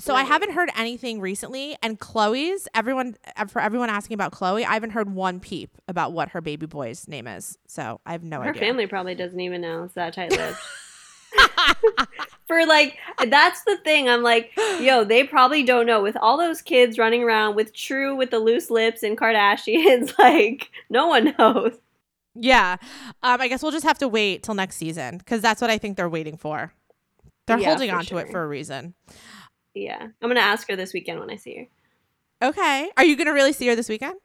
So 0.00 0.14
I 0.14 0.24
haven't 0.24 0.52
heard 0.52 0.70
anything 0.76 1.20
recently 1.20 1.76
and 1.82 1.98
Khloe's 1.98 2.68
everyone 2.74 3.16
for 3.48 3.60
everyone 3.60 3.90
asking 3.90 4.14
about 4.14 4.32
Chloe, 4.32 4.64
I 4.64 4.74
haven't 4.74 4.90
heard 4.90 5.14
one 5.14 5.40
peep 5.40 5.76
about 5.88 6.12
what 6.12 6.30
her 6.30 6.40
baby 6.40 6.66
boy's 6.66 7.06
name 7.06 7.26
is. 7.26 7.58
So 7.66 8.00
I 8.06 8.12
have 8.12 8.22
no 8.22 8.40
Her 8.40 8.50
idea. 8.50 8.60
Her 8.60 8.66
family 8.66 8.86
probably 8.86 9.14
doesn't 9.14 9.40
even 9.40 9.60
know 9.60 9.84
it's 9.84 9.94
that 9.94 10.14
tight 10.14 10.30
lipped. 10.32 10.58
For 12.48 12.66
like, 12.66 12.96
that's 13.28 13.62
the 13.64 13.76
thing. 13.84 14.08
I'm 14.08 14.22
like, 14.22 14.50
yo, 14.80 15.04
they 15.04 15.24
probably 15.24 15.62
don't 15.62 15.86
know. 15.86 16.02
With 16.02 16.16
all 16.16 16.36
those 16.36 16.62
kids 16.62 16.98
running 16.98 17.22
around 17.22 17.54
with 17.54 17.72
True 17.72 18.16
with 18.16 18.30
the 18.30 18.40
loose 18.40 18.70
lips 18.70 19.02
and 19.02 19.16
Kardashians, 19.16 20.12
like, 20.18 20.70
no 20.88 21.06
one 21.06 21.34
knows. 21.38 21.74
Yeah. 22.34 22.76
Um, 23.22 23.40
I 23.40 23.48
guess 23.48 23.62
we'll 23.62 23.72
just 23.72 23.86
have 23.86 23.98
to 23.98 24.08
wait 24.08 24.42
till 24.42 24.54
next 24.54 24.76
season 24.76 25.18
because 25.18 25.40
that's 25.40 25.60
what 25.60 25.70
I 25.70 25.78
think 25.78 25.96
they're 25.96 26.08
waiting 26.08 26.36
for. 26.36 26.72
They're 27.46 27.58
Yeah, 27.58 27.68
holding 27.68 27.90
for 27.90 27.96
on 27.96 28.04
to 28.06 28.16
it 28.18 28.30
for 28.30 28.42
a 28.42 28.48
reason. 28.48 28.94
Yeah. 29.74 30.02
I'm 30.02 30.12
going 30.20 30.36
to 30.36 30.42
ask 30.42 30.68
her 30.68 30.76
this 30.76 30.92
weekend 30.92 31.20
when 31.20 31.30
I 31.30 31.36
see 31.36 31.56
her. 32.40 32.48
Okay. 32.48 32.90
Are 32.96 33.04
you 33.04 33.16
going 33.16 33.26
to 33.26 33.32
really 33.32 33.52
see 33.52 33.66
her 33.68 33.76
this 33.76 33.88
weekend? 33.88 34.16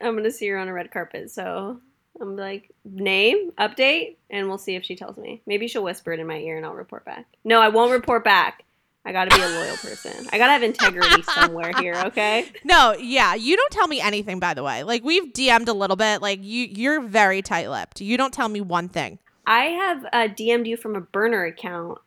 I'm 0.00 0.12
going 0.12 0.24
to 0.24 0.30
see 0.30 0.48
her 0.48 0.58
on 0.58 0.68
a 0.68 0.72
red 0.72 0.90
carpet. 0.90 1.30
So 1.30 1.80
I'm 2.20 2.36
like, 2.36 2.70
name, 2.84 3.50
update, 3.58 4.16
and 4.30 4.48
we'll 4.48 4.58
see 4.58 4.74
if 4.76 4.84
she 4.84 4.96
tells 4.96 5.16
me. 5.16 5.42
Maybe 5.46 5.68
she'll 5.68 5.84
whisper 5.84 6.12
it 6.12 6.20
in 6.20 6.26
my 6.26 6.38
ear 6.38 6.56
and 6.56 6.64
I'll 6.64 6.74
report 6.74 7.04
back. 7.04 7.26
No, 7.44 7.60
I 7.60 7.68
won't 7.68 7.92
report 7.92 8.24
back. 8.24 8.64
I 9.04 9.12
got 9.12 9.30
to 9.30 9.36
be 9.36 9.42
a 9.42 9.48
loyal 9.48 9.76
person. 9.82 10.26
I 10.32 10.38
got 10.38 10.46
to 10.46 10.52
have 10.52 10.62
integrity 10.62 11.22
somewhere 11.22 11.72
here, 11.78 11.94
okay? 12.06 12.50
No, 12.64 12.94
yeah. 12.98 13.34
You 13.34 13.56
don't 13.56 13.72
tell 13.72 13.88
me 13.88 14.00
anything, 14.00 14.38
by 14.38 14.54
the 14.54 14.62
way. 14.62 14.82
Like 14.82 15.02
we've 15.04 15.32
DM'd 15.32 15.68
a 15.68 15.72
little 15.72 15.96
bit. 15.96 16.20
Like 16.22 16.40
you, 16.42 16.66
you're 16.66 17.00
very 17.00 17.42
tight 17.42 17.70
lipped. 17.70 18.00
You 18.00 18.16
don't 18.16 18.34
tell 18.34 18.48
me 18.48 18.60
one 18.60 18.88
thing. 18.88 19.18
I 19.46 19.64
have 19.64 20.04
uh, 20.12 20.34
DM'd 20.34 20.66
you 20.66 20.76
from 20.76 20.94
a 20.94 21.00
burner 21.00 21.44
account 21.44 21.98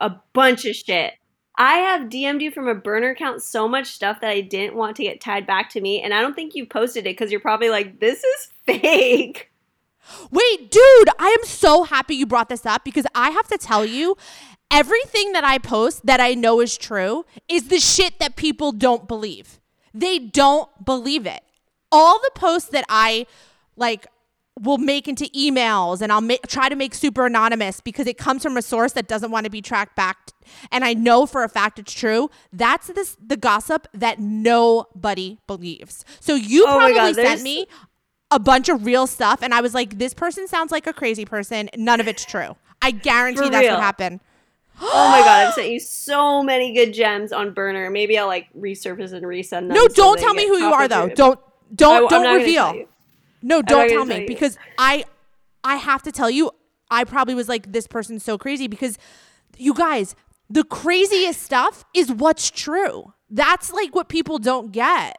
a 0.00 0.10
bunch 0.32 0.64
of 0.64 0.74
shit. 0.74 1.14
I 1.58 1.78
have 1.78 2.08
DM'd 2.08 2.40
you 2.40 2.52
from 2.52 2.68
a 2.68 2.74
burner 2.74 3.10
account 3.10 3.42
so 3.42 3.66
much 3.66 3.88
stuff 3.88 4.20
that 4.20 4.30
I 4.30 4.40
didn't 4.40 4.76
want 4.76 4.96
to 4.96 5.02
get 5.02 5.20
tied 5.20 5.44
back 5.44 5.68
to 5.70 5.80
me, 5.80 6.00
and 6.00 6.14
I 6.14 6.20
don't 6.20 6.34
think 6.34 6.54
you 6.54 6.64
posted 6.64 7.00
it 7.04 7.16
because 7.16 7.32
you're 7.32 7.40
probably 7.40 7.68
like, 7.68 7.98
"This 7.98 8.22
is 8.22 8.48
fake." 8.64 9.50
Wait, 10.30 10.70
dude, 10.70 11.08
I 11.18 11.36
am 11.38 11.44
so 11.44 11.82
happy 11.82 12.14
you 12.14 12.26
brought 12.26 12.48
this 12.48 12.64
up 12.64 12.84
because 12.84 13.04
I 13.14 13.30
have 13.30 13.48
to 13.48 13.58
tell 13.58 13.84
you, 13.84 14.16
everything 14.70 15.32
that 15.32 15.44
I 15.44 15.58
post 15.58 16.06
that 16.06 16.20
I 16.20 16.34
know 16.34 16.60
is 16.60 16.78
true 16.78 17.26
is 17.48 17.68
the 17.68 17.80
shit 17.80 18.18
that 18.20 18.36
people 18.36 18.72
don't 18.72 19.08
believe. 19.08 19.60
They 19.92 20.18
don't 20.18 20.70
believe 20.84 21.26
it. 21.26 21.42
All 21.90 22.18
the 22.20 22.30
posts 22.34 22.70
that 22.70 22.84
I 22.88 23.26
like 23.76 24.06
will 24.62 24.78
make 24.78 25.08
into 25.08 25.24
emails 25.26 26.00
and 26.00 26.12
I'll 26.12 26.20
make, 26.20 26.46
try 26.46 26.68
to 26.68 26.76
make 26.76 26.94
super 26.94 27.26
anonymous 27.26 27.80
because 27.80 28.06
it 28.06 28.18
comes 28.18 28.42
from 28.42 28.56
a 28.56 28.62
source 28.62 28.92
that 28.92 29.08
doesn't 29.08 29.30
want 29.30 29.44
to 29.44 29.50
be 29.50 29.62
tracked 29.62 29.96
back 29.96 30.32
and 30.70 30.84
I 30.84 30.94
know 30.94 31.26
for 31.26 31.44
a 31.44 31.48
fact 31.48 31.78
it's 31.78 31.92
true. 31.92 32.30
That's 32.52 32.88
this 32.88 33.16
the 33.24 33.36
gossip 33.36 33.86
that 33.92 34.18
nobody 34.18 35.38
believes. 35.46 36.04
So 36.20 36.34
you 36.34 36.64
Oh 36.66 36.76
probably 36.76 36.94
God, 36.94 37.14
sent 37.14 37.42
me 37.42 37.66
a 38.30 38.38
bunch 38.38 38.68
of 38.68 38.84
real 38.84 39.06
stuff 39.06 39.42
and 39.42 39.54
I 39.54 39.60
was 39.60 39.74
like 39.74 39.98
this 39.98 40.14
person 40.14 40.48
sounds 40.48 40.72
like 40.72 40.86
a 40.86 40.92
crazy 40.92 41.24
person. 41.24 41.70
None 41.76 42.00
of 42.00 42.08
it's 42.08 42.24
true. 42.24 42.56
I 42.80 42.90
guarantee 42.90 43.48
that's 43.50 43.68
what 43.68 43.80
happened. 43.80 44.20
oh 44.80 45.10
my 45.10 45.18
god, 45.20 45.48
I've 45.48 45.54
sent 45.54 45.70
you 45.70 45.80
so 45.80 46.42
many 46.42 46.72
good 46.72 46.92
gems 46.92 47.32
on 47.32 47.52
burner. 47.52 47.90
Maybe 47.90 48.18
I'll 48.18 48.26
like 48.26 48.48
resurface 48.54 49.12
and 49.12 49.24
resend 49.26 49.50
them. 49.50 49.68
No, 49.68 49.88
don't 49.88 50.18
tell 50.18 50.34
me 50.34 50.46
who 50.46 50.58
you 50.58 50.72
are 50.72 50.88
though. 50.88 51.08
Don't 51.08 51.40
don't 51.74 52.12
I'm 52.12 52.22
don't 52.22 52.36
reveal. 52.36 52.86
No, 53.42 53.62
don't 53.62 53.88
tell 53.88 54.04
me 54.04 54.22
you. 54.22 54.26
because 54.26 54.56
I 54.78 55.04
I 55.64 55.76
have 55.76 56.02
to 56.02 56.12
tell 56.12 56.30
you 56.30 56.50
I 56.90 57.04
probably 57.04 57.34
was 57.34 57.48
like 57.48 57.72
this 57.72 57.86
person's 57.86 58.24
so 58.24 58.38
crazy 58.38 58.66
because 58.68 58.98
You 59.56 59.74
guys, 59.74 60.14
the 60.48 60.64
craziest 60.64 61.42
stuff 61.42 61.84
is 61.94 62.12
what's 62.12 62.50
true. 62.50 63.12
That's 63.28 63.72
like 63.72 63.94
what 63.94 64.08
people 64.08 64.38
don't 64.38 64.72
get. 64.72 65.18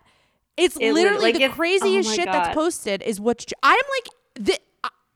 It's 0.57 0.77
It 0.77 0.93
literally 0.93 1.21
like 1.21 1.35
the 1.35 1.43
if- 1.43 1.51
oh 1.51 1.55
craziest 1.55 2.09
oh 2.09 2.13
shit 2.15 2.25
that's 2.25 2.53
posted 2.55 3.01
is 3.03 3.19
what's 3.19 3.45
true. 3.45 3.57
I'm 3.63 3.75
like, 3.75 4.45
the, 4.45 4.59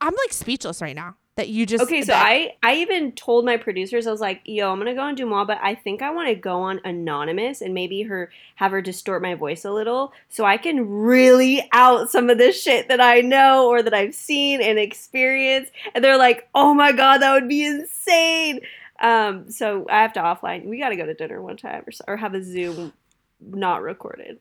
I'm 0.00 0.14
like 0.14 0.32
speechless 0.32 0.82
right 0.82 0.94
now 0.96 1.16
that 1.36 1.48
you 1.48 1.66
just 1.66 1.82
Okay, 1.84 2.02
so 2.02 2.12
that- 2.12 2.24
I 2.24 2.54
I 2.62 2.76
even 2.76 3.12
told 3.12 3.44
my 3.44 3.56
producers 3.56 4.06
I 4.06 4.10
was 4.10 4.20
like, 4.20 4.42
"Yo, 4.44 4.70
I'm 4.70 4.78
gonna 4.78 4.94
go 4.94 5.00
on 5.02 5.16
Deuxmoi, 5.16 5.46
but 5.46 5.58
I 5.62 5.74
think 5.74 6.00
I 6.00 6.10
want 6.10 6.28
to 6.28 6.34
go 6.34 6.60
on 6.60 6.80
anonymous 6.84 7.60
and 7.60 7.74
maybe 7.74 8.02
her 8.02 8.30
have 8.56 8.70
her 8.70 8.80
distort 8.80 9.20
my 9.22 9.34
voice 9.34 9.64
a 9.64 9.72
little 9.72 10.12
so 10.28 10.44
I 10.44 10.56
can 10.58 10.88
really 10.88 11.68
out 11.72 12.10
some 12.10 12.30
of 12.30 12.38
this 12.38 12.60
shit 12.62 12.88
that 12.88 13.00
I 13.00 13.20
know 13.20 13.68
or 13.68 13.82
that 13.82 13.94
I've 13.94 14.14
seen 14.14 14.60
and 14.62 14.78
experienced." 14.78 15.72
And 15.94 16.04
they're 16.04 16.18
like, 16.18 16.48
"Oh 16.54 16.72
my 16.74 16.92
god, 16.92 17.18
that 17.18 17.32
would 17.34 17.48
be 17.48 17.64
insane." 17.66 18.60
Um, 19.00 19.50
so 19.50 19.86
I 19.90 20.02
have 20.02 20.12
to 20.12 20.20
offline. 20.20 20.66
We 20.66 20.78
got 20.78 20.90
to 20.90 20.96
go 20.96 21.04
to 21.04 21.14
dinner 21.14 21.42
one 21.42 21.56
time 21.56 21.82
or, 21.86 21.90
so- 21.90 22.04
or 22.06 22.16
have 22.16 22.34
a 22.34 22.42
Zoom 22.44 22.92
not 23.40 23.82
recorded. 23.82 24.38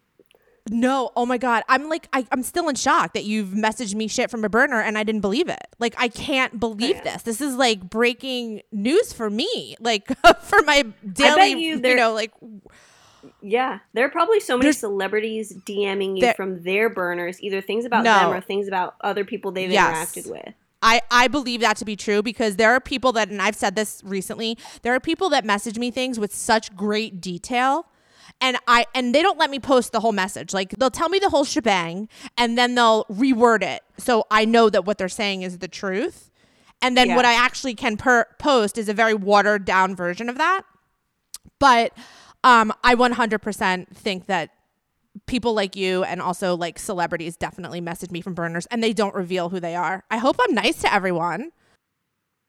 No, 0.70 1.12
oh 1.18 1.26
my 1.26 1.38
god, 1.38 1.64
I'm 1.68 1.90
like 1.90 2.08
I, 2.14 2.26
I'm 2.32 2.42
still 2.42 2.70
in 2.70 2.76
shock 2.76 3.14
that 3.16 3.26
you've 3.26 3.50
messaged 3.50 3.96
me 3.96 4.08
shit 4.08 4.32
from 4.32 4.46
a 4.46 4.50
burner 4.50 4.80
and 4.80 4.98
I 4.98 5.04
didn't 5.04 5.20
believe 5.22 5.50
it. 5.50 5.68
Like 5.78 5.94
I 5.98 6.08
can't 6.08 6.58
believe 6.58 7.04
this. 7.04 7.24
This 7.24 7.42
is 7.42 7.56
like 7.56 7.90
breaking 7.90 8.62
news 8.72 9.12
for 9.12 9.30
me. 9.30 9.76
Like 9.82 10.08
for 10.42 10.62
my 10.62 10.84
daily, 11.12 11.52
you 11.52 11.82
you, 11.84 11.96
know, 11.96 12.14
like 12.14 12.32
Yeah, 13.42 13.80
there 13.94 14.06
are 14.06 14.10
probably 14.10 14.40
so 14.40 14.58
many 14.58 14.72
celebrities 14.72 15.54
DMing 15.66 16.20
you 16.20 16.32
from 16.34 16.64
their 16.64 16.90
burners, 16.90 17.42
either 17.42 17.60
things 17.60 17.84
about 17.84 18.06
No. 18.06 18.20
them 18.20 18.34
or 18.34 18.42
things 18.42 18.70
about 18.70 18.96
other 19.02 19.26
people 19.26 19.52
they've 19.52 19.70
Yes. 19.72 20.16
interacted 20.16 20.30
with. 20.30 20.54
I, 20.82 21.02
I 21.10 21.30
believe 21.30 21.62
that 21.62 21.78
to 21.78 21.86
be 21.86 21.96
true 21.96 22.22
because 22.22 22.58
there 22.58 22.72
are 22.74 22.82
people 22.82 23.14
that, 23.14 23.30
and 23.30 23.42
I've 23.42 23.56
said 23.56 23.76
this 23.76 24.02
recently, 24.04 24.58
there 24.82 24.94
are 24.94 25.00
people 25.00 25.30
that 25.30 25.46
message 25.46 25.80
me 25.80 25.92
things 25.92 26.20
with 26.20 26.36
such 26.36 26.76
great 26.76 27.22
detail. 27.22 27.88
And 28.42 28.58
I 28.68 28.86
and 28.94 29.14
they 29.14 29.22
don't 29.22 29.38
let 29.40 29.50
me 29.50 29.60
post 29.60 29.92
the 29.92 30.00
whole 30.00 30.12
message. 30.12 30.54
Like 30.54 30.72
they'll 30.72 30.90
tell 30.92 31.10
me 31.10 31.20
the 31.20 31.30
whole 31.30 31.46
shebang 31.46 32.10
and 32.38 32.58
then 32.58 32.76
they'll 32.76 33.06
reword 33.06 33.62
it 33.64 33.82
so 33.98 34.26
I 34.32 34.46
know 34.46 34.70
that 34.70 34.86
what 34.86 34.98
they're 34.98 35.10
saying 35.10 35.44
is 35.44 35.60
the 35.60 35.68
truth. 35.68 36.30
And 36.82 36.98
then 36.98 37.10
Yeah. 37.10 37.16
what 37.16 37.26
I 37.26 37.34
actually 37.34 37.76
can 37.76 37.96
per- 37.96 38.28
post 38.40 38.78
is 38.78 38.90
a 38.90 38.94
very 38.94 39.14
watered 39.14 39.64
down 39.66 39.96
version 39.96 40.28
of 40.30 40.38
that. 40.38 40.64
But 41.60 41.96
um, 42.44 42.74
I 42.84 42.96
100% 42.96 43.88
think 43.96 44.26
that 44.26 44.50
people 45.28 45.54
like 45.54 45.76
you 45.76 46.04
and 46.04 46.22
also 46.22 46.58
like 46.58 46.78
celebrities 46.80 47.38
definitely 47.38 47.80
message 47.80 48.12
me 48.12 48.20
from 48.20 48.34
burners 48.34 48.66
and 48.66 48.84
they 48.84 48.92
don't 48.94 49.16
reveal 49.16 49.50
who 49.50 49.60
they 49.60 49.76
are. 49.76 50.04
I 50.12 50.18
hope 50.18 50.36
I'm 50.42 50.54
nice 50.56 50.82
to 50.82 50.94
everyone. 50.94 51.52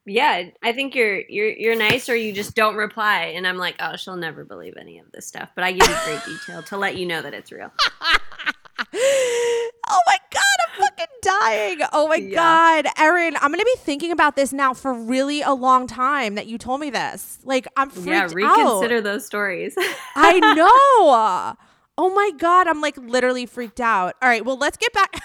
Yeah, 0.07 0.49
I 0.61 0.71
think 0.71 0.93
you're 0.95 1.21
you're 1.27 1.49
you're 1.49 1.75
nice, 1.75 2.09
or 2.09 2.15
you 2.15 2.31
just 2.31 2.53
don't 2.55 2.75
reply, 2.75 3.33
and 3.35 3.47
I'm 3.47 3.57
like, 3.57 3.75
oh, 3.79 3.95
she'll 3.95 4.15
never 4.17 4.45
believe 4.45 4.75
any 4.79 4.99
of 4.99 5.11
this 5.11 5.25
stuff. 5.25 5.49
But 5.55 5.63
I 5.63 5.71
give 5.71 5.87
you 5.87 5.95
great 6.05 6.23
detail 6.25 6.61
to 6.63 6.77
let 6.77 6.95
you 6.97 7.05
know 7.07 7.21
that 7.23 7.33
it's 7.33 7.51
real. 7.51 7.71
oh 8.93 9.99
my 10.07 10.17
god, 10.31 10.41
I'm 10.67 10.81
fucking 10.81 11.05
dying. 11.21 11.79
Oh 11.93 12.07
my 12.07 12.15
Yeah. 12.15 12.35
god, 12.35 12.87
Erin, 12.97 13.35
I'm 13.37 13.51
gonna 13.51 13.63
be 13.63 13.75
thinking 13.79 14.11
about 14.11 14.35
this 14.35 14.53
now 14.53 14.73
for 14.73 14.93
really 14.93 15.41
a 15.41 15.53
long 15.53 15.87
time 15.87 16.35
that 16.35 16.47
you 16.47 16.57
told 16.57 16.81
me 16.81 16.89
this. 16.89 17.39
Like 17.43 17.67
I'm 17.77 17.89
freaked 17.89 18.07
yeah, 18.07 18.23
out. 18.25 18.33
reconsider 18.33 19.01
those 19.01 19.25
stories. 19.25 19.75
I 20.15 20.39
know. 20.55 21.55
Oh 21.97 22.13
my 22.13 22.31
god, 22.37 22.67
I'm 22.67 22.81
like 22.81 22.97
literally 22.97 23.45
freaked 23.45 23.79
out. 23.79 24.15
All 24.21 24.27
right, 24.27 24.43
well 24.45 24.57
let's 24.57 24.75
get 24.75 24.91
back. 24.91 25.15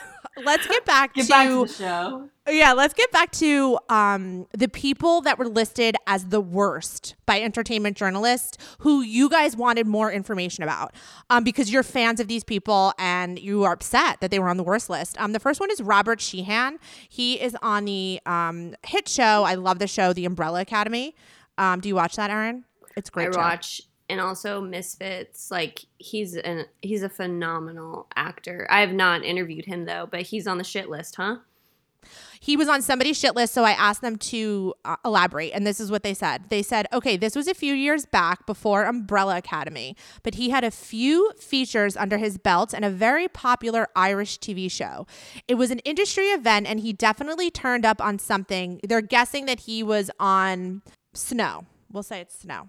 Let's 0.45 0.67
get 0.67 0.85
back 0.85 1.15
to 1.15 1.23
show. 1.67 2.29
yeah, 2.49 2.73
let's 2.73 2.95
get 2.95 3.11
back 3.13 3.31
to 3.33 3.79
um, 3.89 4.47
the 4.53 4.69
people 4.69 5.21
that 5.23 5.39
were 5.39 5.49
listed 5.49 5.97
as 6.07 6.27
the 6.27 6.41
worst 6.41 7.15
by 7.27 7.41
entertainment 7.41 7.97
journalists 7.97 8.59
who 8.81 9.03
you 9.03 9.29
guys 9.29 9.57
wanted 9.57 9.87
more 9.87 10.11
information 10.11 10.65
about 10.65 10.95
um, 11.29 11.45
because 11.45 11.71
you're 11.71 11.83
fans 11.83 12.21
of 12.21 12.29
these 12.29 12.45
people 12.45 12.93
and 12.99 13.39
you 13.39 13.65
are 13.65 13.73
upset 13.73 14.21
that 14.21 14.31
they 14.31 14.39
were 14.39 14.49
on 14.49 14.57
the 14.57 14.65
worst 14.65 14.91
list. 14.91 15.21
Um, 15.21 15.33
the 15.33 15.41
first 15.41 15.61
one 15.61 15.71
is 15.71 15.81
Robert 15.81 16.21
Sheehan. 16.21 16.79
He 17.09 17.41
is 17.41 17.57
on 17.63 17.85
the 17.85 18.21
um, 18.27 18.75
hit 18.87 19.09
show. 19.09 19.45
I 19.45 19.55
love 19.55 19.79
the 19.79 19.87
show, 19.87 20.13
The 20.13 20.25
Umbrella 20.25 20.61
Academy. 20.61 21.15
Um, 21.59 21.81
do 21.81 21.89
you 21.89 21.95
watch 21.95 22.17
that, 22.17 22.31
Erin? 22.31 22.65
It's 22.97 23.11
great. 23.11 23.29
I 23.29 23.33
show. 23.33 23.39
watch, 23.39 23.83
and 24.11 24.21
also 24.21 24.61
Misfits. 24.61 25.51
Like 25.51 25.87
he's 25.99 26.37
an 26.37 26.67
he's 26.83 27.03
a 27.03 27.09
phenomenal 27.09 28.09
actor. 28.15 28.67
I 28.71 28.81
have 28.81 28.93
not 28.93 29.25
interviewed 29.25 29.67
him 29.67 29.85
though, 29.85 30.09
but 30.11 30.23
he's 30.23 30.47
on 30.47 30.59
the 30.59 30.65
shit 30.65 30.91
list, 30.91 31.17
huh? 31.17 31.37
he 32.41 32.57
was 32.57 32.69
on 32.69 32.81
somebody's 32.81 33.19
shit 33.19 33.35
list 33.37 33.53
so 33.53 33.65
i 33.65 33.73
asked 33.73 34.01
them 34.01 34.17
to 34.17 34.75
uh, 34.85 34.97
elaborate 35.05 35.53
and 35.53 35.67
this 35.67 35.79
is 35.79 35.91
what 35.91 36.03
they 36.03 36.15
said 36.15 36.43
they 36.49 36.63
said 36.63 36.87
okay 36.93 37.17
this 37.17 37.37
was 37.37 37.47
a 37.47 37.55
few 37.55 37.75
years 37.75 38.07
back 38.07 38.47
before 38.47 38.85
umbrella 38.85 39.37
academy 39.37 39.97
but 40.23 40.35
he 40.35 40.51
had 40.51 40.65
a 40.65 40.71
few 40.71 41.33
features 41.39 41.97
under 41.97 42.19
his 42.19 42.39
belt 42.39 42.73
and 42.73 42.85
a 42.85 42.91
very 42.91 43.29
popular 43.29 43.87
irish 43.95 44.39
tv 44.39 44.71
show 44.71 45.07
it 45.47 45.55
was 45.55 45.71
an 45.71 45.79
industry 45.81 46.27
event 46.27 46.67
and 46.67 46.81
he 46.81 46.93
definitely 46.93 47.51
turned 47.51 47.85
up 47.85 48.01
on 48.01 48.19
something 48.19 48.81
they're 48.85 49.01
guessing 49.01 49.47
that 49.47 49.61
he 49.61 49.83
was 49.83 50.11
on 50.19 50.83
snow 51.13 51.67
we'll 51.93 52.03
say 52.03 52.21
it's 52.21 52.39
snow 52.39 52.69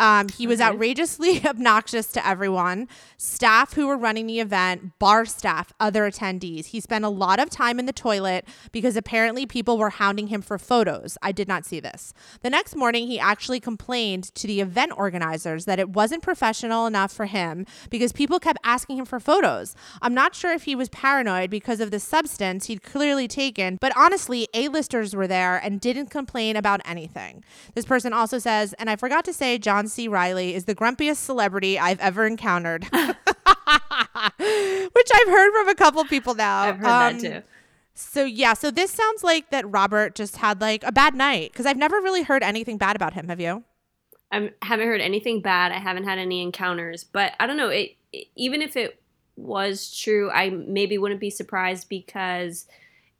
um, 0.00 0.30
he 0.30 0.46
was 0.46 0.62
outrageously 0.62 1.44
obnoxious 1.46 2.06
to 2.12 2.26
everyone, 2.26 2.88
staff 3.18 3.74
who 3.74 3.86
were 3.86 3.98
running 3.98 4.26
the 4.26 4.40
event, 4.40 4.98
bar 4.98 5.26
staff, 5.26 5.74
other 5.78 6.10
attendees. 6.10 6.66
He 6.66 6.80
spent 6.80 7.04
a 7.04 7.10
lot 7.10 7.38
of 7.38 7.50
time 7.50 7.78
in 7.78 7.84
the 7.84 7.92
toilet 7.92 8.46
because 8.72 8.96
apparently 8.96 9.44
people 9.44 9.76
were 9.76 9.90
hounding 9.90 10.28
him 10.28 10.40
for 10.40 10.56
photos. 10.56 11.18
I 11.20 11.32
did 11.32 11.48
not 11.48 11.66
see 11.66 11.80
this. 11.80 12.14
The 12.40 12.48
next 12.48 12.74
morning, 12.74 13.08
he 13.08 13.20
actually 13.20 13.60
complained 13.60 14.34
to 14.36 14.46
the 14.46 14.62
event 14.62 14.92
organizers 14.96 15.66
that 15.66 15.78
it 15.78 15.90
wasn't 15.90 16.22
professional 16.22 16.86
enough 16.86 17.12
for 17.12 17.26
him 17.26 17.66
because 17.90 18.10
people 18.10 18.40
kept 18.40 18.58
asking 18.64 18.96
him 18.96 19.04
for 19.04 19.20
photos. 19.20 19.76
I'm 20.00 20.14
not 20.14 20.34
sure 20.34 20.52
if 20.52 20.62
he 20.62 20.74
was 20.74 20.88
paranoid 20.88 21.50
because 21.50 21.78
of 21.78 21.90
the 21.90 22.00
substance 22.00 22.66
he'd 22.66 22.82
clearly 22.82 23.28
taken, 23.28 23.76
but 23.78 23.92
honestly, 23.94 24.48
A-listers 24.54 25.14
were 25.14 25.26
there 25.26 25.58
and 25.58 25.78
didn't 25.78 26.06
complain 26.06 26.56
about 26.56 26.80
anything. 26.86 27.44
This 27.74 27.84
person 27.84 28.14
also 28.14 28.38
says, 28.38 28.72
and 28.78 28.88
I 28.88 28.96
forgot 28.96 29.26
to 29.26 29.34
say, 29.34 29.58
John 29.58 29.89
C. 29.90 30.08
Reilly 30.08 30.54
is 30.54 30.64
the 30.64 30.74
grumpiest 30.74 31.16
celebrity 31.16 31.78
I've 31.78 32.00
ever 32.00 32.26
encountered. 32.26 32.84
Which 32.92 35.10
I've 35.14 35.28
heard 35.28 35.52
from 35.52 35.68
a 35.68 35.74
couple 35.74 36.04
people 36.04 36.34
now. 36.34 36.60
I've 36.62 36.76
heard 36.78 36.86
Um, 36.86 37.18
that 37.18 37.20
too. 37.20 37.42
So 37.94 38.24
yeah, 38.24 38.54
so 38.54 38.70
this 38.70 38.90
sounds 38.90 39.22
like 39.22 39.50
that 39.50 39.70
Robert 39.70 40.14
just 40.14 40.36
had 40.38 40.60
like 40.60 40.82
a 40.84 40.92
bad 40.92 41.14
night 41.14 41.52
because 41.52 41.66
I've 41.66 41.76
never 41.76 42.00
really 42.00 42.22
heard 42.22 42.42
anything 42.42 42.78
bad 42.78 42.96
about 42.96 43.12
him. 43.14 43.28
Have 43.28 43.40
you? 43.40 43.64
I 44.32 44.50
haven't 44.62 44.86
heard 44.86 45.00
anything 45.00 45.42
bad. 45.42 45.72
I 45.72 45.78
haven't 45.78 46.04
had 46.04 46.18
any 46.18 46.42
encounters, 46.42 47.04
but 47.04 47.32
I 47.40 47.46
don't 47.46 47.56
know. 47.56 47.68
It, 47.68 47.96
it- 48.12 48.28
even 48.36 48.62
if 48.62 48.76
it 48.76 49.00
was 49.36 49.96
true, 49.96 50.30
I 50.30 50.50
maybe 50.50 50.98
wouldn't 50.98 51.20
be 51.20 51.30
surprised 51.30 51.88
because 51.88 52.66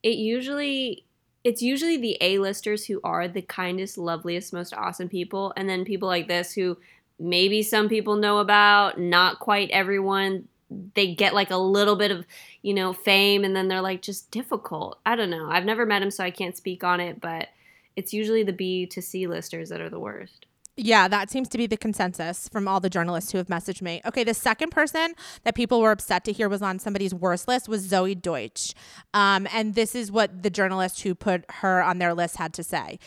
it 0.02 0.16
usually 0.16 1.04
it's 1.42 1.62
usually 1.62 1.96
the 1.96 2.18
A-listers 2.20 2.86
who 2.86 3.00
are 3.02 3.26
the 3.26 3.42
kindest, 3.42 3.96
loveliest, 3.96 4.52
most 4.52 4.74
awesome 4.74 5.08
people, 5.08 5.52
and 5.56 5.68
then 5.68 5.84
people 5.84 6.08
like 6.08 6.28
this 6.28 6.52
who 6.52 6.76
maybe 7.18 7.62
some 7.62 7.88
people 7.88 8.16
know 8.16 8.38
about, 8.38 8.98
not 8.98 9.38
quite 9.38 9.70
everyone. 9.70 10.48
They 10.94 11.14
get 11.14 11.34
like 11.34 11.50
a 11.50 11.56
little 11.56 11.96
bit 11.96 12.10
of, 12.10 12.26
you 12.62 12.74
know, 12.74 12.92
fame 12.92 13.44
and 13.44 13.56
then 13.56 13.68
they're 13.68 13.80
like 13.80 14.02
just 14.02 14.30
difficult. 14.30 14.98
I 15.04 15.16
don't 15.16 15.30
know. 15.30 15.50
I've 15.50 15.64
never 15.64 15.84
met 15.86 16.02
him 16.02 16.10
so 16.10 16.24
I 16.24 16.30
can't 16.30 16.56
speak 16.56 16.84
on 16.84 17.00
it, 17.00 17.20
but 17.20 17.48
it's 17.96 18.12
usually 18.14 18.42
the 18.42 18.52
B 18.52 18.86
to 18.86 19.02
C 19.02 19.26
listers 19.26 19.68
that 19.70 19.80
are 19.80 19.90
the 19.90 19.98
worst. 19.98 20.46
Yeah, 20.76 21.08
that 21.08 21.30
seems 21.30 21.48
to 21.50 21.58
be 21.58 21.66
the 21.66 21.76
consensus 21.76 22.48
from 22.48 22.66
all 22.66 22.80
the 22.80 22.88
journalists 22.88 23.32
who 23.32 23.38
have 23.38 23.48
messaged 23.48 23.82
me. 23.82 24.00
Okay, 24.06 24.24
the 24.24 24.32
second 24.32 24.70
person 24.70 25.14
that 25.44 25.54
people 25.54 25.80
were 25.80 25.90
upset 25.90 26.24
to 26.24 26.32
hear 26.32 26.48
was 26.48 26.62
on 26.62 26.78
somebody's 26.78 27.12
worst 27.12 27.48
list 27.48 27.68
was 27.68 27.86
Zoey 27.86 28.20
Deutch. 28.20 28.72
Um, 29.12 29.46
and 29.52 29.74
this 29.74 29.94
is 29.94 30.10
what 30.10 30.42
the 30.42 30.48
journalist 30.48 31.02
who 31.02 31.14
put 31.14 31.44
her 31.50 31.82
on 31.82 31.98
their 31.98 32.14
list 32.14 32.36
had 32.36 32.54
to 32.54 32.62
say. 32.62 32.98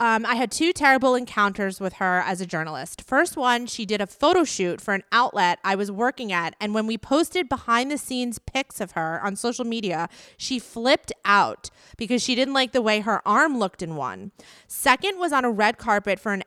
Um, 0.00 0.26
I 0.26 0.34
had 0.34 0.50
two 0.50 0.72
terrible 0.72 1.14
encounters 1.14 1.78
with 1.78 1.94
her 1.94 2.24
as 2.26 2.40
a 2.40 2.46
journalist. 2.46 3.02
First 3.02 3.36
one, 3.36 3.66
she 3.66 3.86
did 3.86 4.00
a 4.00 4.06
photo 4.08 4.42
shoot 4.42 4.80
for 4.80 4.94
an 4.94 5.04
outlet 5.12 5.60
I 5.62 5.76
was 5.76 5.92
working 5.92 6.32
at. 6.32 6.56
And 6.60 6.74
when 6.74 6.88
we 6.88 6.98
posted 6.98 7.48
behind 7.48 7.88
the 7.88 7.98
scenes 7.98 8.40
pics 8.40 8.80
of 8.80 8.92
her 8.92 9.24
on 9.24 9.36
social 9.36 9.64
media, 9.64 10.08
she 10.36 10.58
flipped 10.58 11.12
out 11.24 11.70
because 11.96 12.20
she 12.20 12.34
didn't 12.34 12.52
like 12.52 12.72
the 12.72 12.82
way 12.82 12.98
her 12.98 13.26
arm 13.26 13.58
looked 13.58 13.80
in 13.80 13.94
one. 13.94 14.32
Second 14.66 15.20
was 15.20 15.32
on 15.32 15.44
a 15.44 15.50
red 15.52 15.78
carpet 15.78 16.18
for 16.18 16.32
an 16.32 16.42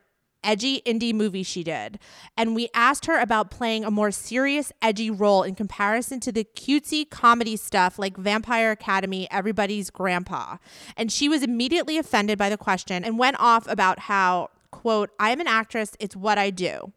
edgy 0.45 0.81
indie 0.85 1.13
movie 1.13 1.43
she 1.43 1.63
did. 1.63 1.99
And 2.37 2.55
we 2.55 2.69
asked 2.73 3.07
her 3.07 3.19
about 3.19 3.51
playing 3.51 3.83
a 3.83 3.91
more 3.91 4.11
serious, 4.11 4.71
edgy 4.81 5.09
role 5.09 5.43
in 5.43 5.55
comparison 5.55 6.19
to 6.21 6.31
the 6.31 6.45
cutesy 6.55 7.09
comedy 7.09 7.57
stuff 7.57 7.99
like 7.99 8.15
Vampire 8.15 8.71
Academy, 8.71 9.27
Everybody's 9.31 9.89
Grandpa. 9.89 10.57
And 10.95 11.11
she 11.11 11.27
was 11.27 11.43
immediately 11.43 11.97
offended 11.97 12.37
by 12.37 12.49
the 12.49 12.57
question 12.57 13.03
and 13.03 13.19
went 13.19 13.37
off 13.39 13.67
about 13.67 13.99
how, 13.99 14.51
quote, 14.71 15.09
I'm 15.19 15.41
an 15.41 15.47
actress, 15.47 15.95
it's 15.99 16.15
what 16.15 16.37
I 16.37 16.51
do. 16.51 16.93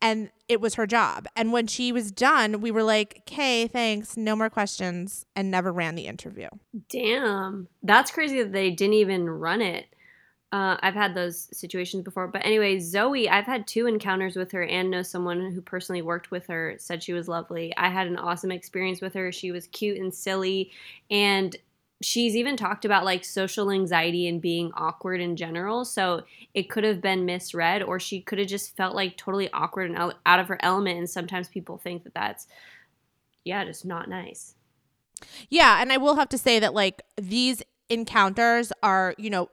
And 0.00 0.30
it 0.48 0.60
was 0.60 0.74
her 0.74 0.86
job. 0.86 1.26
And 1.36 1.52
when 1.52 1.68
she 1.68 1.92
was 1.92 2.10
done, 2.10 2.60
we 2.60 2.72
were 2.72 2.82
like, 2.82 3.18
okay, 3.20 3.68
thanks, 3.68 4.16
no 4.16 4.34
more 4.34 4.50
questions, 4.50 5.24
and 5.36 5.50
never 5.50 5.72
ran 5.72 5.94
the 5.94 6.06
interview. 6.06 6.48
Damn. 6.90 7.68
That's 7.84 8.10
crazy 8.10 8.42
that 8.42 8.52
they 8.52 8.70
didn't 8.70 8.94
even 8.94 9.30
run 9.30 9.62
it. 9.62 9.86
Uh, 10.52 10.76
I've 10.80 10.94
had 10.94 11.14
those 11.14 11.48
situations 11.50 12.04
before. 12.04 12.28
But 12.28 12.44
anyway, 12.44 12.76
Zoey, 12.76 13.26
I've 13.26 13.46
had 13.46 13.66
two 13.66 13.86
encounters 13.86 14.36
with 14.36 14.52
her 14.52 14.62
and 14.62 14.90
know 14.90 15.02
someone 15.02 15.50
who 15.50 15.62
personally 15.62 16.02
worked 16.02 16.30
with 16.30 16.46
her, 16.48 16.74
said 16.78 17.02
she 17.02 17.14
was 17.14 17.26
lovely. 17.26 17.74
I 17.78 17.88
had 17.88 18.06
an 18.06 18.18
awesome 18.18 18.52
experience 18.52 19.00
with 19.00 19.14
her. 19.14 19.32
She 19.32 19.50
was 19.50 19.66
cute 19.68 19.98
and 19.98 20.12
silly. 20.12 20.70
And 21.10 21.56
she's 22.02 22.36
even 22.36 22.56
talked 22.58 22.84
about 22.84 23.06
like 23.06 23.24
social 23.24 23.70
anxiety 23.70 24.28
and 24.28 24.42
being 24.42 24.72
awkward 24.74 25.22
in 25.22 25.36
general. 25.36 25.86
So 25.86 26.24
it 26.52 26.68
could 26.68 26.84
have 26.84 27.00
been 27.00 27.24
misread, 27.24 27.82
or 27.82 27.98
she 27.98 28.20
could 28.20 28.38
have 28.38 28.48
just 28.48 28.76
felt 28.76 28.94
like 28.94 29.16
totally 29.16 29.50
awkward 29.54 29.88
and 29.88 29.98
out, 29.98 30.16
out 30.26 30.38
of 30.38 30.48
her 30.48 30.58
element. 30.60 30.98
And 30.98 31.08
sometimes 31.08 31.48
people 31.48 31.78
think 31.78 32.04
that 32.04 32.12
that's, 32.12 32.46
yeah, 33.42 33.64
just 33.64 33.86
not 33.86 34.06
nice. 34.06 34.54
Yeah, 35.48 35.80
and 35.80 35.90
I 35.90 35.96
will 35.96 36.16
have 36.16 36.28
to 36.28 36.36
say 36.36 36.58
that 36.58 36.74
like 36.74 37.00
these 37.16 37.62
encounters 37.88 38.70
are, 38.82 39.14
you 39.16 39.30
know, 39.30 39.48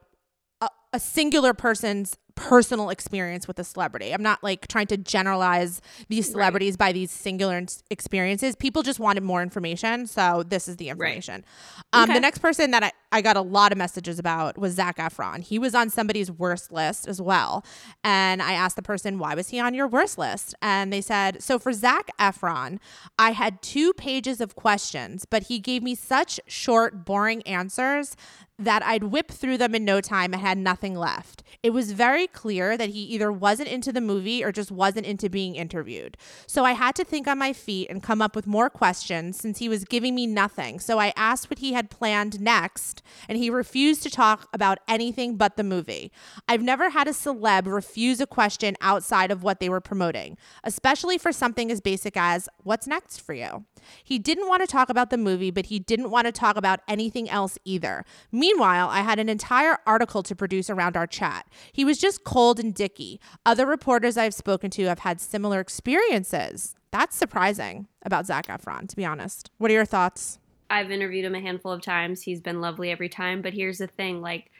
a, 0.92 1.00
singular 1.00 1.54
person's 1.54 2.16
personal 2.40 2.88
experience 2.88 3.46
with 3.46 3.58
a 3.58 3.64
celebrity. 3.64 4.14
I'm 4.14 4.22
not 4.22 4.42
like 4.42 4.66
trying 4.66 4.86
to 4.86 4.96
generalize 4.96 5.82
these 6.08 6.30
celebrities 6.30 6.72
right. 6.72 6.88
by 6.88 6.92
these 6.92 7.10
singular 7.10 7.62
experiences. 7.90 8.56
People 8.56 8.82
just 8.82 8.98
wanted 8.98 9.22
more 9.22 9.42
information, 9.42 10.06
so 10.06 10.42
this 10.42 10.66
is 10.66 10.76
the 10.76 10.88
information. 10.88 11.44
Right. 11.92 12.02
Um, 12.02 12.04
okay. 12.04 12.14
The 12.14 12.20
next 12.20 12.38
person 12.38 12.70
that 12.70 12.82
I, 12.82 12.92
I 13.12 13.20
got 13.20 13.36
a 13.36 13.42
lot 13.42 13.72
of 13.72 13.78
messages 13.78 14.18
about 14.18 14.56
was 14.56 14.72
Zac 14.72 14.96
Efron. 14.96 15.42
He 15.42 15.58
was 15.58 15.74
on 15.74 15.90
somebody's 15.90 16.30
worst 16.30 16.72
list 16.72 17.06
as 17.06 17.20
well, 17.20 17.62
and 18.02 18.40
I 18.40 18.54
asked 18.54 18.76
the 18.76 18.82
person, 18.82 19.18
"Why 19.18 19.34
was 19.34 19.50
he 19.50 19.60
on 19.60 19.74
your 19.74 19.86
worst 19.86 20.16
list?" 20.16 20.54
And 20.62 20.90
they 20.90 21.02
said, 21.02 21.42
"So 21.42 21.58
for 21.58 21.74
Zac 21.74 22.08
Efron, 22.18 22.78
I 23.18 23.32
had 23.32 23.60
two 23.60 23.92
pages 23.92 24.40
of 24.40 24.56
questions, 24.56 25.26
but 25.26 25.44
he 25.44 25.58
gave 25.58 25.82
me 25.82 25.94
such 25.94 26.40
short, 26.46 27.04
boring 27.04 27.42
answers 27.42 28.16
that 28.60 28.84
I'd 28.84 29.04
whip 29.04 29.30
through 29.30 29.56
them 29.56 29.74
in 29.74 29.84
no 29.86 30.02
time 30.02 30.34
and 30.34 30.42
had 30.42 30.58
nothing 30.58 30.94
left. 30.94 31.42
It 31.62 31.70
was 31.70 31.92
very 31.92 32.26
clear 32.32 32.76
that 32.76 32.90
he 32.90 33.00
either 33.00 33.30
wasn't 33.32 33.68
into 33.68 33.92
the 33.92 34.00
movie 34.00 34.42
or 34.44 34.52
just 34.52 34.70
wasn't 34.70 35.06
into 35.06 35.28
being 35.28 35.56
interviewed. 35.56 36.16
So 36.46 36.64
I 36.64 36.72
had 36.72 36.94
to 36.96 37.04
think 37.04 37.26
on 37.26 37.38
my 37.38 37.52
feet 37.52 37.88
and 37.90 38.02
come 38.02 38.22
up 38.22 38.36
with 38.36 38.46
more 38.46 38.70
questions 38.70 39.38
since 39.38 39.58
he 39.58 39.68
was 39.68 39.84
giving 39.84 40.14
me 40.14 40.26
nothing. 40.26 40.80
So 40.80 40.98
I 40.98 41.12
asked 41.16 41.50
what 41.50 41.58
he 41.60 41.72
had 41.72 41.90
planned 41.90 42.40
next, 42.40 43.02
and 43.28 43.38
he 43.38 43.50
refused 43.50 44.02
to 44.02 44.10
talk 44.10 44.48
about 44.52 44.78
anything 44.88 45.36
but 45.36 45.56
the 45.56 45.64
movie. 45.64 46.12
I've 46.48 46.62
never 46.62 46.90
had 46.90 47.08
a 47.08 47.12
celeb 47.12 47.66
refuse 47.66 48.20
a 48.20 48.26
question 48.26 48.76
outside 48.80 49.30
of 49.30 49.42
what 49.42 49.60
they 49.60 49.68
were 49.68 49.80
promoting, 49.80 50.36
especially 50.64 51.18
for 51.18 51.32
something 51.32 51.70
as 51.70 51.80
basic 51.80 52.16
as, 52.16 52.48
What's 52.62 52.86
next 52.86 53.20
for 53.20 53.32
you? 53.32 53.64
He 54.04 54.18
didn't 54.18 54.48
want 54.48 54.62
to 54.62 54.66
talk 54.66 54.90
about 54.90 55.10
the 55.10 55.16
movie, 55.16 55.50
but 55.50 55.66
he 55.66 55.78
didn't 55.78 56.10
want 56.10 56.26
to 56.26 56.32
talk 56.32 56.56
about 56.56 56.80
anything 56.86 57.28
else 57.28 57.58
either. 57.64 58.04
Meanwhile, 58.30 58.88
I 58.88 59.00
had 59.00 59.18
an 59.18 59.28
entire 59.28 59.78
article 59.86 60.22
to 60.24 60.36
produce 60.36 60.68
around 60.68 60.96
our 60.96 61.06
chat. 61.06 61.46
He 61.72 61.84
was 61.84 61.98
just 61.98 62.09
cold 62.18 62.58
and 62.60 62.74
dicky. 62.74 63.20
Other 63.44 63.66
reporters 63.66 64.16
I've 64.16 64.34
spoken 64.34 64.70
to 64.70 64.84
have 64.84 65.00
had 65.00 65.20
similar 65.20 65.60
experiences. 65.60 66.74
That's 66.90 67.16
surprising 67.16 67.88
about 68.02 68.26
Zac 68.26 68.46
Efron, 68.46 68.88
to 68.88 68.96
be 68.96 69.04
honest. 69.04 69.50
What 69.58 69.70
are 69.70 69.74
your 69.74 69.84
thoughts? 69.84 70.38
I've 70.68 70.90
interviewed 70.90 71.24
him 71.24 71.34
a 71.34 71.40
handful 71.40 71.72
of 71.72 71.82
times. 71.82 72.22
He's 72.22 72.40
been 72.40 72.60
lovely 72.60 72.90
every 72.90 73.08
time. 73.08 73.42
But 73.42 73.54
here's 73.54 73.78
the 73.78 73.86
thing 73.86 74.20
like, 74.20 74.50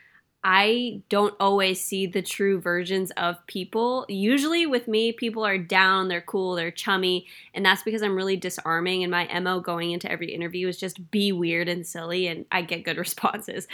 I 0.42 1.02
don't 1.10 1.34
always 1.38 1.84
see 1.84 2.06
the 2.06 2.22
true 2.22 2.60
versions 2.60 3.10
of 3.12 3.46
people. 3.46 4.06
Usually 4.08 4.64
with 4.64 4.88
me, 4.88 5.12
people 5.12 5.44
are 5.44 5.58
down, 5.58 6.08
they're 6.08 6.22
cool, 6.22 6.54
they're 6.54 6.70
chummy, 6.70 7.26
and 7.52 7.64
that's 7.64 7.82
because 7.82 8.02
I'm 8.02 8.16
really 8.16 8.38
disarming 8.38 9.02
and 9.02 9.10
my 9.10 9.28
MO 9.40 9.60
going 9.60 9.90
into 9.90 10.10
every 10.10 10.32
interview 10.32 10.66
is 10.66 10.78
just 10.78 11.10
be 11.10 11.30
weird 11.30 11.68
and 11.68 11.86
silly 11.86 12.26
and 12.26 12.46
I 12.50 12.62
get 12.62 12.84
good 12.84 12.96
responses. 12.96 13.68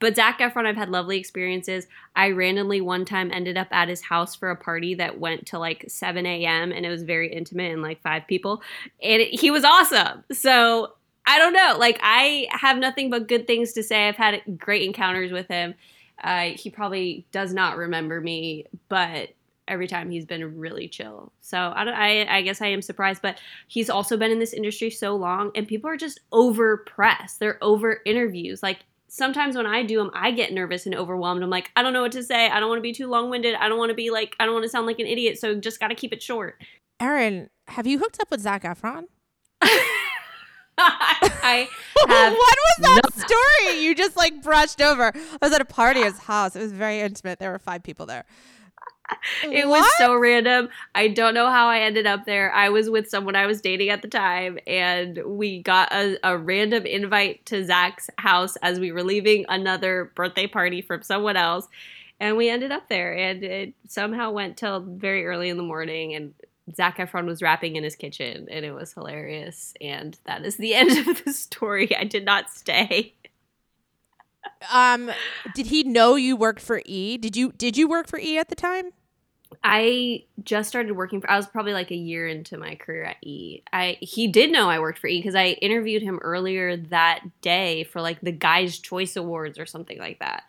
But 0.00 0.16
Zac 0.16 0.38
Efron, 0.38 0.66
I've 0.66 0.76
had 0.76 0.90
lovely 0.90 1.18
experiences. 1.18 1.86
I 2.14 2.30
randomly 2.30 2.80
one 2.80 3.04
time 3.04 3.32
ended 3.32 3.56
up 3.56 3.68
at 3.70 3.88
his 3.88 4.00
house 4.00 4.34
for 4.34 4.50
a 4.50 4.56
party 4.56 4.94
that 4.94 5.18
went 5.18 5.46
to 5.46 5.58
like 5.58 5.84
7 5.88 6.24
a.m. 6.24 6.72
and 6.72 6.86
it 6.86 6.88
was 6.88 7.02
very 7.02 7.32
intimate 7.32 7.72
and 7.72 7.82
like 7.82 8.00
five 8.02 8.26
people. 8.26 8.62
And 9.02 9.22
it, 9.22 9.40
he 9.40 9.50
was 9.50 9.64
awesome. 9.64 10.24
So 10.30 10.92
I 11.26 11.38
don't 11.38 11.52
know. 11.52 11.76
Like, 11.78 11.98
I 12.02 12.46
have 12.50 12.78
nothing 12.78 13.10
but 13.10 13.28
good 13.28 13.46
things 13.46 13.74
to 13.74 13.82
say. 13.82 14.08
I've 14.08 14.16
had 14.16 14.40
great 14.56 14.82
encounters 14.82 15.30
with 15.30 15.46
him. 15.48 15.74
Uh, 16.22 16.50
he 16.56 16.70
probably 16.70 17.26
does 17.32 17.52
not 17.52 17.76
remember 17.76 18.20
me, 18.20 18.66
but 18.88 19.30
every 19.68 19.86
time 19.86 20.10
he's 20.10 20.24
been 20.24 20.58
really 20.58 20.88
chill. 20.88 21.30
So 21.40 21.58
I, 21.58 21.84
I, 21.84 22.36
I 22.38 22.42
guess 22.42 22.62
I 22.62 22.68
am 22.68 22.82
surprised, 22.82 23.20
but 23.22 23.38
he's 23.68 23.90
also 23.90 24.16
been 24.16 24.30
in 24.30 24.38
this 24.38 24.54
industry 24.54 24.90
so 24.90 25.14
long, 25.14 25.50
and 25.54 25.68
people 25.68 25.90
are 25.90 25.96
just 25.96 26.20
over 26.32 26.78
pressed. 26.78 27.38
They're 27.38 27.62
over 27.62 28.00
interviews. 28.06 28.62
Like 28.62 28.80
sometimes 29.08 29.56
when 29.56 29.66
I 29.66 29.82
do 29.82 29.98
them, 29.98 30.10
I 30.14 30.30
get 30.30 30.52
nervous 30.52 30.86
and 30.86 30.94
overwhelmed. 30.94 31.42
I'm 31.42 31.50
like, 31.50 31.70
I 31.74 31.82
don't 31.82 31.92
know 31.92 32.02
what 32.02 32.12
to 32.12 32.22
say. 32.22 32.48
I 32.48 32.60
don't 32.60 32.68
want 32.68 32.78
to 32.78 32.82
be 32.82 32.92
too 32.92 33.08
long 33.08 33.30
winded. 33.30 33.54
I 33.54 33.68
don't 33.68 33.78
want 33.78 33.90
to 33.90 33.94
be 33.94 34.10
like, 34.10 34.36
I 34.38 34.44
don't 34.44 34.54
want 34.54 34.64
to 34.64 34.70
sound 34.70 34.86
like 34.86 34.98
an 34.98 35.06
idiot. 35.06 35.38
So 35.38 35.54
just 35.56 35.80
got 35.80 35.88
to 35.88 35.94
keep 35.94 36.12
it 36.12 36.22
short. 36.22 36.62
Erin, 37.00 37.50
have 37.68 37.86
you 37.86 37.98
hooked 37.98 38.20
up 38.20 38.30
with 38.30 38.40
Zac 38.40 38.62
Efron? 38.62 39.04
I 40.80 41.68
what 41.94 42.32
was 42.32 42.76
that 42.80 43.00
no- 43.02 43.24
story 43.24 43.80
you 43.82 43.94
just 43.94 44.16
like 44.16 44.42
brushed 44.42 44.80
over? 44.80 45.12
I 45.14 45.38
was 45.42 45.52
at 45.52 45.60
a 45.60 45.64
party 45.64 46.00
at 46.00 46.12
his 46.12 46.18
house. 46.18 46.54
It 46.54 46.60
was 46.60 46.72
very 46.72 47.00
intimate. 47.00 47.38
There 47.38 47.50
were 47.50 47.58
five 47.58 47.82
people 47.82 48.06
there. 48.06 48.24
It 49.42 49.66
what? 49.68 49.80
was 49.80 49.96
so 49.98 50.14
random. 50.16 50.68
I 50.94 51.08
don't 51.08 51.34
know 51.34 51.48
how 51.50 51.68
I 51.68 51.80
ended 51.80 52.06
up 52.06 52.24
there. 52.26 52.52
I 52.52 52.68
was 52.68 52.90
with 52.90 53.08
someone 53.08 53.36
I 53.36 53.46
was 53.46 53.60
dating 53.60 53.88
at 53.90 54.02
the 54.02 54.08
time, 54.08 54.58
and 54.66 55.18
we 55.24 55.62
got 55.62 55.92
a, 55.92 56.18
a 56.22 56.36
random 56.36 56.84
invite 56.86 57.46
to 57.46 57.64
Zac's 57.64 58.10
house 58.18 58.56
as 58.56 58.78
we 58.80 58.92
were 58.92 59.02
leaving 59.02 59.44
another 59.48 60.12
birthday 60.14 60.46
party 60.46 60.82
from 60.82 61.02
someone 61.02 61.36
else. 61.36 61.66
And 62.20 62.36
we 62.36 62.50
ended 62.50 62.72
up 62.72 62.88
there, 62.88 63.16
and 63.16 63.42
it 63.44 63.74
somehow 63.88 64.30
went 64.32 64.56
till 64.56 64.80
very 64.80 65.24
early 65.26 65.48
in 65.48 65.56
the 65.56 65.62
morning. 65.62 66.14
And 66.14 66.34
Zac 66.74 66.98
Efron 66.98 67.26
was 67.26 67.40
rapping 67.42 67.76
in 67.76 67.84
his 67.84 67.96
kitchen, 67.96 68.48
and 68.50 68.64
it 68.64 68.72
was 68.72 68.92
hilarious. 68.92 69.72
And 69.80 70.18
that 70.24 70.44
is 70.44 70.56
the 70.56 70.74
end 70.74 71.08
of 71.08 71.24
the 71.24 71.32
story. 71.32 71.94
I 71.96 72.04
did 72.04 72.24
not 72.24 72.50
stay. 72.50 73.14
um, 74.72 75.10
did 75.54 75.66
he 75.66 75.82
know 75.84 76.16
you 76.16 76.36
worked 76.36 76.60
for 76.60 76.82
E? 76.84 77.16
Did 77.18 77.36
you 77.36 77.52
did 77.52 77.76
you 77.76 77.88
work 77.88 78.06
for 78.06 78.18
E 78.18 78.38
at 78.38 78.48
the 78.48 78.56
time? 78.56 78.92
I 79.64 80.24
just 80.44 80.68
started 80.68 80.92
working 80.92 81.20
for 81.20 81.30
I 81.30 81.36
was 81.36 81.46
probably 81.46 81.72
like 81.72 81.90
a 81.90 81.96
year 81.96 82.28
into 82.28 82.58
my 82.58 82.74
career 82.74 83.04
at 83.04 83.16
E. 83.22 83.62
I 83.72 83.96
he 84.00 84.28
did 84.28 84.52
know 84.52 84.68
I 84.68 84.78
worked 84.78 84.98
for 84.98 85.06
E 85.06 85.18
because 85.18 85.34
I 85.34 85.48
interviewed 85.62 86.02
him 86.02 86.18
earlier 86.22 86.76
that 86.76 87.22
day 87.40 87.84
for 87.84 88.00
like 88.00 88.20
the 88.20 88.32
Guys 88.32 88.78
Choice 88.78 89.16
Awards 89.16 89.58
or 89.58 89.66
something 89.66 89.98
like 89.98 90.18
that. 90.20 90.44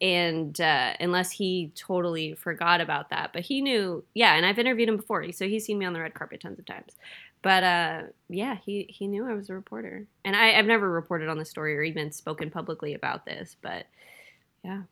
And 0.00 0.58
uh, 0.60 0.94
unless 1.00 1.30
he 1.32 1.72
totally 1.74 2.34
forgot 2.34 2.80
about 2.80 3.10
that 3.10 3.32
but 3.32 3.42
he 3.42 3.60
knew 3.60 4.04
yeah 4.14 4.34
and 4.34 4.46
i've 4.46 4.58
interviewed 4.58 4.88
him 4.88 4.96
before 4.96 5.30
so 5.32 5.48
he's 5.48 5.64
seen 5.64 5.76
me 5.78 5.86
on 5.86 5.92
the 5.92 6.00
red 6.00 6.14
carpet 6.14 6.40
tons 6.40 6.58
of 6.58 6.66
times. 6.66 6.92
But 7.42 7.64
uh, 7.64 8.02
yeah 8.28 8.56
he, 8.64 8.86
he 8.88 9.08
knew 9.08 9.26
i 9.28 9.34
was 9.34 9.50
a 9.50 9.54
reporter. 9.54 10.06
And 10.24 10.36
I, 10.36 10.58
i've 10.58 10.66
never 10.66 10.88
reported 10.90 11.28
on 11.28 11.38
the 11.38 11.44
story 11.44 11.76
or 11.76 11.82
even 11.82 12.12
spoken 12.12 12.50
publicly 12.50 12.94
about 12.94 13.26
this 13.26 13.56
but 13.60 13.86
yeah 14.64 14.82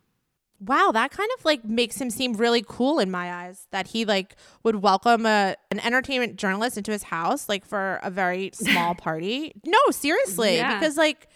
wow 0.60 0.90
that 0.92 1.10
kind 1.10 1.30
of 1.38 1.44
like 1.44 1.64
makes 1.64 2.00
him 2.00 2.10
seem 2.10 2.32
really 2.34 2.64
cool 2.66 2.98
in 2.98 3.10
my 3.10 3.32
eyes 3.32 3.66
that 3.72 3.88
he 3.88 4.04
like 4.04 4.36
would 4.62 4.76
welcome 4.76 5.26
a 5.26 5.54
an 5.70 5.80
entertainment 5.80 6.36
journalist 6.36 6.76
into 6.76 6.92
his 6.92 7.04
house 7.04 7.48
like 7.48 7.64
for 7.64 8.00
a 8.02 8.10
very 8.10 8.50
small 8.54 8.94
party 8.94 9.52
no 9.64 9.78
seriously 9.90 10.56
yeah. 10.56 10.78
because 10.78 10.96
like 10.96 11.28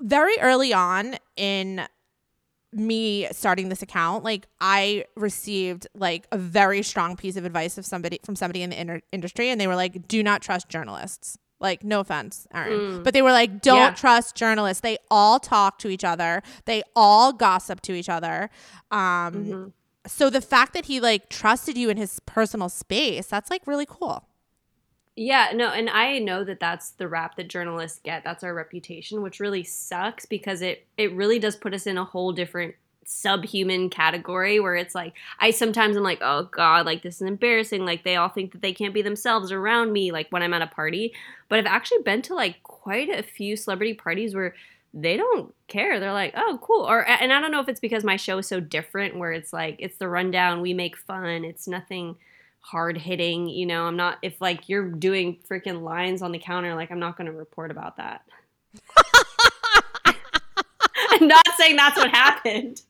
very 0.00 0.36
early 0.40 0.72
on 0.72 1.16
in 1.36 1.86
me 2.72 3.26
starting 3.32 3.68
this 3.68 3.82
account 3.82 4.24
like 4.24 4.46
i 4.60 5.04
received 5.16 5.86
like 5.94 6.26
a 6.32 6.38
very 6.38 6.82
strong 6.82 7.16
piece 7.16 7.36
of 7.36 7.44
advice 7.44 7.78
of 7.78 7.86
somebody 7.86 8.20
from 8.24 8.36
somebody 8.36 8.62
in 8.62 8.70
the 8.70 8.80
inter- 8.80 9.00
industry 9.10 9.48
and 9.48 9.60
they 9.60 9.66
were 9.66 9.76
like 9.76 10.06
do 10.06 10.22
not 10.22 10.42
trust 10.42 10.68
journalists 10.68 11.38
like 11.60 11.84
no 11.84 12.00
offense 12.00 12.46
Erin 12.54 12.80
mm. 12.80 13.04
but 13.04 13.14
they 13.14 13.22
were 13.22 13.32
like 13.32 13.60
don't 13.60 13.78
yeah. 13.78 13.90
trust 13.90 14.34
journalists 14.36 14.80
they 14.80 14.98
all 15.10 15.38
talk 15.40 15.78
to 15.78 15.88
each 15.88 16.04
other 16.04 16.42
they 16.64 16.82
all 16.94 17.32
gossip 17.32 17.80
to 17.82 17.92
each 17.92 18.08
other 18.08 18.50
um 18.90 19.00
mm-hmm. 19.00 19.64
so 20.06 20.30
the 20.30 20.40
fact 20.40 20.72
that 20.74 20.86
he 20.86 21.00
like 21.00 21.28
trusted 21.28 21.76
you 21.76 21.90
in 21.90 21.96
his 21.96 22.20
personal 22.20 22.68
space 22.68 23.26
that's 23.26 23.50
like 23.50 23.66
really 23.66 23.86
cool 23.86 24.28
yeah, 25.20 25.48
no, 25.52 25.70
and 25.70 25.90
I 25.90 26.20
know 26.20 26.44
that 26.44 26.60
that's 26.60 26.90
the 26.90 27.08
rap 27.08 27.34
that 27.36 27.48
journalists 27.48 27.98
get. 28.04 28.22
That's 28.22 28.44
our 28.44 28.54
reputation, 28.54 29.20
which 29.20 29.40
really 29.40 29.64
sucks 29.64 30.26
because 30.26 30.62
it 30.62 30.86
it 30.96 31.12
really 31.12 31.40
does 31.40 31.56
put 31.56 31.74
us 31.74 31.88
in 31.88 31.98
a 31.98 32.04
whole 32.04 32.30
different 32.30 32.76
subhuman 33.08 33.88
category 33.90 34.60
where 34.60 34.76
it's 34.76 34.94
like 34.94 35.14
I 35.40 35.50
sometimes 35.50 35.96
I'm 35.96 36.02
like, 36.02 36.20
"Oh 36.22 36.44
god, 36.44 36.86
like 36.86 37.02
this 37.02 37.16
is 37.16 37.22
embarrassing. 37.22 37.84
Like 37.84 38.04
they 38.04 38.16
all 38.16 38.28
think 38.28 38.52
that 38.52 38.62
they 38.62 38.72
can't 38.72 38.94
be 38.94 39.02
themselves 39.02 39.50
around 39.50 39.92
me 39.92 40.12
like 40.12 40.30
when 40.30 40.42
I'm 40.42 40.54
at 40.54 40.62
a 40.62 40.66
party." 40.66 41.14
But 41.48 41.58
I've 41.58 41.66
actually 41.66 42.02
been 42.02 42.22
to 42.22 42.34
like 42.34 42.62
quite 42.62 43.08
a 43.08 43.22
few 43.22 43.56
celebrity 43.56 43.94
parties 43.94 44.34
where 44.34 44.54
they 44.94 45.16
don't 45.16 45.54
care. 45.68 45.98
They're 46.00 46.12
like, 46.12 46.34
"Oh, 46.36 46.58
cool." 46.62 46.82
Or 46.82 47.06
and 47.08 47.32
I 47.32 47.40
don't 47.40 47.52
know 47.52 47.60
if 47.60 47.68
it's 47.68 47.80
because 47.80 48.04
my 48.04 48.16
show 48.16 48.38
is 48.38 48.46
so 48.46 48.60
different 48.60 49.16
where 49.16 49.32
it's 49.32 49.52
like 49.52 49.76
it's 49.78 49.98
the 49.98 50.08
rundown, 50.08 50.60
we 50.60 50.74
make 50.74 50.96
fun. 50.96 51.44
It's 51.44 51.66
nothing 51.68 52.16
hard 52.60 52.98
hitting. 52.98 53.48
You 53.48 53.66
know, 53.66 53.84
I'm 53.84 53.96
not, 53.96 54.18
if 54.22 54.40
like 54.40 54.68
you're 54.68 54.90
doing 54.90 55.38
freaking 55.48 55.82
lines 55.82 56.22
on 56.22 56.32
the 56.32 56.38
counter, 56.38 56.74
like 56.74 56.90
I'm 56.90 57.00
not 57.00 57.16
going 57.16 57.30
to 57.30 57.36
report 57.36 57.70
about 57.70 57.96
that. 57.96 58.22
I'm 61.20 61.28
not 61.28 61.46
saying 61.56 61.76
that's 61.76 61.96
what 61.96 62.10
happened. 62.10 62.82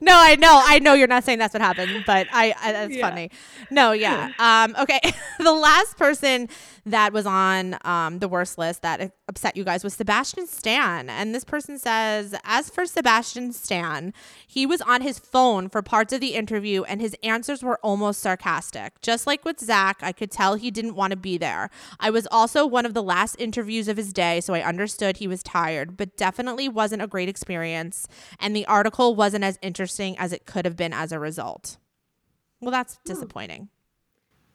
No, 0.00 0.12
I 0.14 0.36
know, 0.36 0.62
I 0.64 0.78
know 0.78 0.94
you're 0.94 1.06
not 1.06 1.24
saying 1.24 1.38
that's 1.38 1.54
what 1.54 1.62
happened, 1.62 2.04
but 2.06 2.26
I, 2.32 2.54
I 2.60 2.72
that's 2.72 2.94
yeah. 2.94 3.08
funny. 3.08 3.30
No, 3.70 3.92
yeah. 3.92 4.32
Um, 4.38 4.74
okay. 4.80 5.00
the 5.38 5.52
last 5.52 5.96
person 5.96 6.48
that 6.86 7.12
was 7.12 7.26
on 7.26 7.76
um, 7.84 8.18
the 8.18 8.28
worst 8.28 8.56
list 8.56 8.82
that 8.82 9.12
upset 9.28 9.56
you 9.56 9.64
guys 9.64 9.84
was 9.84 9.94
Sebastian 9.94 10.46
Stan. 10.46 11.10
And 11.10 11.34
this 11.34 11.44
person 11.44 11.78
says, 11.78 12.34
as 12.44 12.70
for 12.70 12.86
Sebastian 12.86 13.52
Stan, 13.52 14.14
he 14.46 14.64
was 14.64 14.80
on 14.80 15.02
his 15.02 15.18
phone 15.18 15.68
for 15.68 15.82
parts 15.82 16.12
of 16.12 16.20
the 16.20 16.34
interview 16.34 16.82
and 16.84 17.00
his 17.00 17.14
answers 17.22 17.62
were 17.62 17.78
almost 17.82 18.20
sarcastic. 18.20 19.00
Just 19.02 19.26
like 19.26 19.44
with 19.44 19.60
Zac, 19.60 19.98
I 20.02 20.12
could 20.12 20.30
tell 20.30 20.54
he 20.54 20.70
didn't 20.70 20.94
want 20.94 21.10
to 21.10 21.16
be 21.16 21.36
there. 21.36 21.70
I 22.00 22.10
was 22.10 22.26
also 22.30 22.66
one 22.66 22.86
of 22.86 22.94
the 22.94 23.02
last 23.02 23.36
interviews 23.38 23.88
of 23.88 23.96
his 23.96 24.12
day, 24.12 24.40
so 24.40 24.54
I 24.54 24.62
understood 24.62 25.18
he 25.18 25.28
was 25.28 25.42
tired, 25.42 25.96
but 25.96 26.16
definitely 26.16 26.68
wasn't 26.68 27.02
a 27.02 27.06
great 27.06 27.28
experience. 27.28 28.08
And 28.40 28.56
the 28.56 28.66
article 28.66 29.14
wasn't 29.14 29.44
as 29.44 29.58
interesting 29.68 30.18
as 30.18 30.32
it 30.32 30.46
could 30.46 30.64
have 30.64 30.76
been 30.76 30.94
as 30.94 31.12
a 31.12 31.18
result. 31.20 31.76
Well, 32.60 32.72
that's 32.72 32.94
hmm. 32.94 33.12
disappointing. 33.12 33.68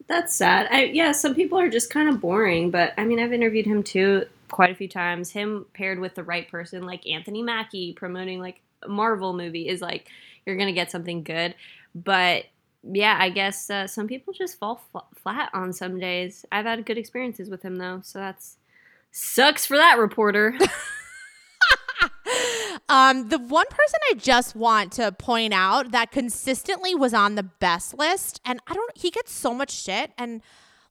That's 0.06 0.34
sad. 0.34 0.68
I, 0.70 0.84
yeah, 0.86 1.12
some 1.12 1.34
people 1.34 1.58
are 1.58 1.70
just 1.70 1.88
kind 1.88 2.10
of 2.10 2.20
boring, 2.20 2.70
but 2.70 2.92
I 2.98 3.04
mean, 3.04 3.20
I've 3.20 3.32
interviewed 3.32 3.64
him 3.64 3.82
too 3.82 4.26
quite 4.50 4.70
a 4.70 4.74
few 4.74 4.88
times. 4.88 5.30
Him 5.30 5.64
paired 5.72 5.98
with 5.98 6.14
the 6.14 6.24
right 6.24 6.50
person, 6.50 6.84
like 6.84 7.06
Anthony 7.06 7.42
Mackie, 7.42 7.94
promoting 7.94 8.40
like 8.40 8.60
a 8.82 8.88
Marvel 8.88 9.32
movie, 9.32 9.68
is 9.68 9.80
like 9.80 10.08
you're 10.44 10.56
gonna 10.56 10.72
get 10.72 10.90
something 10.90 11.22
good. 11.22 11.54
But 11.94 12.44
yeah, 12.82 13.16
I 13.18 13.30
guess 13.30 13.70
uh, 13.70 13.86
some 13.86 14.06
people 14.06 14.34
just 14.34 14.58
fall 14.58 14.82
fl- 14.92 14.98
flat 15.22 15.48
on 15.54 15.72
some 15.72 15.98
days. 15.98 16.44
I've 16.52 16.66
had 16.66 16.84
good 16.84 16.98
experiences 16.98 17.48
with 17.48 17.62
him 17.62 17.76
though, 17.76 18.00
so 18.02 18.18
that's 18.18 18.58
sucks 19.10 19.64
for 19.64 19.78
that 19.78 19.98
reporter. 19.98 20.58
Um, 22.88 23.28
the 23.30 23.38
one 23.38 23.66
person 23.70 23.98
I 24.10 24.14
just 24.14 24.54
want 24.54 24.92
to 24.92 25.10
point 25.12 25.54
out 25.54 25.92
that 25.92 26.10
consistently 26.12 26.94
was 26.94 27.14
on 27.14 27.34
the 27.34 27.42
best 27.42 27.96
list, 27.96 28.40
and 28.44 28.60
I 28.66 28.74
don't, 28.74 28.96
he 28.96 29.10
gets 29.10 29.32
so 29.32 29.54
much 29.54 29.70
shit, 29.70 30.12
and 30.18 30.42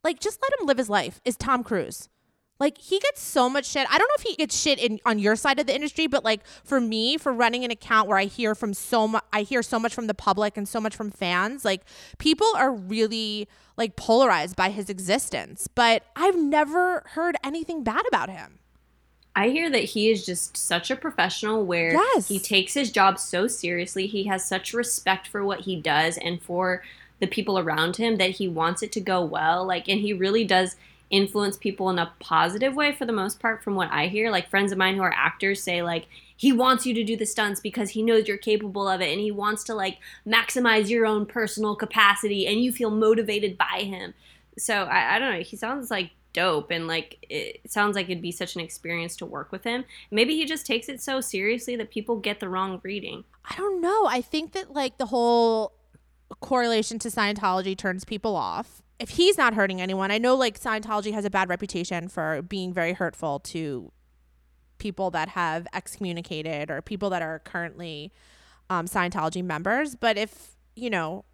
like 0.03 0.19
just 0.19 0.39
let 0.41 0.59
him 0.59 0.65
live 0.65 0.77
his 0.77 0.89
life, 0.89 1.21
is 1.23 1.37
Tom 1.37 1.63
Cruise. 1.63 2.09
Like 2.59 2.77
he 2.77 2.99
gets 2.99 3.21
so 3.21 3.49
much 3.49 3.65
shit. 3.65 3.87
I 3.91 3.97
don't 3.97 4.07
know 4.07 4.15
if 4.17 4.21
he 4.21 4.35
gets 4.35 4.57
shit 4.59 4.79
in 4.79 4.99
on 5.05 5.19
your 5.19 5.35
side 5.35 5.59
of 5.59 5.67
the 5.67 5.75
industry, 5.75 6.07
but 6.07 6.23
like 6.23 6.45
for 6.63 6.79
me, 6.79 7.17
for 7.17 7.33
running 7.33 7.65
an 7.65 7.71
account 7.71 8.07
where 8.07 8.17
I 8.17 8.25
hear 8.25 8.55
from 8.55 8.73
so 8.73 9.07
much, 9.07 9.23
I 9.33 9.41
hear 9.41 9.61
so 9.61 9.79
much 9.79 9.93
from 9.93 10.07
the 10.07 10.13
public 10.13 10.55
and 10.55 10.67
so 10.67 10.79
much 10.79 10.95
from 10.95 11.11
fans. 11.11 11.65
Like 11.65 11.81
people 12.19 12.47
are 12.55 12.71
really 12.71 13.49
like 13.75 13.95
polarized 13.95 14.55
by 14.55 14.69
his 14.69 14.89
existence, 14.89 15.67
but 15.67 16.03
I've 16.15 16.37
never 16.37 17.03
heard 17.07 17.35
anything 17.43 17.83
bad 17.83 18.05
about 18.07 18.29
him. 18.29 18.59
I 19.36 19.49
hear 19.49 19.69
that 19.71 19.84
he 19.84 20.11
is 20.11 20.25
just 20.25 20.55
such 20.55 20.91
a 20.91 20.95
professional 20.95 21.65
where 21.65 21.93
yes. 21.93 22.27
he 22.27 22.39
takes 22.39 22.75
his 22.75 22.91
job 22.91 23.17
so 23.17 23.47
seriously. 23.47 24.05
He 24.05 24.25
has 24.25 24.45
such 24.45 24.73
respect 24.73 25.27
for 25.27 25.43
what 25.43 25.61
he 25.61 25.75
does 25.75 26.17
and 26.17 26.41
for 26.41 26.84
the 27.19 27.27
people 27.27 27.57
around 27.57 27.97
him 27.97 28.17
that 28.17 28.31
he 28.31 28.47
wants 28.47 28.84
it 28.84 28.91
to 28.91 29.01
go 29.01 29.23
well. 29.23 29.65
Like, 29.65 29.88
and 29.88 30.01
he 30.01 30.13
really 30.13 30.43
does 30.43 30.75
influence 31.09 31.57
people 31.57 31.89
in 31.89 31.99
a 31.99 32.11
positive 32.19 32.75
way 32.75 32.91
for 32.91 33.05
the 33.05 33.13
most 33.13 33.39
part, 33.39 33.63
from 33.63 33.75
what 33.75 33.91
I 33.91 34.07
hear. 34.07 34.29
Like, 34.29 34.49
friends 34.49 34.71
of 34.71 34.77
mine 34.77 34.95
who 34.95 35.01
are 35.01 35.13
actors 35.15 35.63
say, 35.63 35.81
like, 35.81 36.05
he 36.36 36.51
wants 36.51 36.86
you 36.86 36.93
to 36.93 37.03
do 37.03 37.15
the 37.15 37.25
stunts 37.25 37.59
because 37.59 37.91
he 37.91 38.03
knows 38.03 38.27
you're 38.27 38.38
capable 38.38 38.88
of 38.88 39.01
it 39.01 39.11
and 39.11 39.19
he 39.19 39.31
wants 39.31 39.63
to, 39.65 39.73
like, 39.73 39.97
maximize 40.27 40.89
your 40.89 41.05
own 41.05 41.25
personal 41.25 41.75
capacity 41.75 42.45
and 42.45 42.63
you 42.63 42.71
feel 42.71 42.91
motivated 42.91 43.57
by 43.57 43.84
him. 43.84 44.13
So, 44.57 44.84
I, 44.84 45.15
I 45.15 45.19
don't 45.19 45.34
know. 45.34 45.43
He 45.43 45.55
sounds 45.55 45.89
like 45.89 46.11
dope 46.34 46.71
and 46.71 46.88
like 46.88 47.25
it 47.29 47.61
sounds 47.71 47.95
like 47.95 48.07
it'd 48.07 48.21
be 48.21 48.31
such 48.31 48.55
an 48.55 48.61
experience 48.61 49.15
to 49.17 49.25
work 49.25 49.51
with 49.51 49.63
him. 49.63 49.86
Maybe 50.11 50.36
he 50.36 50.45
just 50.45 50.65
takes 50.65 50.89
it 50.89 51.01
so 51.01 51.21
seriously 51.21 51.75
that 51.77 51.91
people 51.91 52.17
get 52.17 52.39
the 52.39 52.49
wrong 52.49 52.81
reading. 52.84 53.23
I 53.45 53.55
don't 53.55 53.81
know. 53.81 54.05
I 54.07 54.21
think 54.21 54.53
that 54.53 54.73
like 54.73 54.97
the 54.97 55.07
whole 55.07 55.73
correlation 56.39 56.99
to 56.99 57.09
Scientology 57.09 57.77
turns 57.77 58.05
people 58.05 58.36
off. 58.36 58.81
If 58.99 59.11
he's 59.11 59.38
not 59.38 59.53
hurting 59.53 59.81
anyone, 59.81 60.11
I 60.11 60.17
know 60.17 60.36
like 60.36 60.59
Scientology 60.59 61.13
has 61.13 61.25
a 61.25 61.29
bad 61.29 61.49
reputation 61.49 62.07
for 62.07 62.41
being 62.41 62.73
very 62.73 62.93
hurtful 62.93 63.39
to 63.39 63.91
people 64.77 65.11
that 65.11 65.29
have 65.29 65.67
excommunicated 65.73 66.69
or 66.69 66.81
people 66.81 67.09
that 67.09 67.21
are 67.21 67.39
currently 67.39 68.11
um, 68.69 68.86
Scientology 68.86 69.43
members. 69.43 69.95
But 69.95 70.17
if, 70.17 70.55
you 70.75 70.89
know, 70.89 71.25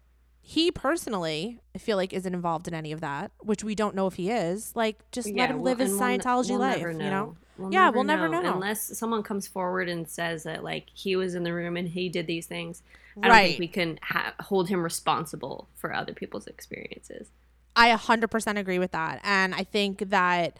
he 0.50 0.72
personally, 0.72 1.60
I 1.76 1.78
feel 1.78 1.96
like, 1.96 2.12
isn't 2.12 2.34
involved 2.34 2.66
in 2.66 2.74
any 2.74 2.90
of 2.90 3.00
that, 3.02 3.30
which 3.38 3.62
we 3.62 3.76
don't 3.76 3.94
know 3.94 4.08
if 4.08 4.14
he 4.14 4.30
is. 4.30 4.74
Like, 4.74 4.98
just 5.12 5.28
yeah, 5.28 5.42
let 5.42 5.50
him 5.52 5.62
live 5.62 5.78
his 5.78 5.92
Scientology 5.92 6.48
we'll, 6.48 6.58
life, 6.58 6.82
know. 6.82 6.88
you 6.88 7.10
know? 7.10 7.36
We'll 7.56 7.72
yeah, 7.72 7.88
we'll 7.90 8.02
never 8.02 8.28
know. 8.28 8.54
Unless 8.54 8.98
someone 8.98 9.22
comes 9.22 9.46
forward 9.46 9.88
and 9.88 10.08
says 10.08 10.42
that, 10.42 10.64
like, 10.64 10.86
he 10.92 11.14
was 11.14 11.36
in 11.36 11.44
the 11.44 11.54
room 11.54 11.76
and 11.76 11.86
he 11.86 12.08
did 12.08 12.26
these 12.26 12.46
things. 12.46 12.82
I 13.22 13.28
don't 13.28 13.36
think 13.36 13.60
we 13.60 13.68
can 13.68 14.00
ha- 14.02 14.34
hold 14.40 14.68
him 14.68 14.82
responsible 14.82 15.68
for 15.76 15.94
other 15.94 16.14
people's 16.14 16.48
experiences. 16.48 17.28
I 17.76 17.94
100% 17.94 18.58
agree 18.58 18.80
with 18.80 18.90
that. 18.90 19.20
And 19.22 19.54
I 19.54 19.62
think 19.62 20.10
that 20.10 20.56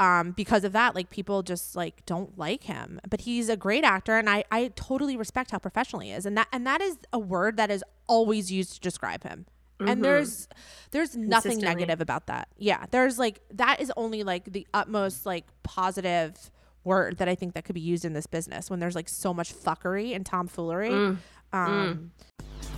um, 0.00 0.32
because 0.32 0.64
of 0.64 0.72
that, 0.72 0.94
like 0.94 1.10
people 1.10 1.42
just 1.42 1.76
like 1.76 2.04
don't 2.06 2.36
like 2.38 2.64
him. 2.64 2.98
But 3.08 3.20
he's 3.20 3.50
a 3.50 3.56
great 3.56 3.84
actor, 3.84 4.16
and 4.16 4.28
I 4.28 4.44
I 4.50 4.72
totally 4.74 5.16
respect 5.16 5.50
how 5.50 5.58
professional 5.58 6.00
he 6.00 6.10
is, 6.10 6.24
and 6.24 6.36
that 6.38 6.48
and 6.52 6.66
that 6.66 6.80
is 6.80 6.96
a 7.12 7.18
word 7.18 7.58
that 7.58 7.70
is 7.70 7.84
always 8.06 8.50
used 8.50 8.74
to 8.74 8.80
describe 8.80 9.22
him. 9.22 9.44
Mm-hmm. 9.78 9.88
And 9.88 10.04
there's 10.04 10.48
there's 10.90 11.16
nothing 11.16 11.58
negative 11.58 12.00
about 12.00 12.26
that. 12.26 12.48
Yeah, 12.56 12.86
there's 12.90 13.18
like 13.18 13.40
that 13.52 13.80
is 13.80 13.92
only 13.94 14.22
like 14.22 14.44
the 14.50 14.66
utmost 14.72 15.26
like 15.26 15.44
positive 15.62 16.50
word 16.82 17.18
that 17.18 17.28
I 17.28 17.34
think 17.34 17.52
that 17.52 17.66
could 17.66 17.74
be 17.74 17.80
used 17.82 18.06
in 18.06 18.14
this 18.14 18.26
business 18.26 18.70
when 18.70 18.80
there's 18.80 18.94
like 18.94 19.08
so 19.08 19.34
much 19.34 19.54
fuckery 19.54 20.16
and 20.16 20.24
tomfoolery. 20.24 20.90
Mm. 20.90 21.18
Um, 21.52 22.10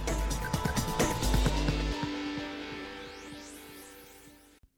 mm. 0.06 0.21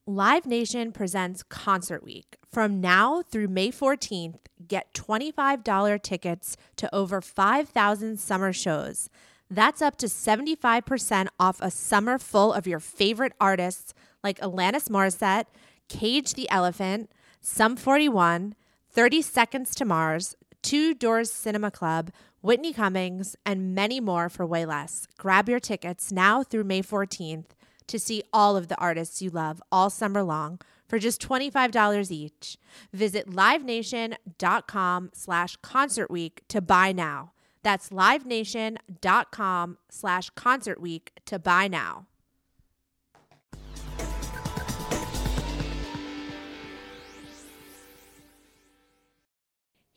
Live 0.07 0.45
Nation 0.45 0.93
presents 0.93 1.43
Concert 1.43 2.05
Week. 2.05 2.37
From 2.53 2.79
now 2.79 3.23
through 3.23 3.49
May 3.49 3.71
14th, 3.71 4.37
get 4.69 4.93
$25 4.93 6.03
tickets 6.03 6.59
to 6.77 6.95
over 6.95 7.23
5,000 7.23 8.21
summer 8.21 8.53
shows. 8.53 9.09
That's 9.49 9.81
up 9.81 9.97
to 9.97 10.07
75% 10.07 11.29
off 11.41 11.59
a 11.63 11.71
summer 11.71 12.19
full 12.19 12.53
of 12.53 12.67
your 12.67 12.81
favorite 12.81 13.33
artists 13.41 13.95
like 14.23 14.39
Alanis 14.41 14.91
Morissette, 14.91 15.47
Cage 15.89 16.35
the 16.35 16.51
Elephant, 16.51 17.11
Sum 17.41 17.75
41, 17.75 18.57
30 18.91 19.23
Seconds 19.23 19.75
to 19.75 19.87
Mars, 19.87 20.37
Two 20.61 20.93
Doors 20.93 21.33
Cinema 21.33 21.71
Club, 21.71 22.11
Whitney 22.43 22.75
Cummings, 22.75 23.37
and 23.47 23.75
many 23.75 24.01
more 24.01 24.29
for 24.29 24.45
way 24.45 24.67
less. 24.67 25.09
Grab 25.17 25.49
your 25.49 25.61
tickets 25.61 26.13
now 26.13 26.43
through 26.43 26.65
May 26.65 26.83
14th 26.83 27.47
to 27.87 27.99
see 27.99 28.23
all 28.33 28.57
of 28.57 28.69
the 28.69 28.77
artists 28.77 29.21
you 29.23 29.31
love 29.31 29.63
all 29.71 29.91
summer 29.91 30.23
long 30.23 30.61
for 30.87 30.99
just 30.99 31.21
$25 31.21 32.11
each. 32.11 32.57
Visit 32.93 33.29
livenation.com 33.29 35.11
slash 35.13 35.57
concert 35.57 36.11
week 36.11 36.43
to 36.49 36.61
buy 36.61 36.93
now. 36.93 37.33
That's 37.63 37.89
livenation.com 37.89 39.79
slash 39.91 40.31
concert 40.31 40.81
week 40.81 41.13
to 41.27 41.39
buy 41.39 41.69
now. 41.69 42.07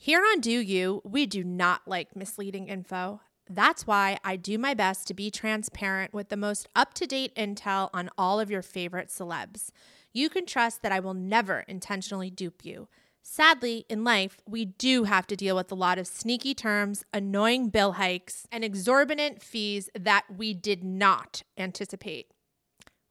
Here 0.07 0.21
on 0.21 0.39
Deux 0.39 0.61
U, 0.61 1.01
we 1.03 1.25
do 1.25 1.43
not 1.43 1.81
like 1.85 2.15
misleading 2.15 2.69
info. 2.69 3.19
That's 3.49 3.87
why 3.87 4.17
I 4.23 4.35
do 4.35 4.57
my 4.57 4.73
best 4.73 5.07
to 5.07 5.13
be 5.13 5.31
transparent 5.31 6.13
with 6.13 6.29
the 6.29 6.37
most 6.37 6.67
up 6.75 6.93
to 6.95 7.07
date 7.07 7.33
intel 7.35 7.89
on 7.93 8.09
all 8.17 8.39
of 8.39 8.51
your 8.51 8.61
favorite 8.61 9.09
celebs. 9.09 9.69
You 10.11 10.29
can 10.29 10.45
trust 10.45 10.81
that 10.81 10.91
I 10.91 10.99
will 10.99 11.13
never 11.13 11.63
intentionally 11.67 12.29
dupe 12.29 12.65
you. 12.65 12.87
Sadly, 13.21 13.85
in 13.89 14.03
life, 14.03 14.39
we 14.47 14.65
do 14.65 15.03
have 15.03 15.27
to 15.27 15.35
deal 15.35 15.55
with 15.55 15.71
a 15.71 15.75
lot 15.75 15.97
of 15.97 16.07
sneaky 16.07 16.53
terms, 16.53 17.03
annoying 17.13 17.69
bill 17.69 17.93
hikes, 17.93 18.47
and 18.51 18.63
exorbitant 18.63 19.41
fees 19.41 19.89
that 19.99 20.23
we 20.37 20.53
did 20.53 20.83
not 20.83 21.43
anticipate. 21.57 22.31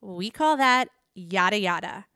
We 0.00 0.30
call 0.30 0.56
that 0.56 0.88
yada 1.14 1.58
yada. 1.58 2.06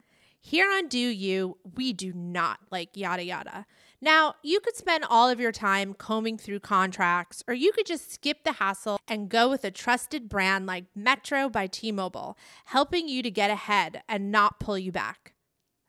Here 0.40 0.70
on 0.70 0.88
Deux 0.88 1.10
U, 1.10 1.58
we 1.76 1.92
do 1.92 2.14
not 2.14 2.60
like 2.70 2.96
yada 2.96 3.22
yada. 3.22 3.66
Now, 4.02 4.36
you 4.42 4.60
could 4.60 4.76
spend 4.76 5.04
all 5.08 5.28
of 5.28 5.40
your 5.40 5.52
time 5.52 5.92
combing 5.92 6.38
through 6.38 6.60
contracts, 6.60 7.44
or 7.46 7.52
you 7.52 7.70
could 7.72 7.84
just 7.84 8.10
skip 8.10 8.44
the 8.44 8.52
hassle 8.52 8.98
and 9.06 9.28
go 9.28 9.50
with 9.50 9.62
a 9.62 9.70
trusted 9.70 10.28
brand 10.28 10.64
like 10.64 10.86
Metro 10.94 11.50
by 11.50 11.66
T 11.66 11.92
Mobile, 11.92 12.38
helping 12.66 13.08
you 13.08 13.22
to 13.22 13.30
get 13.30 13.50
ahead 13.50 14.02
and 14.08 14.32
not 14.32 14.58
pull 14.58 14.78
you 14.78 14.90
back. 14.90 15.34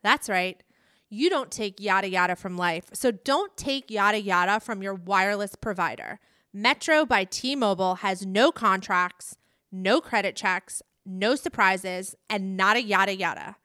That's 0.03 0.28
right. 0.28 0.62
You 1.09 1.30
don't 1.30 1.51
take 1.51 1.80
yada 1.80 2.09
yada 2.09 2.36
from 2.36 2.57
life, 2.57 2.89
so 2.93 3.12
don't 3.12 3.55
take 3.55 3.89
yada 3.89 4.22
yada 4.22 4.59
from 4.59 4.84
your 4.84 4.93
wireless 4.93 5.55
provider. 5.55 6.20
Metro 6.53 7.05
by 7.05 7.24
T 7.24 7.55
Mobile 7.55 7.95
has 7.95 8.26
no 8.26 8.51
contracts, 8.51 9.38
no 9.72 10.01
credit 10.01 10.36
checks, 10.36 10.82
no 11.05 11.36
surprises, 11.36 12.16
and 12.30 12.57
not 12.57 12.76
a 12.76 12.84
yada 12.84 13.16
yada. 13.16 13.55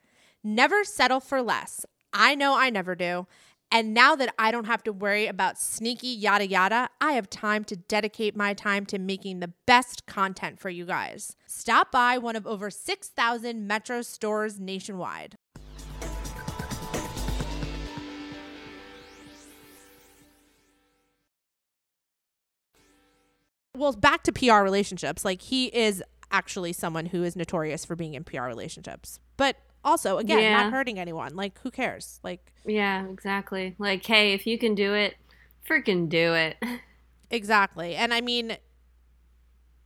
Never 0.44 0.84
settle 0.84 1.18
for 1.18 1.42
less. 1.42 1.84
I 2.12 2.34
know 2.36 2.57
I 2.57 2.70
never 2.70 2.94
do 2.94 3.26
And 3.72 3.92
now 3.92 4.14
that 4.14 4.32
I 4.38 4.52
don't 4.52 4.66
have 4.66 4.84
to 4.84 4.92
worry 4.92 5.26
about 5.26 5.58
sneaky 5.58 6.08
yada 6.08 6.46
yada, 6.46 6.88
I 7.00 7.12
have 7.12 7.28
time 7.28 7.64
to 7.64 7.76
dedicate 7.76 8.36
my 8.36 8.54
time 8.54 8.86
to 8.86 8.98
making 8.98 9.40
the 9.40 9.52
best 9.66 10.06
content 10.06 10.60
for 10.60 10.70
you 10.70 10.86
guys. 10.86 11.36
Stop 11.46 11.90
by 11.90 12.16
one 12.16 12.36
of 12.36 12.46
over 12.46 12.70
6,000 12.70 13.66
Metro 13.66 14.02
stores 14.02 14.60
nationwide. 14.60 15.36
Well, 23.76 23.92
back 23.92 24.22
to 24.22 24.32
PR 24.32 24.62
relationships. 24.62 25.24
Like 25.24 25.42
he 25.42 25.66
is 25.66 26.02
actually 26.30 26.72
someone 26.72 27.06
who 27.06 27.22
is 27.24 27.36
notorious 27.36 27.84
for 27.84 27.94
being 27.94 28.14
in 28.14 28.24
PR 28.24 28.44
relationships. 28.44 29.20
But 29.36 29.56
also, 29.87 30.18
again, 30.18 30.41
Yeah. 30.41 30.62
not 30.64 30.72
hurting 30.72 30.99
anyone. 30.99 31.34
Like 31.37 31.59
who 31.62 31.70
cares? 31.70 32.20
Like 32.22 32.53
Yeah, 32.66 33.07
exactly. 33.09 33.74
Like, 33.78 34.05
hey, 34.05 34.34
if 34.34 34.47
you 34.47 34.59
can 34.59 34.74
do 34.74 34.93
it, 34.93 35.14
freaking 35.68 36.09
do 36.11 36.34
it. 36.34 36.57
Exactly. 37.30 37.95
And 37.97 38.12
I 38.12 38.20
mean, 38.20 38.57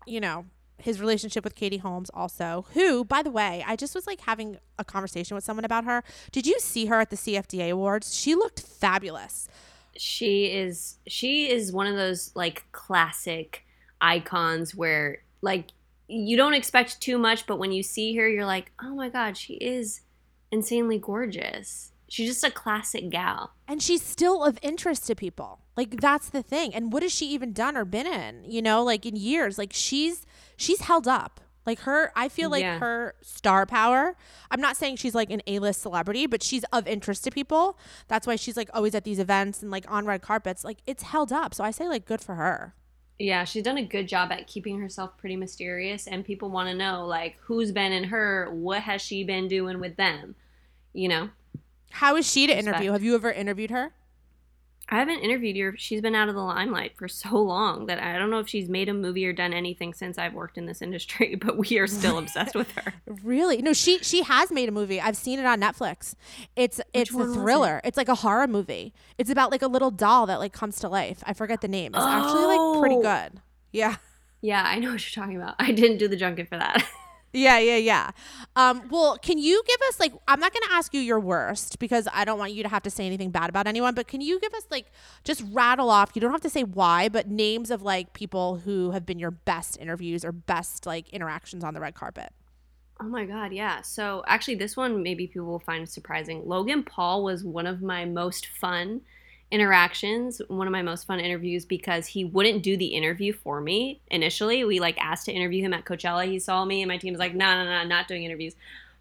you 0.07 0.21
know, 0.21 0.47
his 0.79 1.01
relationship 1.01 1.45
with 1.45 1.55
Katie 1.55 1.77
Holmes 1.79 2.11
also, 2.15 2.67
who, 2.75 3.05
by 3.05 3.23
the 3.23 3.31
way, 3.31 3.63
I 3.67 3.77
just 3.77 3.95
was 3.95 4.07
like 4.07 4.21
having 4.23 4.59
a 4.79 4.85
conversation 4.85 5.35
with 5.35 5.45
someone 5.45 5.65
about 5.65 5.85
her. 5.85 6.03
Did 6.33 6.47
you 6.47 6.59
see 6.59 6.87
her 6.87 7.01
at 7.01 7.11
the 7.11 7.17
CFDA 7.17 7.71
Awards? 7.71 8.15
She 8.15 8.35
looked 8.35 8.61
fabulous. 8.61 9.49
she 9.97 10.47
is 10.47 10.97
she 11.07 11.51
is 11.51 11.73
one 11.73 11.87
of 11.87 11.97
those 11.97 12.31
like 12.35 12.65
classic 12.73 13.65
icons 14.01 14.75
where 14.75 15.19
like 15.43 15.67
you 16.11 16.37
don't 16.37 16.55
expect 16.55 17.01
too 17.01 17.17
much 17.19 17.47
but 17.47 17.59
when 17.59 17.73
you 17.73 17.83
see 17.83 18.15
her 18.17 18.29
you're 18.29 18.45
like 18.47 18.73
oh 18.83 18.95
my 18.95 19.09
god 19.09 19.37
she 19.37 19.55
is 19.55 20.01
insanely 20.51 20.99
gorgeous 20.99 21.93
she's 22.09 22.29
just 22.29 22.45
a 22.45 22.51
classic 22.51 23.09
gal 23.11 23.53
And 23.69 23.81
she's 23.81 24.03
still 24.03 24.43
of 24.45 24.59
interest 24.63 25.07
to 25.07 25.15
people. 25.15 25.61
Like 25.77 26.01
that's 26.01 26.29
the 26.29 26.43
thing. 26.43 26.75
And 26.75 26.93
what 26.93 27.05
has 27.05 27.13
she 27.13 27.27
even 27.31 27.53
done 27.53 27.77
or 27.77 27.85
been 27.85 28.07
in? 28.09 28.43
You 28.45 28.61
know, 28.63 28.83
like 28.83 29.07
in 29.07 29.15
years. 29.15 29.57
Like 29.59 29.73
she's 29.73 30.27
she's 30.57 30.81
held 30.81 31.07
up. 31.07 31.41
Like 31.65 31.81
her 31.83 32.11
I 32.17 32.29
feel 32.29 32.51
like 32.51 32.63
Yeah. 32.63 32.81
her 32.81 33.15
star 33.23 33.65
power. 33.65 34.17
I'm 34.51 34.61
not 34.61 34.77
saying 34.77 34.97
she's 34.97 35.15
like 35.15 35.31
an 35.31 35.41
A-list 35.47 35.81
celebrity, 35.83 36.27
but 36.27 36.43
she's 36.43 36.65
of 36.73 36.89
interest 36.89 37.23
to 37.25 37.31
people. 37.31 37.79
That's 38.09 38.27
why 38.27 38.35
she's 38.35 38.57
like 38.57 38.71
always 38.75 38.95
at 38.97 39.05
these 39.05 39.21
events 39.21 39.63
and 39.63 39.71
like 39.71 39.85
on 39.89 40.05
red 40.05 40.21
carpets. 40.21 40.65
Like 40.65 40.79
it's 40.87 41.05
held 41.05 41.31
up. 41.33 41.55
So 41.55 41.63
I 41.63 41.71
say 41.71 41.87
like 41.87 42.05
good 42.07 42.21
for 42.21 42.35
her. 42.35 42.75
Yeah 43.21 43.45
she's 43.45 43.63
done 43.63 43.77
a 43.79 43.85
good 43.85 44.09
job 44.09 44.33
at 44.33 44.47
keeping 44.47 44.81
herself 44.81 45.17
pretty 45.19 45.37
mysterious 45.37 46.07
and 46.07 46.25
people 46.25 46.51
want 46.51 46.69
to 46.69 46.75
know 46.75 47.05
like 47.07 47.37
who's 47.43 47.71
been 47.71 47.93
in 47.93 48.05
her 48.05 48.49
what 48.51 48.83
has 48.83 49.01
she 49.03 49.23
been 49.23 49.47
doing 49.47 49.79
with 49.79 49.97
them 49.97 50.35
you 50.93 51.09
know 51.09 51.29
How 51.91 52.17
is 52.17 52.27
she 52.31 52.47
to 52.47 52.55
Respect. 52.55 52.69
interview? 52.69 52.93
Have 52.93 53.03
you 53.03 53.15
ever 53.15 53.31
interviewed 53.33 53.71
her? 53.71 53.93
I 54.93 54.97
haven't 54.99 55.21
interviewed 55.21 55.57
her. 55.59 55.75
She's 55.79 56.01
been 56.01 56.15
out 56.17 56.29
of 56.29 56.35
the 56.35 56.41
limelight 56.43 56.97
for 56.97 57.07
so 57.07 57.37
long 57.41 57.87
that 57.87 58.03
I 58.03 58.19
don't 58.19 58.29
know 58.31 58.41
if 58.41 58.49
she's 58.49 58.69
made 58.69 58.89
a 58.89 58.95
movie 58.95 59.25
or 59.25 59.33
done 59.33 59.53
anything 59.53 59.95
since 59.95 60.19
I've 60.19 60.35
worked 60.35 60.59
in 60.59 60.67
this 60.67 60.83
industry, 60.83 61.35
but 61.41 61.57
we 61.57 61.79
are 61.79 61.87
still 61.87 62.19
obsessed 62.19 62.55
with 62.57 62.71
her. 62.73 62.93
Really? 63.23 63.63
No, 63.63 63.73
she 63.73 63.99
she 63.99 64.23
has 64.23 64.51
made 64.51 64.69
a 64.69 64.73
movie. 64.73 65.01
I've 65.01 65.17
seen 65.17 65.39
it 65.39 65.47
on 65.47 65.61
Netflix. 65.61 66.15
It's 66.57 66.81
it's 66.93 67.15
a 67.15 67.17
was 67.17 67.31
it? 67.31 67.35
thriller. 67.35 67.81
It's 67.85 67.97
like 67.97 68.09
a 68.09 68.17
horror 68.17 68.47
movie. 68.49 68.93
It's 69.17 69.31
about 69.31 69.51
like 69.53 69.63
a 69.63 69.69
little 69.69 69.91
doll 69.93 70.27
that 70.27 70.41
like 70.41 70.53
comes 70.53 70.81
to 70.81 70.89
life. 70.89 71.23
I 71.25 71.35
forget 71.35 71.61
the 71.61 71.69
name. 71.69 71.95
It's 71.95 72.05
actually 72.05 72.47
like 72.57 72.81
pretty 72.81 72.97
Oh. 72.97 73.03
good. 73.03 73.41
Yeah. 73.73 73.97
Yeah, 74.43 74.63
I 74.67 74.79
know 74.79 74.93
what 74.93 75.15
you're 75.15 75.23
talking 75.25 75.37
about. 75.41 75.55
I 75.59 75.71
didn't 75.71 75.99
do 75.99 76.09
the 76.09 76.17
junket 76.17 76.49
for 76.49 76.57
that. 76.59 76.83
Yeah, 77.33 77.59
yeah, 77.59 77.77
yeah. 77.77 78.11
Um, 78.57 78.89
well, 78.91 79.17
can 79.17 79.39
you 79.39 79.63
give 79.67 79.81
us 79.89 80.01
like 80.01 80.13
I'm 80.27 80.41
not 80.41 80.53
gonna 80.53 80.73
ask 80.73 80.93
you 80.93 81.01
your 81.01 81.21
worst 81.21 81.79
because 81.79 82.09
I 82.13 82.25
don't 82.25 82.39
want 82.39 82.53
you 82.53 82.63
to 82.65 82.69
have 82.69 82.83
to 82.83 82.91
say 82.91 83.07
anything 83.07 83.31
bad 83.31 83.49
about 83.49 83.69
anyone, 83.69 83.95
but 83.95 84.09
can 84.09 84.21
you 84.21 84.41
give 84.41 84.53
us 84.53 84.67
like 84.71 84.87
just 85.23 85.45
rattle 85.53 85.91
off, 85.91 86.11
you 86.15 86.21
don't 86.21 86.33
have 86.33 86.41
to 86.41 86.51
say 86.51 86.65
why, 86.65 87.09
but 87.09 87.29
names 87.29 87.71
of 87.71 87.83
like 87.83 88.15
people 88.15 88.57
who 88.57 88.91
have 88.91 89.07
been 89.07 89.19
your 89.21 89.31
best 89.31 89.79
interviews 89.79 90.25
or 90.25 90.33
best 90.33 90.87
like 90.87 91.09
interactions 91.11 91.63
on 91.63 91.73
the 91.75 91.81
red 91.81 91.95
carpet? 91.95 92.33
Oh 93.01 93.07
my 93.07 93.25
god, 93.25 93.53
yeah. 93.53 93.81
So 93.83 94.25
actually 94.27 94.57
this 94.57 94.77
one 94.77 95.01
maybe 95.03 95.29
people 95.29 95.47
will 95.47 95.61
find 95.61 95.89
surprising. 95.89 96.43
Logan 96.47 96.83
Paul 96.83 97.23
was 97.23 97.45
one 97.45 97.67
of 97.67 97.81
my 97.81 98.05
most 98.07 98.47
fun 98.47 99.03
interactions, 99.51 100.41
one 100.49 100.67
of 100.67 100.73
my 100.73 100.83
most 100.83 101.07
fun 101.07 101.21
interviews 101.21 101.65
because 101.65 102.07
he 102.07 102.25
wouldn't 102.25 102.63
do 102.63 102.77
the 102.77 102.87
interview 102.87 103.33
for 103.33 103.61
me 103.61 104.01
initially. 104.09 104.65
We 104.65 104.81
like 104.81 104.99
asked 104.99 105.27
to 105.27 105.33
interview 105.33 105.63
him 105.63 105.75
at 105.75 105.85
Coachella. 105.85 106.27
He 106.27 106.39
saw 106.39 106.65
me 106.65 106.83
and 106.83 106.89
my 106.89 106.99
team 106.99 107.13
was 107.13 107.21
like, 107.21 107.35
"No, 107.35 107.53
no, 107.53 107.65
no, 107.65 107.85
not 107.85 108.09
doing 108.09 108.25
interviews." 108.25 108.55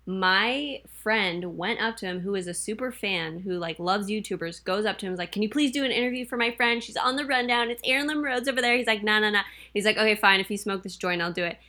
My 0.06 0.82
friend 0.88 1.56
went 1.56 1.80
up 1.82 1.97
to 1.97 2.08
him 2.08 2.22
who 2.22 2.34
is 2.34 2.47
a 2.47 2.54
super 2.54 2.91
fan 2.91 3.39
who 3.39 3.60
like 3.60 3.78
loves 3.78 4.10
YouTubers, 4.10 4.64
goes 4.64 4.86
up 4.86 4.97
to 5.00 5.06
him, 5.06 5.12
was 5.12 5.20
like, 5.20 5.32
Can 5.32 5.43
you 5.43 5.50
please 5.50 5.72
do 5.72 5.86
an 5.86 5.91
interview 5.91 6.26
for 6.26 6.36
my 6.36 6.50
friend? 6.50 6.84
She's 6.84 6.97
on 6.97 7.16
the 7.16 7.26
rundown. 7.26 7.70
It's 7.70 7.82
Erin 7.86 8.08
Lim 8.08 8.24
Rhodes 8.24 8.47
over 8.47 8.60
there. 8.60 8.76
He's 8.76 8.88
like, 8.88 9.04
No, 9.04 9.20
no, 9.20 9.30
no. 9.30 9.41
He's 9.72 9.86
like, 9.86 9.97
Okay, 9.97 10.16
fine. 10.16 10.39
If 10.39 10.50
you 10.50 10.58
smoke 10.58 10.82
this 10.82 10.95
joint, 10.95 11.22
I'll 11.22 11.32
do 11.32 11.43
it 11.43 11.60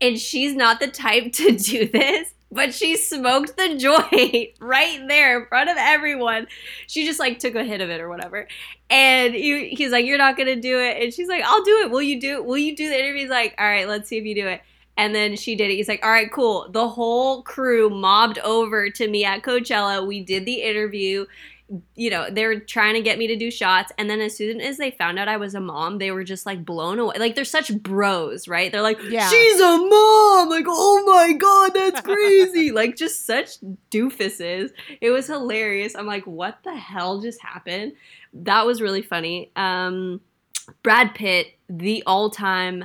and 0.00 0.18
she's 0.18 0.54
not 0.54 0.80
the 0.80 0.88
type 0.88 1.32
to 1.32 1.56
do 1.56 1.88
this 1.88 2.32
but 2.50 2.74
she 2.74 2.96
smoked 2.96 3.56
the 3.56 3.74
joint 3.78 4.50
right 4.60 5.08
there 5.08 5.40
in 5.40 5.46
front 5.46 5.70
of 5.70 5.76
everyone. 5.78 6.46
She 6.86 7.04
just 7.04 7.18
like 7.18 7.38
took 7.38 7.54
a 7.54 7.64
hit 7.64 7.80
of 7.80 7.90
it 7.90 8.00
or 8.00 8.08
whatever. 8.08 8.46
And 8.88 9.34
he, 9.34 9.70
he's 9.70 9.90
like 9.90 10.06
you're 10.06 10.18
not 10.18 10.36
gonna 10.36 10.56
do 10.56 10.80
it. 10.80 11.02
And 11.02 11.12
she's 11.12 11.28
like 11.28 11.42
i'll 11.44 11.64
do 11.64 11.80
it. 11.82 11.90
Will 11.90 12.02
you 12.02 12.20
do 12.20 12.36
it 12.36 12.44
will 12.44 12.58
you 12.58 12.76
do 12.76 12.88
the 12.88 12.98
interview? 12.98 13.22
He's 13.22 13.30
like 13.30 13.54
all 13.58 13.66
right 13.66 13.88
let's 13.88 14.08
see 14.08 14.18
if 14.18 14.24
you 14.24 14.34
do 14.34 14.46
it. 14.46 14.62
And 14.98 15.14
then 15.14 15.36
she 15.36 15.56
did 15.56 15.70
it. 15.70 15.74
He's 15.74 15.88
like 15.88 16.04
all 16.04 16.10
right 16.10 16.30
cool. 16.32 16.68
The 16.70 16.88
whole 16.88 17.42
crew 17.42 17.90
mobbed 17.90 18.38
over 18.38 18.90
to 18.90 19.08
me 19.08 19.24
at 19.24 19.42
coachella. 19.42 20.06
We 20.06 20.20
did 20.20 20.46
the 20.46 20.62
interview 20.62 21.26
you 21.96 22.10
know, 22.10 22.30
they 22.30 22.46
were 22.46 22.60
trying 22.60 22.94
to 22.94 23.00
get 23.02 23.18
me 23.18 23.26
to 23.26 23.36
do 23.36 23.50
shots. 23.50 23.90
And 23.98 24.08
then 24.08 24.20
as 24.20 24.36
soon 24.36 24.60
as 24.60 24.76
they 24.76 24.92
found 24.92 25.18
out 25.18 25.26
I 25.26 25.36
was 25.36 25.54
a 25.54 25.60
mom, 25.60 25.98
they 25.98 26.12
were 26.12 26.22
just 26.22 26.46
like 26.46 26.64
blown 26.64 26.98
away. 27.00 27.16
Like 27.18 27.34
they're 27.34 27.44
such 27.44 27.74
bros, 27.82 28.46
right? 28.46 28.70
They're 28.70 28.82
like, 28.82 29.00
Yeah. 29.02 29.28
she's 29.28 29.60
a 29.60 29.76
mom. 29.76 30.48
Like, 30.48 30.66
oh 30.68 31.02
my 31.06 31.32
God, 31.32 31.72
that's 31.74 32.00
crazy. 32.02 32.70
like 32.72 32.96
just 32.96 33.26
such 33.26 33.58
doofuses. 33.90 34.70
It 35.00 35.10
was 35.10 35.26
hilarious. 35.26 35.96
I'm 35.96 36.06
like, 36.06 36.24
what 36.26 36.58
the 36.62 36.74
hell 36.76 37.20
just 37.20 37.42
happened? 37.42 37.94
That 38.32 38.64
was 38.64 38.80
really 38.80 39.02
funny. 39.02 39.50
Um, 39.56 40.20
Brad 40.84 41.14
Pitt, 41.14 41.48
the 41.68 42.02
all 42.06 42.30
time 42.30 42.84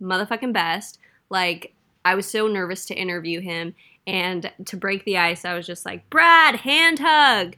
motherfucking 0.00 0.52
best. 0.54 0.98
Like, 1.28 1.74
I 2.06 2.14
was 2.14 2.26
so 2.26 2.46
nervous 2.46 2.86
to 2.86 2.94
interview 2.94 3.40
him. 3.40 3.74
And 4.06 4.52
to 4.66 4.76
break 4.76 5.04
the 5.04 5.16
ice, 5.16 5.44
I 5.46 5.54
was 5.54 5.66
just 5.66 5.86
like, 5.86 6.08
Brad, 6.10 6.56
hand 6.56 6.98
hug. 7.00 7.56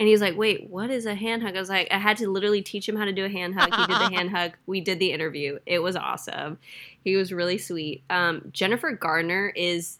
And 0.00 0.06
he 0.06 0.12
was 0.12 0.20
like, 0.20 0.36
wait, 0.36 0.70
what 0.70 0.90
is 0.90 1.06
a 1.06 1.14
hand 1.14 1.42
hug? 1.42 1.56
I 1.56 1.60
was 1.60 1.68
like, 1.68 1.88
I 1.90 1.98
had 1.98 2.16
to 2.18 2.30
literally 2.30 2.62
teach 2.62 2.88
him 2.88 2.94
how 2.94 3.04
to 3.04 3.12
do 3.12 3.24
a 3.24 3.28
hand 3.28 3.58
hug. 3.58 3.74
He 3.74 3.86
did 3.86 3.96
the 3.96 4.14
hand 4.16 4.30
hug. 4.30 4.52
We 4.66 4.80
did 4.80 5.00
the 5.00 5.12
interview. 5.12 5.58
It 5.66 5.80
was 5.80 5.96
awesome. 5.96 6.58
He 7.02 7.16
was 7.16 7.32
really 7.32 7.58
sweet. 7.58 8.04
Um, 8.08 8.48
Jennifer 8.52 8.92
Garner 8.92 9.52
is 9.56 9.98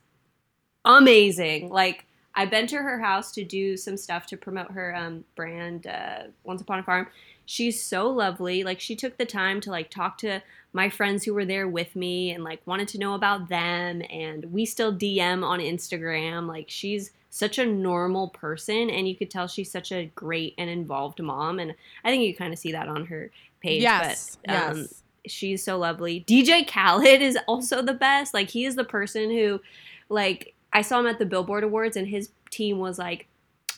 amazing. 0.84 1.70
Like, 1.70 2.06
I've 2.34 2.50
been 2.50 2.68
to 2.68 2.76
her 2.76 3.00
house 3.00 3.32
to 3.32 3.44
do 3.44 3.76
some 3.76 3.96
stuff 3.96 4.26
to 4.26 4.36
promote 4.36 4.70
her 4.70 4.94
um, 4.94 5.24
brand, 5.34 5.88
uh, 5.88 6.28
Once 6.44 6.62
Upon 6.62 6.78
a 6.78 6.82
Farm. 6.84 7.08
She's 7.46 7.82
so 7.82 8.08
lovely. 8.08 8.62
Like, 8.62 8.78
she 8.78 8.94
took 8.94 9.18
the 9.18 9.26
time 9.26 9.60
to 9.62 9.70
like 9.70 9.90
talk 9.90 10.18
to 10.18 10.40
my 10.72 10.88
friends 10.88 11.24
who 11.24 11.34
were 11.34 11.46
there 11.46 11.66
with 11.66 11.96
me 11.96 12.30
and 12.30 12.44
like 12.44 12.60
wanted 12.66 12.86
to 12.88 12.98
know 12.98 13.14
about 13.14 13.48
them. 13.48 14.02
And 14.10 14.52
we 14.52 14.64
still 14.64 14.92
DM 14.92 15.42
on 15.42 15.58
Instagram. 15.58 16.46
Like, 16.46 16.66
she's 16.68 17.10
such 17.30 17.58
a 17.58 17.66
normal 17.66 18.28
person, 18.28 18.90
and 18.90 19.08
you 19.08 19.14
could 19.14 19.30
tell 19.30 19.46
she's 19.46 19.70
such 19.70 19.92
a 19.92 20.06
great 20.14 20.54
and 20.58 20.70
involved 20.70 21.22
mom. 21.22 21.58
And 21.58 21.74
I 22.04 22.10
think 22.10 22.24
you 22.24 22.34
kind 22.34 22.52
of 22.52 22.58
see 22.58 22.72
that 22.72 22.88
on 22.88 23.06
her 23.06 23.30
page. 23.60 23.82
yes. 23.82 24.38
but, 24.44 24.54
um, 24.54 24.78
yes. 24.78 25.02
she's 25.26 25.62
so 25.62 25.78
lovely. 25.78 26.24
DJ 26.26 26.66
Khaled 26.66 27.20
is 27.20 27.38
also 27.46 27.82
the 27.82 27.94
best. 27.94 28.34
Like 28.34 28.50
he 28.50 28.64
is 28.64 28.76
the 28.76 28.84
person 28.84 29.30
who 29.30 29.60
like 30.08 30.54
I 30.72 30.82
saw 30.82 31.00
him 31.00 31.06
at 31.06 31.18
the 31.18 31.26
Billboard 31.26 31.64
Awards 31.64 31.96
and 31.96 32.06
his 32.06 32.30
team 32.50 32.78
was 32.78 32.98
like 32.98 33.26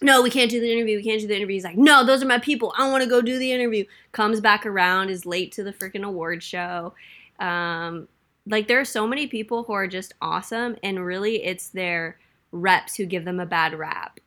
no, 0.03 0.23
we 0.23 0.31
can't 0.31 0.51
do 0.51 0.61
the 0.61 0.73
interview. 0.73 0.97
We 0.97 1.03
can't 1.03 1.21
do 1.21 1.27
the 1.27 1.37
interview. 1.37 1.57
He's 1.57 1.65
like, 1.65 1.77
no, 1.77 2.07
those 2.07 2.23
are 2.23 2.27
my 2.27 2.39
people. 2.39 2.73
I 2.79 2.91
want 2.91 3.05
to 3.05 3.11
go 3.11 3.21
do 3.21 3.39
the 3.39 3.53
interview. 3.53 3.85
Comes 4.13 4.41
back 4.41 4.65
around, 4.65 5.11
is 5.11 5.27
late 5.27 5.53
to 5.53 5.63
the 5.63 5.75
freaking 5.75 6.05
award 6.05 6.43
show. 6.43 6.95
Um, 7.39 8.09
like 8.47 8.67
there 8.67 8.81
are 8.81 8.85
so 8.87 9.07
many 9.07 9.27
people 9.27 9.65
who 9.65 9.75
are 9.75 9.87
just 9.87 10.15
awesome, 10.23 10.77
and 10.83 11.05
really, 11.05 11.45
it's 11.45 11.69
their 11.69 12.17
reps 12.53 12.97
who 12.97 13.07
give 13.07 13.25
them 13.25 13.41
a 13.41 13.47
bad 13.47 13.79
rap. 13.79 14.21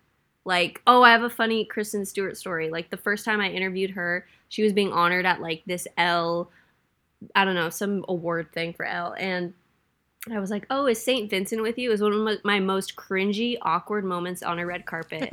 Like, 0.46 0.82
oh, 0.88 1.04
I 1.04 1.12
have 1.12 1.24
a 1.24 1.30
funny 1.30 1.66
Kristen 1.66 2.06
Stewart 2.06 2.38
story. 2.38 2.70
Like 2.70 2.90
the 2.90 2.98
first 2.98 3.24
time 3.24 3.40
I 3.40 3.50
interviewed 3.50 3.92
her, 3.92 4.28
she 4.50 4.64
was 4.64 4.74
being 4.74 4.92
honored 4.92 5.26
at 5.26 5.42
like 5.42 5.64
this 5.66 5.88
L, 5.98 6.50
I 7.36 7.46
don't 7.46 7.56
know, 7.56 7.70
some 7.70 8.04
award 8.08 8.52
thing 8.52 8.74
for 8.74 8.86
L, 8.86 9.16
and 9.18 9.54
I 10.32 10.40
was 10.40 10.50
like, 10.50 10.66
"Oh, 10.70 10.86
is 10.86 11.04
Saint 11.04 11.30
Vincent 11.30 11.62
with 11.62 11.78
you?" 11.78 11.90
It 11.90 11.92
was 11.92 12.02
one 12.02 12.14
of 12.14 12.44
my, 12.46 12.60
most 12.60 12.96
cringy, 12.96 13.58
awkward 13.62 14.06
moments 14.06 14.42
on 14.42 14.58
a 14.58 14.66
red 14.66 14.86
carpet. 14.86 15.28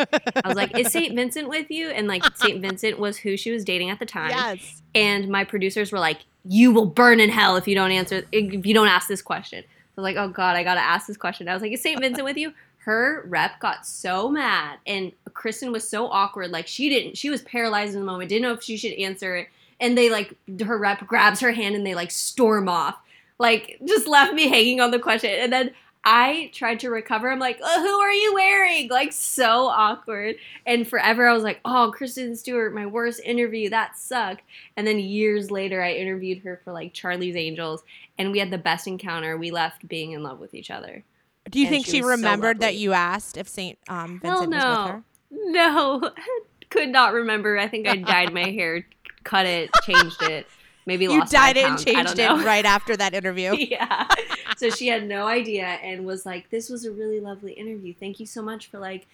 I 0.44 0.48
was 0.48 0.56
like, 0.56 0.76
"Is 0.76 0.88
Saint 0.92 1.14
Vincent 1.14 1.48
with 1.48 1.70
you?" 1.70 1.90
And 1.90 2.08
like, 2.08 2.24
Saint 2.36 2.60
Vincent 2.60 2.98
was 2.98 3.16
who 3.16 3.36
she 3.36 3.52
was 3.52 3.64
dating 3.64 3.90
at 3.90 4.00
the 4.00 4.06
time. 4.06 4.30
Yes. 4.30 4.82
And 4.94 5.28
my 5.28 5.44
producers 5.44 5.92
were 5.92 6.00
like, 6.00 6.24
"You 6.44 6.72
will 6.72 6.86
burn 6.86 7.20
in 7.20 7.30
hell 7.30 7.56
if 7.56 7.68
you 7.68 7.76
don't 7.76 7.92
answer 7.92 8.24
if 8.32 8.66
you 8.66 8.74
don't 8.74 8.88
ask 8.88 9.06
this 9.06 9.22
question." 9.22 9.62
So 9.62 9.68
I 9.98 10.00
was 10.00 10.02
like, 10.02 10.16
"Oh 10.16 10.28
God, 10.28 10.56
I 10.56 10.64
gotta 10.64 10.80
ask 10.80 11.06
this 11.06 11.16
question." 11.16 11.48
I 11.48 11.54
was 11.54 11.62
like, 11.62 11.72
"Is 11.72 11.82
Saint 11.82 12.00
Vincent 12.00 12.24
with 12.24 12.36
you?" 12.36 12.52
Her 12.84 13.24
rep 13.26 13.60
got 13.60 13.86
so 13.86 14.28
mad 14.30 14.78
and 14.86 15.12
Kristen 15.34 15.70
was 15.70 15.88
so 15.88 16.06
awkward. 16.06 16.50
Like 16.50 16.66
she 16.66 16.88
didn't, 16.88 17.18
she 17.18 17.28
was 17.30 17.42
paralyzed 17.42 17.94
in 17.94 18.00
the 18.00 18.06
moment, 18.06 18.30
didn't 18.30 18.42
know 18.42 18.52
if 18.52 18.62
she 18.62 18.76
should 18.76 18.92
answer 18.94 19.36
it. 19.36 19.48
And 19.78 19.96
they 19.96 20.10
like, 20.10 20.34
her 20.64 20.78
rep 20.78 21.06
grabs 21.06 21.40
her 21.40 21.52
hand 21.52 21.74
and 21.74 21.86
they 21.86 21.94
like 21.94 22.10
storm 22.10 22.68
off. 22.68 22.96
Like 23.38 23.78
just 23.86 24.06
left 24.06 24.34
me 24.34 24.48
hanging 24.48 24.80
on 24.80 24.90
the 24.90 24.98
question. 24.98 25.30
And 25.30 25.52
then 25.52 25.72
I 26.04 26.50
tried 26.54 26.80
to 26.80 26.88
recover. 26.88 27.30
I'm 27.30 27.38
like, 27.38 27.60
oh, 27.62 27.82
who 27.82 28.00
are 28.00 28.12
you 28.12 28.32
wearing? 28.32 28.88
Like 28.88 29.12
so 29.12 29.66
awkward. 29.66 30.36
And 30.64 30.88
forever 30.88 31.28
I 31.28 31.34
was 31.34 31.42
like, 31.42 31.60
oh, 31.64 31.92
Kristen 31.94 32.34
Stewart, 32.36 32.74
my 32.74 32.86
worst 32.86 33.20
interview. 33.20 33.68
That 33.68 33.98
sucked. 33.98 34.42
And 34.76 34.86
then 34.86 34.98
years 34.98 35.50
later, 35.50 35.82
I 35.82 35.92
interviewed 35.92 36.38
her 36.38 36.60
for 36.64 36.72
like 36.72 36.94
Charlie's 36.94 37.36
Angels, 37.36 37.82
and 38.16 38.32
we 38.32 38.38
had 38.38 38.50
the 38.50 38.56
best 38.56 38.86
encounter. 38.86 39.36
We 39.36 39.50
left 39.50 39.86
being 39.86 40.12
in 40.12 40.22
love 40.22 40.40
with 40.40 40.54
each 40.54 40.70
other. 40.70 41.04
Do 41.48 41.58
you 41.58 41.66
And 41.66 41.74
think 41.74 41.86
she 41.86 41.92
she, 41.92 42.02
was 42.02 42.10
so 42.10 42.16
remembered 42.16 42.60
that 42.60 42.76
you 42.76 42.92
asked 42.92 43.36
if 43.36 43.48
Saint 43.48 43.78
um, 43.88 44.20
Hell 44.22 44.40
Vincent 44.40 44.52
was 44.52 44.78
with 44.78 44.94
her? 44.94 45.02
No, 45.30 46.10
could 46.70 46.88
not 46.88 47.12
remember. 47.12 47.58
I 47.58 47.68
think 47.68 47.88
I 47.88 47.96
dyed 47.96 48.32
my 48.32 48.50
hair, 48.50 48.86
cut 49.24 49.46
it, 49.46 49.70
changed 49.82 50.22
it. 50.22 50.46
Maybe 50.86 51.04
You 51.04 51.24
dyed 51.26 51.56
it 51.56 51.64
and 51.64 51.74
pounds. 51.74 51.84
Changed 51.84 52.18
it 52.18 52.30
right 52.44 52.64
after 52.64 52.96
that 52.96 53.14
interview. 53.14 53.54
yeah. 53.58 54.08
So 54.56 54.70
she 54.70 54.88
had 54.88 55.06
no 55.06 55.26
idea 55.26 55.64
and 55.64 56.04
was 56.04 56.26
like, 56.26 56.50
"This 56.50 56.68
was 56.68 56.84
a 56.84 56.90
really 56.90 57.20
lovely 57.20 57.52
interview. 57.52 57.94
Thank 57.98 58.18
you 58.18 58.26
so 58.26 58.42
much 58.42 58.68
for 58.68 58.78
like 58.78 59.06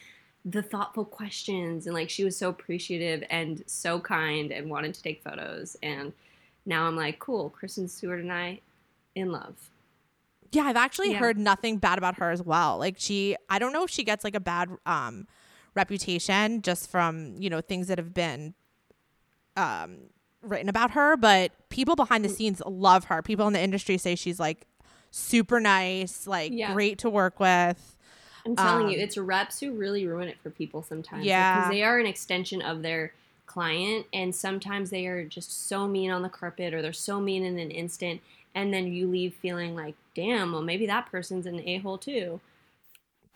the 0.45 0.63
thoughtful 0.63 1.05
questions." 1.05 1.87
And 1.87 1.95
like 1.95 2.09
she 2.09 2.25
was 2.25 2.37
so 2.37 2.49
appreciative 2.49 3.25
and 3.31 3.63
so 3.67 4.01
kind 4.01 4.53
and 4.53 4.71
wanted 4.71 4.95
to 4.95 5.03
take 5.03 5.23
photos. 5.23 5.77
And 5.83 6.13
now 6.65 6.87
I'm 6.87 6.97
like, 6.97 7.19
"Cool, 7.19 7.51
Kristen 7.51 7.89
Stewart 7.89 8.21
and 8.21 8.33
I 8.33 8.61
in 9.15 9.33
love." 9.33 9.71
Yeah, 10.53 10.65
I've 10.65 10.77
actually 10.77 11.13
Yeah. 11.13 11.19
heard 11.19 11.39
nothing 11.39 11.79
bad 11.79 11.99
about 11.99 12.19
her 12.19 12.31
as 12.31 12.43
well. 12.43 12.79
Like 12.79 12.97
she, 12.99 13.37
I 13.49 13.59
don't 13.59 13.73
know 13.73 13.85
if 13.85 13.91
she 13.91 14.05
gets 14.05 14.25
like 14.25 14.35
a 14.35 14.41
bad 14.41 14.71
um, 14.87 15.27
reputation 15.75 16.63
just 16.63 16.91
from 16.91 17.35
you 17.39 17.51
know 17.51 17.61
things 17.61 17.89
that 17.89 17.99
have 17.99 18.15
been 18.15 18.55
um, 19.57 19.97
written 20.43 20.69
about 20.69 20.93
her, 20.93 21.17
but 21.17 21.53
people 21.71 21.97
behind 21.97 22.25
Mm. 22.25 22.29
the 22.29 22.35
scenes 22.35 22.63
love 22.67 23.05
her. 23.05 23.23
People 23.23 23.47
in 23.47 23.53
the 23.53 23.61
industry 23.61 23.99
say 23.99 24.15
she's 24.15 24.39
like 24.41 24.67
super 25.11 25.61
nice, 25.61 26.27
like 26.27 26.53
Yeah. 26.55 26.73
great 26.73 26.99
to 26.99 27.11
work 27.11 27.41
with. 27.41 27.97
I'm 28.45 28.55
telling 28.55 28.89
you, 28.89 28.99
Um, 28.99 29.03
it's 29.03 29.17
reps 29.19 29.59
who 29.61 29.73
really 29.73 30.07
ruin 30.07 30.29
it 30.29 30.39
for 30.43 30.51
people 30.51 30.83
sometimes. 30.83 31.25
Yeah. 31.25 31.53
Because 31.55 31.71
they 31.71 31.83
are 31.83 31.99
an 31.99 32.07
extension 32.07 32.63
of 32.63 32.83
their 32.83 33.13
client, 33.47 34.07
and 34.13 34.35
sometimes 34.35 34.91
they 34.91 35.07
are 35.07 35.25
just 35.25 35.67
so 35.69 35.89
mean 35.89 36.11
on 36.11 36.23
the 36.23 36.29
carpet 36.29 36.73
or 36.75 36.83
they're 36.83 36.93
so 36.93 37.19
mean 37.21 37.45
in 37.45 37.59
an 37.59 37.71
instant, 37.71 38.21
and 38.57 38.73
then 38.73 38.91
you 38.93 39.07
leave 39.07 39.35
feeling 39.35 39.77
like, 39.77 39.95
damn, 40.15 40.53
well, 40.53 40.63
maybe 40.63 40.87
that 40.87 41.11
person's 41.11 41.47
an 41.47 41.61
a 41.61 41.79
hole 41.79 41.99
too. 41.99 42.41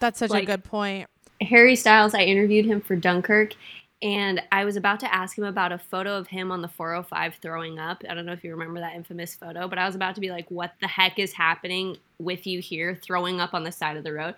That's 0.01 0.19
such 0.19 0.33
a 0.33 0.45
good 0.45 0.65
point. 0.65 1.09
Harry 1.43 1.77
Styles, 1.77 2.15
I 2.15 2.23
interviewed 2.23 2.65
him 2.65 2.81
for 2.81 2.97
Dunkirk, 2.97 3.55
and 4.01 4.43
I 4.51 4.65
was 4.65 4.77
about 4.77 4.99
to 5.01 5.15
ask 5.15 5.37
him 5.37 5.45
about 5.45 5.73
a 5.73 5.79
photo 5.79 6.17
of 6.17 6.27
him 6.27 6.51
on 6.51 6.63
the 6.63 6.69
405 6.69 7.35
throwing 7.43 7.79
up. 7.79 8.03
I 8.09 8.15
don't 8.15 8.25
know 8.25 8.33
if 8.33 8.43
you 8.43 8.51
remember 8.51 8.81
that 8.81 8.95
infamous 8.95 9.35
photo, 9.35 9.69
but 9.69 9.79
I 9.79 9.85
was 9.85 9.95
about 9.95 10.15
to 10.15 10.23
be 10.23 10.31
like, 10.31 10.51
what 10.51 10.73
the 10.81 10.89
heck 10.89 11.19
is 11.19 11.35
happening 11.35 11.99
with 12.19 12.47
you 12.47 12.61
here, 12.61 12.99
throwing 13.03 13.41
up 13.41 13.53
on 13.53 13.63
the 13.63 13.73
side 13.73 13.99
of 13.99 14.05
the 14.05 14.15
road? 14.15 14.37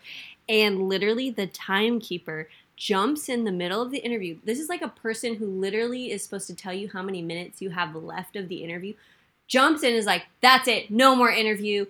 And 0.49 0.89
literally, 0.89 1.30
the 1.30 1.47
timekeeper 1.47 2.49
jumps 2.74 3.28
in 3.28 3.45
the 3.45 3.53
middle 3.53 3.80
of 3.80 3.93
the 3.93 3.99
interview. 3.99 4.37
This 4.45 4.59
is 4.59 4.68
like 4.68 4.83
a 4.83 4.89
person 4.89 5.37
who 5.37 5.47
literally 5.47 6.11
is 6.11 6.24
supposed 6.24 6.49
to 6.49 6.57
tell 6.57 6.72
you 6.74 6.89
how 6.93 7.03
many 7.03 7.22
minutes 7.22 7.62
you 7.62 7.70
have 7.70 7.95
left 7.95 8.35
of 8.35 8.49
the 8.49 8.64
interview. 8.64 8.95
Jumps 9.49 9.82
in 9.82 9.95
is 9.95 10.07
like, 10.07 10.24
that's 10.40 10.68
it, 10.68 10.90
no 10.90 11.14
more 11.14 11.30
interview. 11.30 11.86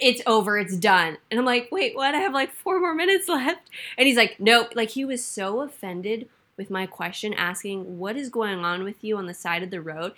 It's 0.00 0.22
over, 0.26 0.58
it's 0.58 0.76
done. 0.76 1.16
And 1.30 1.38
I'm 1.38 1.46
like, 1.46 1.68
wait, 1.70 1.94
what? 1.94 2.14
I 2.14 2.18
have 2.18 2.34
like 2.34 2.52
four 2.52 2.80
more 2.80 2.94
minutes 2.94 3.28
left. 3.28 3.70
And 3.96 4.06
he's 4.06 4.16
like, 4.16 4.36
nope. 4.38 4.72
Like 4.74 4.90
he 4.90 5.04
was 5.04 5.24
so 5.24 5.60
offended 5.60 6.28
with 6.56 6.70
my 6.70 6.86
question, 6.86 7.32
asking, 7.34 7.98
what 7.98 8.16
is 8.16 8.28
going 8.28 8.64
on 8.64 8.84
with 8.84 9.02
you 9.02 9.16
on 9.16 9.26
the 9.26 9.34
side 9.34 9.62
of 9.62 9.70
the 9.70 9.80
road? 9.80 10.12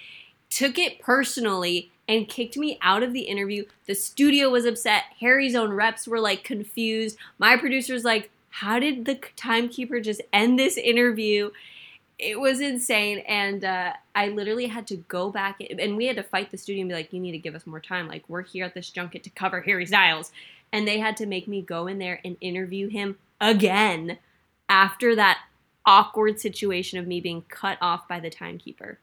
Took 0.51 0.79
it 0.79 1.01
personally 1.01 1.91
and 2.09 2.29
kicked 2.29 2.57
me 2.57 2.79
out 2.83 3.03
of 3.03 3.13
the 3.13 3.23
interview. 3.23 3.65
The 3.87 3.95
studio 3.95 4.51
was 4.51 4.65
upset. 4.65 5.05
Harry's 5.21 5.55
own 5.55 5.73
reps 5.73 6.09
were 6.09 6.21
like 6.21 6.45
confused. 6.45 7.17
My 7.39 7.57
producer's 7.57 8.05
like, 8.05 8.31
how 8.51 8.79
did 8.79 9.05
the 9.05 9.19
timekeeper 9.37 10.01
just 10.01 10.21
end 10.33 10.59
this 10.59 10.77
interview? 10.77 11.51
It 12.23 12.39
was 12.39 12.61
insane. 12.61 13.19
And 13.27 13.65
uh, 13.65 13.93
I 14.15 14.29
literally 14.29 14.67
had 14.67 14.87
to 14.89 14.97
go 14.97 15.31
back 15.31 15.61
and 15.79 15.97
we 15.97 16.07
had 16.07 16.17
to 16.17 16.23
fight 16.23 16.51
the 16.53 16.57
studio 16.57 16.83
and 16.83 16.89
be 16.89 16.95
like, 16.95 17.13
you 17.13 17.19
need 17.21 17.33
to 17.33 17.39
give 17.39 17.55
us 17.55 17.67
more 17.67 17.81
time. 17.81 18.07
Like, 18.07 18.25
we're 18.29 18.43
here 18.43 18.65
at 18.65 18.75
this 18.75 18.91
junket 18.91 19.25
to 19.25 19.31
cover 19.31 19.61
Harry 19.63 19.87
Styles. 19.87 20.31
And 20.73 20.87
they 20.87 21.01
had 21.01 21.17
to 21.19 21.27
make 21.27 21.49
me 21.49 21.61
go 21.63 21.87
in 21.87 21.99
there 21.99 22.21
and 22.25 22.37
interview 22.41 22.89
him 22.89 23.19
again 23.41 24.19
after 24.69 25.17
that 25.17 25.41
awkward 25.85 26.39
situation 26.39 26.99
of 26.99 27.07
me 27.07 27.21
being 27.21 27.43
cut 27.49 27.77
off 27.81 28.07
by 28.07 28.21
the 28.21 28.31
timekeeper. 28.31 28.99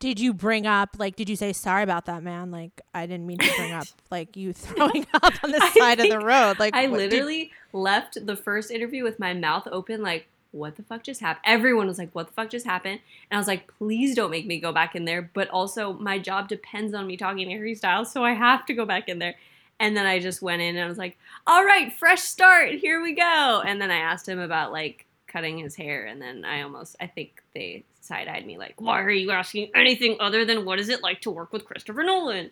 Did 0.00 0.18
you 0.18 0.34
bring 0.34 0.66
up 0.66 0.96
like 0.98 1.14
did 1.14 1.28
you 1.28 1.36
say 1.36 1.52
sorry 1.52 1.84
about 1.84 2.06
that 2.06 2.24
man? 2.24 2.50
Like 2.50 2.80
I 2.92 3.06
didn't 3.06 3.24
mean 3.24 3.38
to 3.38 3.56
bring 3.56 3.70
up 3.70 3.86
like 4.10 4.36
you 4.36 4.52
throwing 4.52 5.06
up 5.14 5.32
on 5.44 5.52
the 5.52 5.60
side 5.78 6.00
of 6.00 6.08
the 6.10 6.18
road. 6.18 6.58
Like 6.58 6.74
I 6.74 6.88
what- 6.88 6.98
did- 6.98 7.12
literally 7.12 7.52
left 7.72 8.26
the 8.26 8.34
first 8.34 8.72
interview 8.72 9.04
with 9.04 9.20
my 9.20 9.32
mouth 9.32 9.68
open, 9.70 10.02
like, 10.02 10.26
what 10.52 10.76
the 10.76 10.82
fuck 10.82 11.02
just 11.02 11.20
happened? 11.20 11.44
Everyone 11.46 11.86
was 11.86 11.98
like, 11.98 12.10
what 12.12 12.28
the 12.28 12.32
fuck 12.34 12.50
just 12.50 12.66
happened? 12.66 13.00
And 13.30 13.36
I 13.36 13.40
was 13.40 13.48
like, 13.48 13.72
please 13.78 14.14
don't 14.14 14.30
make 14.30 14.46
me 14.46 14.60
go 14.60 14.72
back 14.72 14.94
in 14.94 15.04
there. 15.04 15.30
But 15.34 15.48
also, 15.48 15.94
my 15.94 16.18
job 16.18 16.48
depends 16.48 16.94
on 16.94 17.06
me 17.06 17.16
talking 17.16 17.48
to 17.48 17.54
Harry 17.54 17.74
Styles, 17.74 18.12
so 18.12 18.24
I 18.24 18.32
have 18.32 18.64
to 18.66 18.74
go 18.74 18.84
back 18.84 19.08
in 19.08 19.18
there. 19.18 19.34
And 19.80 19.96
then 19.96 20.06
I 20.06 20.20
just 20.20 20.42
went 20.42 20.62
in 20.62 20.76
and 20.76 20.84
I 20.84 20.88
was 20.88 20.98
like, 20.98 21.18
all 21.46 21.64
right, 21.64 21.92
fresh 21.92 22.20
start, 22.20 22.70
here 22.74 23.02
we 23.02 23.14
go. 23.14 23.62
And 23.66 23.80
then 23.80 23.90
I 23.90 23.96
asked 23.96 24.28
him 24.28 24.38
about 24.38 24.70
like 24.70 25.06
cutting 25.26 25.58
his 25.58 25.74
hair, 25.74 26.04
and 26.04 26.20
then 26.20 26.44
I 26.44 26.62
almost, 26.62 26.94
I 27.00 27.06
think 27.06 27.42
they 27.54 27.84
side 28.00 28.28
eyed 28.28 28.46
me 28.46 28.58
like, 28.58 28.80
why 28.80 29.00
are 29.00 29.10
you 29.10 29.30
asking 29.30 29.70
anything 29.74 30.16
other 30.20 30.44
than 30.44 30.64
what 30.64 30.78
is 30.78 30.88
it 30.88 31.02
like 31.02 31.22
to 31.22 31.30
work 31.30 31.52
with 31.52 31.64
Christopher 31.64 32.02
Nolan? 32.02 32.50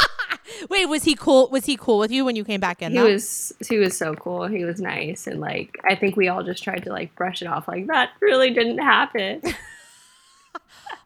Wait, 0.70 0.86
was 0.86 1.04
he 1.04 1.14
cool? 1.14 1.48
Was 1.50 1.66
he 1.66 1.76
cool 1.76 1.98
with 1.98 2.10
you 2.10 2.24
when 2.24 2.36
you 2.36 2.44
came 2.44 2.60
back 2.60 2.80
in? 2.82 2.92
he 2.92 2.98
though? 2.98 3.04
was 3.12 3.52
he 3.68 3.78
was 3.78 3.96
so 3.96 4.14
cool. 4.14 4.46
He 4.46 4.64
was 4.64 4.80
nice 4.80 5.26
and 5.26 5.40
like 5.40 5.76
I 5.84 5.94
think 5.94 6.16
we 6.16 6.28
all 6.28 6.42
just 6.42 6.62
tried 6.62 6.84
to 6.84 6.90
like 6.90 7.14
brush 7.14 7.42
it 7.42 7.48
off 7.48 7.68
like 7.68 7.86
that 7.88 8.10
really 8.20 8.50
didn't 8.50 8.78
happen. 8.78 9.42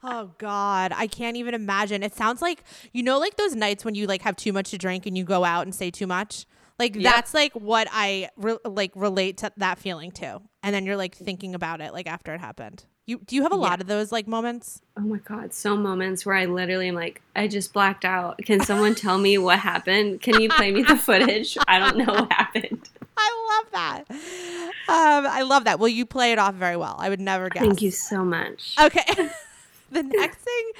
Oh 0.02 0.30
God, 0.38 0.92
I 0.96 1.06
can't 1.06 1.36
even 1.36 1.52
imagine. 1.52 2.02
It 2.02 2.14
sounds 2.14 2.40
like 2.40 2.64
you 2.92 3.02
know, 3.02 3.18
like 3.18 3.36
those 3.36 3.54
nights 3.54 3.84
when 3.84 3.94
you 3.94 4.06
like 4.06 4.22
have 4.22 4.34
too 4.36 4.52
much 4.52 4.70
to 4.70 4.78
drink 4.78 5.04
and 5.04 5.16
you 5.16 5.24
go 5.24 5.44
out 5.44 5.66
and 5.66 5.74
say 5.74 5.90
too 5.90 6.06
much. 6.06 6.46
Like 6.78 6.94
Yep. 6.94 7.04
that's 7.04 7.34
like 7.34 7.52
what 7.52 7.86
I 7.92 8.30
re- 8.38 8.56
like 8.64 8.92
relate 8.94 9.36
to 9.38 9.52
that 9.58 9.78
feeling 9.78 10.10
too. 10.10 10.40
And 10.62 10.74
then 10.74 10.86
you're 10.86 10.96
like 10.96 11.14
thinking 11.14 11.54
about 11.54 11.82
it 11.82 11.92
like 11.92 12.06
after 12.06 12.32
it 12.32 12.40
happened. 12.40 12.84
You 13.06 13.18
do 13.26 13.34
you 13.34 13.42
have 13.42 13.52
a 13.52 13.56
Yeah. 13.56 13.60
lot 13.60 13.80
of 13.80 13.86
those 13.86 14.12
like 14.12 14.26
moments? 14.28 14.82
oh 14.96 15.00
my 15.00 15.18
god, 15.18 15.52
so 15.54 15.76
moments 15.76 16.24
where 16.26 16.34
I 16.36 16.44
literally 16.44 16.88
am 16.88 16.94
like 16.94 17.22
I 17.34 17.48
just 17.48 17.72
blacked 17.72 18.04
out. 18.04 18.38
Can 18.44 18.60
someone 18.60 18.94
tell 18.94 19.18
me 19.18 19.36
what 19.38 19.58
happened? 19.58 20.20
Can 20.22 20.40
you 20.40 20.48
play 20.48 20.70
me 20.70 20.82
the 20.82 20.96
footage? 21.08 21.56
I 21.66 21.78
don't 21.78 21.96
know 21.98 22.12
what 22.12 22.32
happened. 22.32 22.88
I 23.16 23.62
love 23.62 23.72
that. 23.72 24.04
Um, 24.88 25.26
I 25.26 25.42
love 25.42 25.64
that. 25.64 25.78
Well, 25.78 25.88
you 25.88 26.06
play 26.06 26.32
it 26.32 26.38
off 26.38 26.54
very 26.54 26.76
well. 26.76 26.96
I 26.98 27.08
would 27.08 27.20
never 27.20 27.48
guess. 27.50 27.62
Thank 27.62 27.82
you 27.82 27.90
so 27.90 28.24
much. 28.24 28.74
Okay. 28.80 29.04
the 29.90 30.02
next 30.02 30.38
thing 30.38 30.70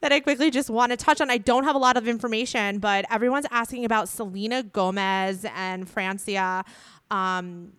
that 0.00 0.10
I 0.12 0.18
quickly 0.20 0.50
just 0.50 0.70
want 0.70 0.90
to 0.90 0.96
touch 0.96 1.20
on, 1.20 1.30
I 1.30 1.38
don't 1.38 1.64
have 1.64 1.76
a 1.76 1.78
lot 1.78 1.96
of 1.96 2.08
information, 2.08 2.78
but 2.78 3.04
everyone's 3.10 3.46
asking 3.50 3.84
about 3.84 4.08
Selena 4.08 4.62
Gomez 4.64 5.44
and 5.54 5.88
Francia. 5.88 6.64
Um, 7.10 7.72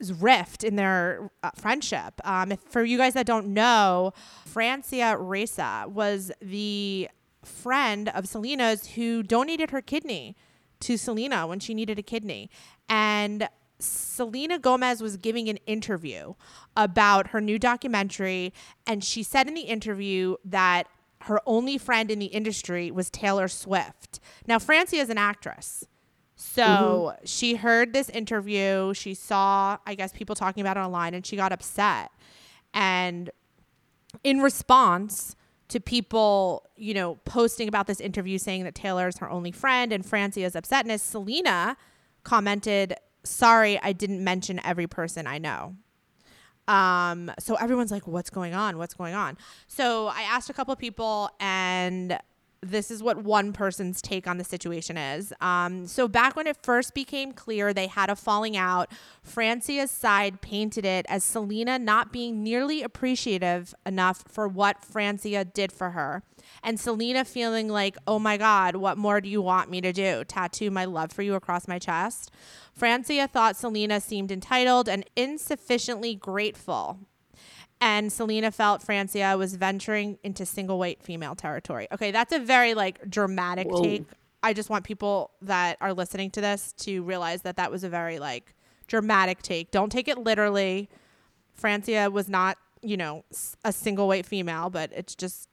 rift 0.00 0.64
in 0.64 0.76
their 0.76 1.30
uh, 1.42 1.50
friendship. 1.56 2.20
Um, 2.24 2.52
if, 2.52 2.60
for 2.60 2.84
you 2.84 2.98
guys 2.98 3.14
that 3.14 3.26
don't 3.26 3.48
know, 3.48 4.12
Francia 4.44 5.16
Raisa 5.16 5.86
was 5.88 6.32
the 6.40 7.08
friend 7.42 8.08
of 8.10 8.28
Selena's 8.28 8.88
who 8.88 9.22
donated 9.22 9.70
her 9.70 9.80
kidney 9.80 10.36
to 10.80 10.96
Selena 10.96 11.46
when 11.46 11.60
she 11.60 11.74
needed 11.74 11.98
a 11.98 12.02
kidney. 12.02 12.50
And 12.88 13.48
Selena 13.78 14.58
Gomez 14.58 15.02
was 15.02 15.16
giving 15.16 15.48
an 15.48 15.58
interview 15.66 16.34
about 16.76 17.28
her 17.28 17.40
new 17.40 17.58
documentary. 17.58 18.52
And 18.86 19.02
she 19.02 19.22
said 19.22 19.48
in 19.48 19.54
the 19.54 19.62
interview 19.62 20.36
that 20.44 20.84
her 21.22 21.40
only 21.46 21.78
friend 21.78 22.10
in 22.10 22.18
the 22.18 22.26
industry 22.26 22.90
was 22.90 23.10
Taylor 23.10 23.48
Swift. 23.48 24.20
Now, 24.46 24.58
Francia 24.58 24.96
is 24.96 25.10
an 25.10 25.18
actress. 25.18 25.86
So 26.36 27.16
she 27.24 27.54
heard 27.56 27.94
this 27.94 28.10
interview. 28.10 28.92
She 28.92 29.14
saw, 29.14 29.78
I 29.86 29.94
guess, 29.94 30.12
people 30.12 30.34
talking 30.34 30.60
about 30.60 30.76
it 30.76 30.80
online 30.80 31.14
and 31.14 31.24
she 31.24 31.34
got 31.34 31.50
upset. 31.50 32.10
And 32.74 33.30
in 34.22 34.40
response 34.40 35.34
to 35.68 35.80
people, 35.80 36.68
you 36.76 36.92
know, 36.92 37.16
posting 37.24 37.68
about 37.68 37.86
this 37.86 38.00
interview 38.00 38.36
saying 38.36 38.64
that 38.64 38.74
Taylor 38.74 39.08
is 39.08 39.16
her 39.18 39.30
only 39.30 39.50
friend 39.50 39.92
and 39.92 40.04
Francie 40.04 40.42
Francia's 40.42 40.54
upsetness, 40.54 41.00
Selena 41.00 41.76
commented, 42.22 42.94
Sorry, 43.24 43.80
I 43.82 43.92
didn't 43.92 44.22
mention 44.22 44.60
every 44.62 44.86
person 44.86 45.26
I 45.26 45.38
know. 45.38 45.74
Um, 46.68 47.32
so 47.38 47.54
everyone's 47.54 47.90
like, 47.90 48.06
What's 48.06 48.30
going 48.30 48.54
on? 48.54 48.76
What's 48.76 48.94
going 48.94 49.14
on? 49.14 49.38
So 49.68 50.08
I 50.08 50.22
asked 50.22 50.50
a 50.50 50.52
couple 50.52 50.76
people 50.76 51.30
and 51.40 52.18
this 52.62 52.90
is 52.90 53.02
what 53.02 53.22
one 53.22 53.52
person's 53.52 54.02
take 54.02 54.26
on 54.26 54.38
the 54.38 54.44
situation 54.44 54.96
is. 54.96 55.32
Um, 55.40 55.86
so 55.86 56.08
back 56.08 56.36
when 56.36 56.46
it 56.46 56.56
first 56.62 56.94
became 56.94 57.32
clear 57.32 57.72
they 57.72 57.86
had 57.86 58.10
a 58.10 58.16
falling 58.16 58.56
out, 58.56 58.90
Francia's 59.22 59.90
side 59.90 60.40
painted 60.40 60.84
it 60.84 61.06
as 61.08 61.24
Selena 61.24 61.78
not 61.78 62.12
being 62.12 62.42
nearly 62.42 62.82
appreciative 62.82 63.74
enough 63.84 64.24
for 64.28 64.48
what 64.48 64.84
Francia 64.84 65.44
did 65.44 65.72
for 65.72 65.90
her. 65.90 66.22
And 66.62 66.78
Selena 66.78 67.24
feeling 67.24 67.68
like, 67.68 67.96
oh 68.06 68.18
my 68.18 68.36
God, 68.36 68.76
what 68.76 68.98
more 68.98 69.20
do 69.20 69.28
you 69.28 69.42
want 69.42 69.70
me 69.70 69.80
to 69.80 69.92
do? 69.92 70.24
Tattoo 70.24 70.70
my 70.70 70.84
love 70.84 71.12
for 71.12 71.22
you 71.22 71.34
across 71.34 71.68
my 71.68 71.78
chest. 71.78 72.30
Francia 72.72 73.26
thought 73.26 73.56
Selena 73.56 74.00
seemed 74.00 74.30
entitled 74.30 74.88
and 74.88 75.04
insufficiently 75.16 76.14
grateful 76.14 77.00
and 77.80 78.12
Selena 78.12 78.50
felt 78.50 78.82
Francia 78.82 79.36
was 79.36 79.54
venturing 79.54 80.18
into 80.22 80.46
Single 80.46 80.78
White 80.78 81.02
Female 81.02 81.34
territory. 81.34 81.86
Okay, 81.92 82.10
that's 82.10 82.32
a 82.32 82.38
very 82.38 82.74
like 82.74 83.08
dramatic 83.08 83.68
Whoa. 83.68 83.82
take. 83.82 84.04
I 84.42 84.52
just 84.52 84.70
want 84.70 84.84
people 84.84 85.32
that 85.42 85.76
are 85.80 85.92
listening 85.92 86.30
to 86.32 86.40
this 86.40 86.72
to 86.78 87.02
realize 87.02 87.42
that 87.42 87.56
that 87.56 87.70
was 87.70 87.84
a 87.84 87.88
very 87.88 88.18
like 88.18 88.54
dramatic 88.86 89.42
take. 89.42 89.70
Don't 89.70 89.90
take 89.90 90.08
it 90.08 90.18
literally. 90.18 90.88
Francia 91.54 92.10
was 92.10 92.28
not, 92.28 92.58
you 92.82 92.96
know, 92.96 93.24
a 93.64 93.72
Single 93.72 94.08
White 94.08 94.26
Female, 94.26 94.70
but 94.70 94.90
it's 94.94 95.14
just 95.14 95.48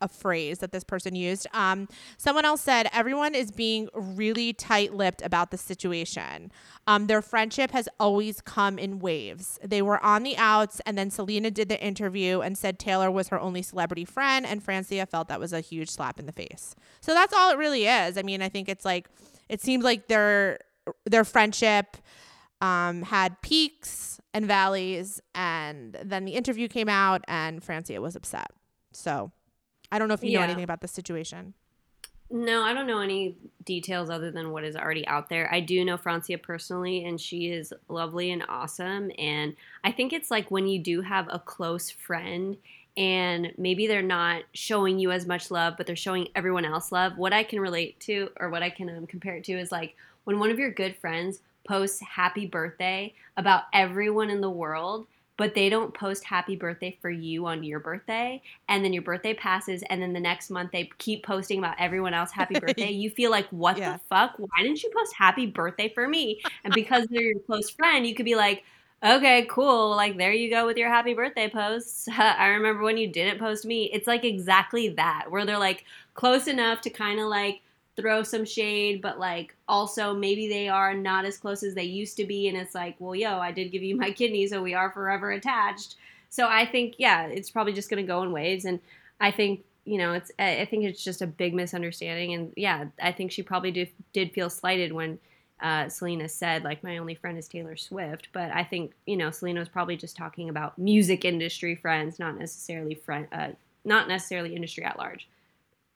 a 0.00 0.08
phrase 0.08 0.58
that 0.58 0.72
this 0.72 0.84
person 0.84 1.14
used. 1.14 1.46
Um, 1.52 1.88
someone 2.18 2.44
else 2.44 2.60
said 2.60 2.88
everyone 2.92 3.34
is 3.34 3.50
being 3.50 3.88
really 3.94 4.52
tight-lipped 4.52 5.22
about 5.22 5.50
the 5.50 5.58
situation. 5.58 6.50
Um, 6.86 7.06
their 7.06 7.22
friendship 7.22 7.70
has 7.72 7.88
always 7.98 8.40
come 8.40 8.78
in 8.78 8.98
waves. 8.98 9.58
They 9.62 9.82
were 9.82 10.02
on 10.02 10.22
the 10.22 10.36
outs, 10.36 10.80
and 10.86 10.96
then 10.96 11.10
Selena 11.10 11.50
did 11.50 11.68
the 11.68 11.82
interview 11.82 12.40
and 12.40 12.56
said 12.56 12.78
Taylor 12.78 13.10
was 13.10 13.28
her 13.28 13.40
only 13.40 13.62
celebrity 13.62 14.04
friend, 14.04 14.46
and 14.46 14.62
Francia 14.62 15.06
felt 15.06 15.28
that 15.28 15.40
was 15.40 15.52
a 15.52 15.60
huge 15.60 15.90
slap 15.90 16.18
in 16.18 16.26
the 16.26 16.32
face. 16.32 16.74
So 17.00 17.14
that's 17.14 17.32
all 17.32 17.50
it 17.50 17.58
really 17.58 17.86
is. 17.86 18.16
I 18.16 18.22
mean, 18.22 18.42
I 18.42 18.48
think 18.48 18.68
it's 18.68 18.84
like 18.84 19.08
it 19.48 19.60
seems 19.60 19.84
like 19.84 20.08
their 20.08 20.58
their 21.04 21.24
friendship 21.24 21.96
um, 22.60 23.02
had 23.02 23.40
peaks 23.42 24.20
and 24.32 24.46
valleys, 24.46 25.20
and 25.34 25.96
then 26.02 26.24
the 26.24 26.32
interview 26.32 26.68
came 26.68 26.88
out, 26.88 27.22
and 27.26 27.62
Francia 27.62 28.00
was 28.00 28.16
upset. 28.16 28.48
So 28.92 29.32
I 29.92 29.98
don't 29.98 30.08
know 30.08 30.14
if 30.14 30.24
you 30.24 30.38
know 30.38 30.42
anything 30.44 30.64
about 30.64 30.80
this 30.80 30.92
situation. 30.92 31.54
No, 32.32 32.62
I 32.62 32.72
don't 32.72 32.86
know 32.86 33.00
any 33.00 33.36
details 33.64 34.08
other 34.08 34.30
than 34.30 34.52
what 34.52 34.62
is 34.62 34.76
already 34.76 35.04
out 35.08 35.28
there. 35.28 35.52
I 35.52 35.58
do 35.58 35.84
know 35.84 35.96
Francia 35.96 36.38
personally, 36.38 37.04
and 37.04 37.20
she 37.20 37.50
is 37.50 37.74
lovely 37.88 38.30
and 38.30 38.44
awesome. 38.48 39.10
And 39.18 39.56
I 39.82 39.90
think 39.90 40.12
it's 40.12 40.30
like 40.30 40.48
when 40.48 40.68
you 40.68 40.78
do 40.78 41.00
have 41.00 41.26
a 41.28 41.40
close 41.40 41.90
friend 41.90 42.56
and 42.96 43.52
maybe 43.58 43.88
they're 43.88 44.02
not 44.02 44.42
showing 44.52 45.00
you 45.00 45.10
as 45.10 45.26
much 45.26 45.50
love, 45.50 45.74
but 45.76 45.86
they're 45.86 45.96
showing 45.96 46.28
everyone 46.36 46.64
else 46.64 46.92
love. 46.92 47.18
What 47.18 47.32
I 47.32 47.42
can 47.42 47.58
relate 47.58 47.98
to, 48.00 48.30
or 48.38 48.48
what 48.48 48.62
I 48.62 48.70
can 48.70 48.88
um, 48.88 49.06
compare 49.08 49.36
it 49.36 49.44
to, 49.44 49.58
is 49.58 49.72
like 49.72 49.96
when 50.24 50.38
one 50.38 50.50
of 50.50 50.58
your 50.58 50.70
good 50.70 50.96
friends 50.96 51.40
posts 51.66 52.00
happy 52.00 52.46
birthday 52.46 53.12
about 53.36 53.64
everyone 53.72 54.30
in 54.30 54.40
the 54.40 54.50
world 54.50 55.06
but 55.40 55.54
they 55.54 55.70
don't 55.70 55.94
post 55.94 56.22
happy 56.22 56.54
birthday 56.54 56.98
for 57.00 57.08
you 57.10 57.46
on 57.46 57.64
your 57.64 57.80
birthday 57.80 58.42
and 58.68 58.84
then 58.84 58.92
your 58.92 59.02
birthday 59.02 59.32
passes 59.32 59.82
and 59.88 60.02
then 60.02 60.12
the 60.12 60.20
next 60.20 60.50
month 60.50 60.70
they 60.70 60.90
keep 60.98 61.24
posting 61.24 61.58
about 61.58 61.74
everyone 61.78 62.12
else 62.12 62.30
happy 62.30 62.56
birthday 62.58 62.90
you 62.90 63.08
feel 63.08 63.30
like 63.30 63.48
what 63.48 63.78
Yeah. 63.78 63.94
the 63.94 64.00
fuck? 64.10 64.34
Why 64.36 64.48
didn't 64.62 64.82
you 64.82 64.90
post 64.94 65.14
happy 65.16 65.46
birthday 65.46 65.88
for 65.94 66.06
me? 66.06 66.42
And 66.64 66.74
because 66.74 67.06
they're 67.10 67.22
your 67.22 67.40
close 67.40 67.70
friend 67.70 68.06
you 68.06 68.14
could 68.14 68.26
be 68.26 68.36
like 68.36 68.64
okay 69.02 69.46
cool 69.48 69.96
like 69.96 70.18
there 70.18 70.32
you 70.32 70.50
go 70.50 70.66
with 70.66 70.76
your 70.76 70.90
happy 70.90 71.14
birthday 71.14 71.48
posts. 71.48 72.06
I 72.18 72.48
remember 72.48 72.82
when 72.82 72.98
you 72.98 73.08
didn't 73.10 73.38
post 73.40 73.64
me. 73.64 73.84
It's 73.92 74.06
like 74.06 74.24
exactly 74.24 74.90
that 74.90 75.30
where 75.30 75.46
they're 75.46 75.58
like 75.58 75.84
close 76.14 76.46
enough 76.48 76.82
to 76.82 76.90
kind 76.90 77.18
of 77.18 77.26
like 77.28 77.62
throw 77.96 78.22
some 78.22 78.44
shade, 78.44 79.02
but 79.02 79.18
like 79.18 79.54
also 79.68 80.14
maybe 80.14 80.48
they 80.48 80.68
are 80.68 80.94
not 80.94 81.24
as 81.24 81.36
close 81.36 81.62
as 81.62 81.74
they 81.74 81.84
used 81.84 82.16
to 82.16 82.24
be. 82.24 82.48
And 82.48 82.56
it's 82.56 82.74
like, 82.74 82.96
well, 82.98 83.14
yo, 83.14 83.38
I 83.38 83.52
did 83.52 83.72
give 83.72 83.82
you 83.82 83.96
my 83.96 84.10
kidney, 84.12 84.46
so 84.46 84.62
we 84.62 84.74
are 84.74 84.90
forever 84.90 85.30
attached. 85.32 85.96
So 86.30 86.46
I 86.48 86.64
think, 86.64 86.94
yeah, 86.98 87.26
it's 87.26 87.50
probably 87.50 87.72
just 87.72 87.90
going 87.90 88.02
to 88.02 88.06
go 88.06 88.22
in 88.22 88.32
waves. 88.32 88.64
And 88.64 88.80
I 89.20 89.32
think, 89.32 89.64
you 89.84 89.98
know, 89.98 90.12
it's, 90.12 90.30
I 90.38 90.64
think 90.70 90.84
it's 90.84 91.02
just 91.02 91.22
a 91.22 91.26
big 91.26 91.54
misunderstanding. 91.54 92.34
And 92.34 92.52
yeah, 92.56 92.86
I 93.02 93.12
think 93.12 93.32
she 93.32 93.42
probably 93.42 93.72
did, 93.72 93.88
did 94.12 94.32
feel 94.32 94.48
slighted 94.48 94.92
when 94.92 95.18
uh, 95.60 95.88
Selena 95.88 96.28
said, 96.28 96.62
like, 96.62 96.84
my 96.84 96.98
only 96.98 97.16
friend 97.16 97.36
is 97.36 97.48
Taylor 97.48 97.76
Swift. 97.76 98.28
But 98.32 98.52
I 98.52 98.62
think, 98.62 98.92
you 99.06 99.16
know, 99.16 99.32
Selena 99.32 99.58
was 99.58 99.68
probably 99.68 99.96
just 99.96 100.16
talking 100.16 100.48
about 100.48 100.78
music 100.78 101.24
industry 101.24 101.74
friends, 101.74 102.18
not 102.20 102.38
necessarily 102.38 102.94
friend, 102.94 103.26
uh, 103.32 103.48
not 103.84 104.06
necessarily 104.06 104.54
industry 104.54 104.84
at 104.84 104.98
large. 104.98 105.26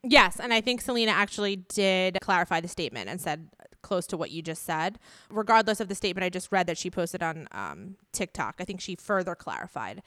Yes, 0.07 0.39
and 0.39 0.53
I 0.53 0.61
think 0.61 0.81
Selena 0.83 1.13
actually 1.13 1.57
did 1.57 2.19
clarify 2.21 2.61
the 2.61 2.69
statement 2.69 3.09
and 3.09 3.21
said 3.21 3.49
close 3.83 4.07
to 4.09 4.17
what 4.17 4.31
you 4.31 4.43
just 4.43 4.65
said. 4.65 4.99
Regardless 5.31 5.81
of 5.81 5.89
the 5.89 5.95
statement 5.95 6.25
I 6.25 6.29
just 6.31 6.51
read 6.53 6.67
that 6.67 6.79
she 6.79 6.91
posted 6.91 7.23
on 7.23 7.49
um, 7.53 7.97
TikTok, 8.13 8.57
I 8.59 8.65
think 8.65 8.81
she 8.81 8.97
further 8.97 9.35
clarified. 9.35 10.03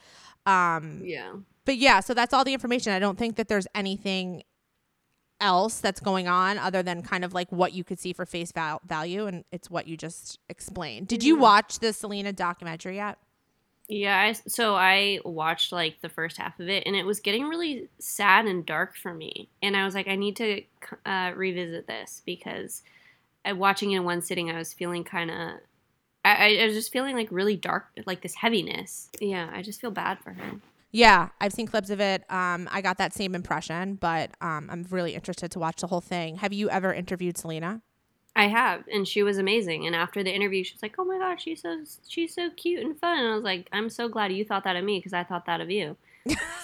Um, 0.46 1.02
Yeah. 1.04 1.34
but 1.66 1.78
yeah, 1.78 2.00
so 2.00 2.14
that's 2.14 2.34
all 2.34 2.44
the 2.44 2.54
information. 2.54 2.94
I 2.94 3.00
don't 3.00 3.18
think 3.18 3.36
that 3.36 3.48
there's 3.48 3.68
anything 3.76 4.44
else 5.40 5.80
that's 5.80 6.00
going 6.00 6.28
on 6.28 6.58
other 6.58 6.82
than 6.82 7.04
kind 7.04 7.24
of 7.24 7.34
like 7.34 7.52
what 7.52 7.74
you 7.74 7.84
could 7.84 8.00
see 8.00 8.14
for 8.14 8.26
face 8.26 8.52
val- 8.52 8.82
value, 8.86 9.28
and 9.28 9.44
it's 9.52 9.70
what 9.70 9.88
you 9.88 9.96
just 9.96 10.40
explained. 10.50 11.08
Did 11.08 11.24
you 11.24 11.36
watch 11.38 11.80
the 11.80 11.94
Selena 11.94 12.34
documentary 12.34 12.96
yet? 12.96 13.20
Yeah, 13.90 14.20
I, 14.20 14.34
so 14.34 14.76
I 14.76 15.20
watched 15.24 15.72
like 15.72 16.02
the 16.02 16.10
first 16.10 16.38
half 16.38 16.60
of 16.60 16.68
it, 16.68 16.84
and 16.86 16.96
it 16.96 17.06
was 17.06 17.22
getting 17.22 17.48
really 17.48 17.88
sad 18.00 18.46
and 18.46 18.66
dark 18.66 18.96
for 18.98 19.14
me. 19.14 19.48
And 19.64 19.78
I 19.78 19.86
was 19.86 19.96
like, 19.96 20.08
I 20.10 20.16
need 20.16 20.36
to 20.38 20.62
uh, 21.06 21.32
revisit 21.36 21.88
this 21.88 22.22
because 22.26 22.84
uh, 23.50 23.56
watching 23.56 23.92
it 23.92 23.98
in 23.98 24.04
one 24.04 24.22
sitting, 24.22 24.52
I 24.52 24.58
was 24.58 24.74
feeling 24.74 25.06
kind 25.06 25.32
of, 25.32 25.52
I, 26.26 26.58
I 26.58 26.66
was 26.66 26.76
just 26.76 26.92
feeling 26.92 27.16
like 27.16 27.30
really 27.32 27.56
dark, 27.56 27.88
like 28.06 28.22
this 28.22 28.36
heaviness. 28.36 29.10
Yeah, 29.22 29.50
I 29.54 29.62
just 29.62 29.80
feel 29.80 29.92
bad 29.92 30.20
for 30.20 30.32
her. 30.32 30.60
Yeah, 30.92 31.30
I've 31.40 31.54
seen 31.54 31.68
clips 31.68 31.90
of 31.90 32.02
it. 32.02 32.24
Um, 32.30 32.68
I 32.72 32.82
got 32.82 32.98
that 32.98 33.14
same 33.14 33.36
impression, 33.36 33.96
but 33.96 34.32
um, 34.42 34.68
I'm 34.70 34.86
really 34.90 35.16
interested 35.16 35.52
to 35.52 35.60
watch 35.60 35.82
the 35.82 35.88
whole 35.88 36.02
thing. 36.02 36.38
Have 36.38 36.54
you 36.54 36.70
ever 36.70 36.94
interviewed 36.94 37.38
Selena? 37.38 37.82
I 38.38 38.48
have, 38.48 38.84
and 38.94 39.08
she 39.08 39.24
was 39.24 39.40
amazing. 39.40 39.88
And 39.88 39.96
after 39.96 40.24
the 40.24 40.34
interview, 40.34 40.64
she 40.64 40.76
was 40.76 40.84
like, 40.84 40.96
"Oh 41.00 41.04
my 41.04 41.18
god, 41.18 41.42
she's 41.42 41.64
so 41.64 41.82
she's 42.08 42.36
so 42.36 42.52
cute 42.52 42.86
and 42.86 42.98
fun." 42.98 43.18
And 43.18 43.28
I 43.30 43.36
was 43.36 43.44
like, 43.44 43.68
"I'm 43.74 43.90
so 43.90 44.08
glad 44.08 44.32
you 44.32 44.46
thought 44.46 44.64
that 44.64 44.76
of 44.76 44.84
me 44.84 45.00
because 45.00 45.12
I 45.12 45.24
thought 45.24 45.48
that 45.48 45.60
of 45.60 45.72
you." 45.72 45.98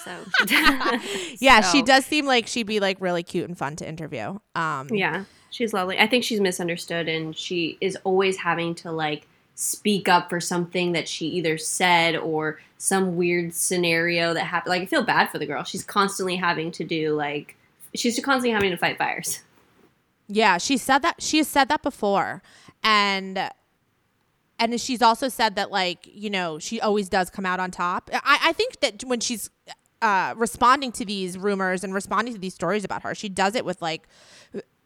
So 0.04 0.16
Yeah, 1.40 1.60
she 1.62 1.82
does 1.82 2.06
seem 2.06 2.26
like 2.26 2.46
she'd 2.46 2.68
be 2.68 2.78
like 2.78 2.98
really 3.00 3.24
cute 3.24 3.48
and 3.48 3.58
fun 3.58 3.74
to 3.76 3.88
interview. 3.88 4.38
Um, 4.54 4.88
Yeah, 4.90 5.24
she's 5.50 5.72
lovely. 5.72 5.98
I 5.98 6.06
think 6.06 6.22
she's 6.22 6.40
misunderstood, 6.40 7.08
and 7.08 7.36
she 7.36 7.76
is 7.80 7.98
always 8.04 8.36
having 8.36 8.76
to 8.76 8.92
like 8.92 9.26
speak 9.56 10.08
up 10.08 10.30
for 10.30 10.40
something 10.40 10.92
that 10.92 11.08
she 11.08 11.26
either 11.26 11.58
said 11.58 12.16
or 12.16 12.60
some 12.78 13.16
weird 13.16 13.52
scenario 13.52 14.32
that 14.32 14.44
happened. 14.44 14.70
Like, 14.70 14.82
I 14.82 14.86
feel 14.86 15.02
bad 15.02 15.30
for 15.30 15.38
the 15.38 15.46
girl. 15.46 15.64
She's 15.64 15.82
constantly 15.82 16.36
having 16.36 16.70
to 16.72 16.84
do 16.84 17.14
like 17.14 17.56
she's 17.94 18.18
constantly 18.20 18.50
having 18.50 18.70
to 18.70 18.76
fight 18.76 18.96
fires. 18.96 19.40
Yeah, 20.26 20.58
she 20.58 20.76
said 20.78 20.98
that 21.00 21.22
she 21.22 21.38
has 21.38 21.48
said 21.48 21.68
that 21.68 21.82
before, 21.82 22.42
and 22.82 23.50
and 24.58 24.80
she's 24.80 25.02
also 25.02 25.28
said 25.28 25.56
that 25.56 25.70
like 25.70 26.08
you 26.10 26.30
know 26.30 26.58
she 26.58 26.80
always 26.80 27.08
does 27.08 27.30
come 27.30 27.44
out 27.44 27.60
on 27.60 27.70
top. 27.70 28.10
I 28.12 28.38
I 28.44 28.52
think 28.52 28.80
that 28.80 29.04
when 29.04 29.20
she's 29.20 29.50
uh, 30.02 30.34
responding 30.36 30.92
to 30.92 31.04
these 31.04 31.38
rumors 31.38 31.82
and 31.84 31.94
responding 31.94 32.34
to 32.34 32.40
these 32.40 32.54
stories 32.54 32.84
about 32.84 33.02
her, 33.02 33.14
she 33.14 33.28
does 33.28 33.54
it 33.54 33.64
with 33.64 33.80
like 33.80 34.06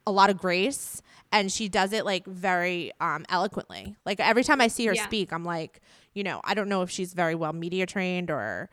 a 0.07 0.12
lot 0.12 0.30
of 0.30 0.39
grace 0.39 1.03
and 1.32 1.53
she 1.53 1.68
does 1.68 1.93
it 1.93 2.05
like 2.05 2.24
very 2.26 2.93
um, 3.01 3.24
eloquently. 3.28 3.97
Like 4.07 4.20
every 4.20 4.45
time 4.45 4.61
I 4.61 4.68
see 4.68 4.86
her 4.86 4.95
Yeah. 4.95 5.05
speak, 5.05 5.32
I'm 5.32 5.45
like, 5.45 5.80
you 6.14 6.22
know, 6.22 6.41
I 6.45 6.55
don't 6.55 6.68
know 6.68 6.82
if 6.82 6.91
she's 6.91 7.14
very 7.14 7.34
well 7.34 7.53
media 7.53 7.84
trained 7.84 8.30
or 8.30 8.70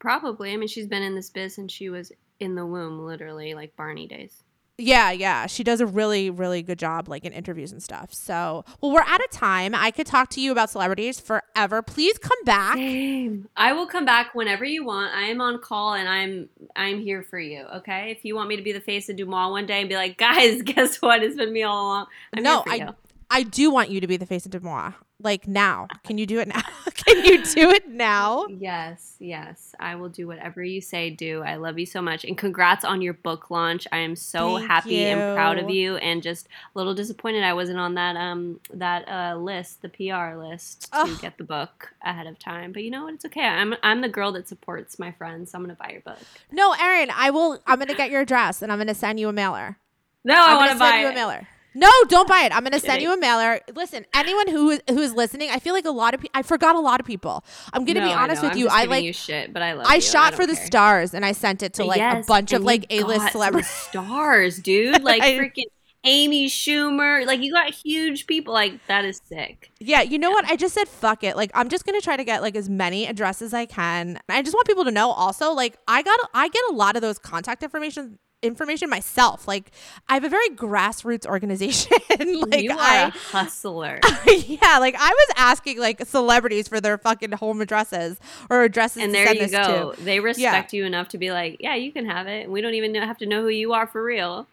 Probably. 0.00 0.52
I 0.52 0.56
mean, 0.56 0.68
she's 0.68 0.86
been 0.86 1.02
in 1.02 1.14
this 1.14 1.30
biz 1.30 1.56
since 1.56 1.72
she 1.72 1.90
was 1.90 2.12
in 2.40 2.54
the 2.54 2.64
womb, 2.64 3.00
literally, 3.00 3.54
like 3.54 3.74
Barney 3.76 4.06
days. 4.06 4.42
Yeah, 4.80 5.10
yeah. 5.10 5.46
She 5.46 5.64
does 5.64 5.80
a 5.80 5.86
really, 5.86 6.30
really 6.30 6.62
good 6.62 6.78
job, 6.78 7.08
like 7.08 7.24
in 7.24 7.32
interviews 7.32 7.72
and 7.72 7.82
stuff. 7.82 8.14
So, 8.14 8.64
well, 8.80 8.92
we're 8.92 9.02
out 9.02 9.20
of 9.20 9.30
time. 9.30 9.74
I 9.74 9.90
could 9.90 10.06
talk 10.06 10.30
to 10.30 10.40
you 10.40 10.52
about 10.52 10.70
celebrities 10.70 11.18
forever. 11.18 11.82
Please 11.82 12.16
come 12.16 12.38
back. 12.44 12.76
Same. 12.76 13.48
I 13.56 13.72
will 13.72 13.88
come 13.88 14.04
back 14.04 14.36
whenever 14.36 14.64
you 14.64 14.84
want. 14.84 15.12
I 15.12 15.22
am 15.24 15.40
on 15.40 15.60
call 15.60 15.94
and 15.94 16.08
I'm 16.08 16.48
I'm 16.76 17.00
here 17.00 17.24
for 17.24 17.40
you. 17.40 17.64
Okay. 17.76 18.12
If 18.16 18.24
you 18.24 18.36
want 18.36 18.48
me 18.48 18.56
to 18.56 18.62
be 18.62 18.72
the 18.72 18.80
face 18.80 19.08
of 19.08 19.16
Deuxmoi 19.16 19.50
one 19.50 19.66
day 19.66 19.80
and 19.80 19.88
be 19.88 19.96
like, 19.96 20.16
guys, 20.18 20.62
guess 20.62 21.02
what? 21.02 21.24
It's 21.24 21.34
been 21.34 21.52
me 21.52 21.64
all 21.64 21.86
along. 21.86 22.06
I'm 22.32 22.44
no, 22.44 22.62
I, 22.64 22.74
you. 22.76 22.94
I 23.30 23.42
do 23.42 23.72
want 23.72 23.90
you 23.90 24.00
to 24.00 24.06
be 24.06 24.16
the 24.16 24.26
face 24.26 24.46
of 24.46 24.52
Deuxmoi. 24.52 24.94
Like 25.20 25.48
now. 25.48 25.88
Can 26.04 26.18
you 26.18 26.26
do 26.26 26.38
it 26.38 26.48
now? 26.48 26.62
Can 26.94 27.24
you 27.24 27.44
do 27.44 27.70
it 27.70 27.88
now? 27.88 28.46
Yes, 28.48 29.16
yes. 29.18 29.74
I 29.80 29.94
will 29.94 30.08
do 30.08 30.26
whatever 30.26 30.62
you 30.62 30.80
say, 30.80 31.10
do. 31.10 31.42
I 31.42 31.56
love 31.56 31.78
you 31.78 31.86
so 31.86 32.02
much. 32.02 32.24
And 32.24 32.36
congrats 32.36 32.84
on 32.84 33.00
your 33.02 33.14
book 33.14 33.50
launch. 33.50 33.86
I 33.92 33.98
am 33.98 34.14
so 34.14 34.58
Thank 34.58 34.70
happy 34.70 35.04
and 35.04 35.34
proud 35.36 35.58
of 35.58 35.70
you. 35.70 35.92
you 35.92 35.96
and 35.96 36.22
just 36.22 36.46
a 36.46 36.78
little 36.78 36.94
disappointed 36.94 37.44
I 37.44 37.54
wasn't 37.54 37.78
on 37.78 37.94
that 37.94 38.16
um 38.16 38.60
that 38.74 39.08
uh 39.08 39.36
list, 39.36 39.82
the 39.82 39.88
PR 39.88 40.36
list 40.36 40.92
to 40.92 41.16
get 41.20 41.38
the 41.38 41.44
book 41.44 41.92
ahead 42.02 42.26
of 42.26 42.38
time. 42.38 42.72
But 42.72 42.84
you 42.84 42.90
know 42.90 43.04
what? 43.04 43.14
It's 43.14 43.24
okay. 43.24 43.40
I'm 43.46 43.74
I'm 43.82 44.00
the 44.00 44.08
girl 44.08 44.32
that 44.32 44.48
supports 44.48 44.98
my 44.98 45.12
friends, 45.12 45.50
so 45.50 45.58
I'm 45.58 45.64
gonna 45.64 45.74
buy 45.74 45.90
your 45.92 46.02
book. 46.02 46.18
No, 46.52 46.74
Erin, 46.80 47.10
I 47.14 47.30
will 47.30 47.60
I'm 47.66 47.78
gonna 47.78 47.94
get 47.94 48.10
your 48.10 48.20
address 48.20 48.62
and 48.62 48.70
I'm 48.70 48.78
gonna 48.78 48.94
send 48.94 49.18
you 49.18 49.28
a 49.28 49.32
mailer. 49.32 49.78
No, 50.24 50.34
I 50.34 50.38
I'm 50.50 50.56
want 50.56 50.68
gonna 50.70 50.78
send 50.78 50.92
buy 50.92 51.00
you 51.00 51.08
a 51.08 51.14
mailer. 51.14 51.48
No, 51.74 51.90
don't 52.08 52.28
buy 52.28 52.40
it. 52.40 52.54
I'm 52.56 52.64
gonna 52.64 52.80
send 52.80 53.02
you 53.02 53.12
a 53.12 53.16
mailer. 53.16 53.60
Listen, 53.74 54.04
anyone 54.14 54.48
who 54.48 54.78
who 54.88 54.98
is 54.98 55.14
listening, 55.14 55.50
I 55.50 55.58
feel 55.58 55.74
like 55.74 55.84
a 55.84 55.90
lot 55.90 56.14
of 56.14 56.20
people. 56.20 56.32
I 56.34 56.42
forgot 56.42 56.74
a 56.76 56.80
lot 56.80 56.98
of 56.98 57.06
people. 57.06 57.44
I'm 57.72 57.84
gonna 57.84 58.00
No, 58.00 58.06
be 58.06 58.12
honest 58.12 58.42
with 58.42 58.52
I'm 58.52 58.58
you. 58.58 58.68
I 58.68 58.84
like. 58.84 59.04
you 59.04 59.12
shit, 59.12 59.52
but 59.52 59.62
I 59.62 59.74
love 59.74 59.86
I 59.88 59.96
you. 59.96 60.00
shot 60.00 60.30
don't 60.32 60.40
for 60.40 60.46
the 60.46 60.56
stars 60.56 61.14
and 61.14 61.24
I 61.24 61.32
sent 61.32 61.62
it 61.62 61.74
to 61.74 61.84
like 61.84 61.98
Yes, 61.98 62.24
a 62.24 62.26
bunch 62.26 62.52
of 62.52 62.62
like 62.62 62.86
A 62.90 63.02
list 63.04 63.32
celebrities. 63.32 63.68
stars, 63.70 64.58
dude. 64.58 65.02
Like 65.02 65.22
I- 65.22 65.38
freaking 65.38 65.64
Amy 66.04 66.46
Schumer. 66.48 67.26
Like 67.26 67.40
you 67.42 67.52
got 67.52 67.70
huge 67.70 68.26
people. 68.26 68.54
Like 68.54 68.84
that 68.86 69.04
is 69.04 69.20
sick. 69.28 69.70
Yeah, 69.78 70.02
you 70.02 70.18
know 70.18 70.30
what? 70.30 70.44
I 70.46 70.56
just 70.56 70.74
said 70.74 70.88
fuck 70.88 71.22
it. 71.22 71.36
Like 71.36 71.50
I'm 71.54 71.68
just 71.68 71.84
gonna 71.84 72.00
try 72.00 72.16
to 72.16 72.24
get 72.24 72.40
like 72.42 72.56
as 72.56 72.68
many 72.68 73.06
addresses 73.06 73.48
as 73.48 73.54
I 73.54 73.66
can. 73.66 74.18
I 74.28 74.42
just 74.42 74.54
want 74.54 74.66
people 74.66 74.84
to 74.84 74.90
know 74.92 75.10
also, 75.10 75.52
like 75.52 75.76
I 75.86 76.02
got 76.02 76.18
I 76.34 76.48
get 76.48 76.62
a 76.70 76.72
lot 76.72 76.96
of 76.96 77.02
those 77.02 77.18
contact 77.18 77.62
information 77.62 78.18
information 78.42 78.88
myself. 78.88 79.48
Like 79.48 79.70
I 80.08 80.14
have 80.14 80.24
a 80.24 80.28
very 80.28 80.48
grassroots 80.50 81.26
organization. 81.26 81.96
like 82.48 82.62
you 82.62 82.72
are 82.72 82.78
I 82.78 83.06
a 83.06 83.10
hustler. 83.10 84.00
yeah, 84.26 84.78
like 84.78 84.94
I 84.98 85.10
was 85.10 85.28
asking 85.36 85.78
like 85.78 86.04
celebrities 86.06 86.68
for 86.68 86.80
their 86.80 86.98
fucking 86.98 87.32
home 87.32 87.60
addresses 87.60 88.18
or 88.50 88.62
addresses 88.62 89.02
and 89.02 89.12
to 89.12 89.18
there 89.18 89.34
you 89.34 89.48
go. 89.48 89.92
to. 89.92 90.02
They 90.02 90.20
respect 90.20 90.72
you 90.72 90.84
enough 90.84 91.08
to 91.08 91.18
be 91.18 91.32
like, 91.32 91.56
yeah, 91.60 91.74
you 91.74 91.92
can 91.92 92.06
have 92.06 92.26
it. 92.26 92.44
And 92.44 92.52
we 92.52 92.60
don't 92.60 92.74
even 92.74 92.92
know, 92.92 93.00
have 93.00 93.18
to 93.18 93.26
know 93.26 93.42
who 93.42 93.48
you 93.48 93.72
are 93.72 93.86
for 93.86 94.02
real. 94.02 94.46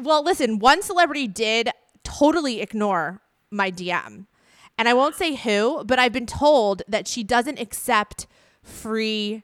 Well, 0.00 0.22
listen, 0.22 0.58
one 0.58 0.82
celebrity 0.82 1.26
did 1.26 1.70
totally 2.04 2.60
ignore 2.60 3.22
my 3.50 3.70
DM. 3.70 4.26
And 4.78 4.88
I 4.88 4.94
won't 4.94 5.14
say 5.14 5.34
who, 5.34 5.84
but 5.84 5.98
I've 5.98 6.12
been 6.12 6.26
told 6.26 6.82
that 6.86 7.08
she 7.08 7.24
doesn't 7.24 7.58
accept 7.58 8.26
free 8.62 9.42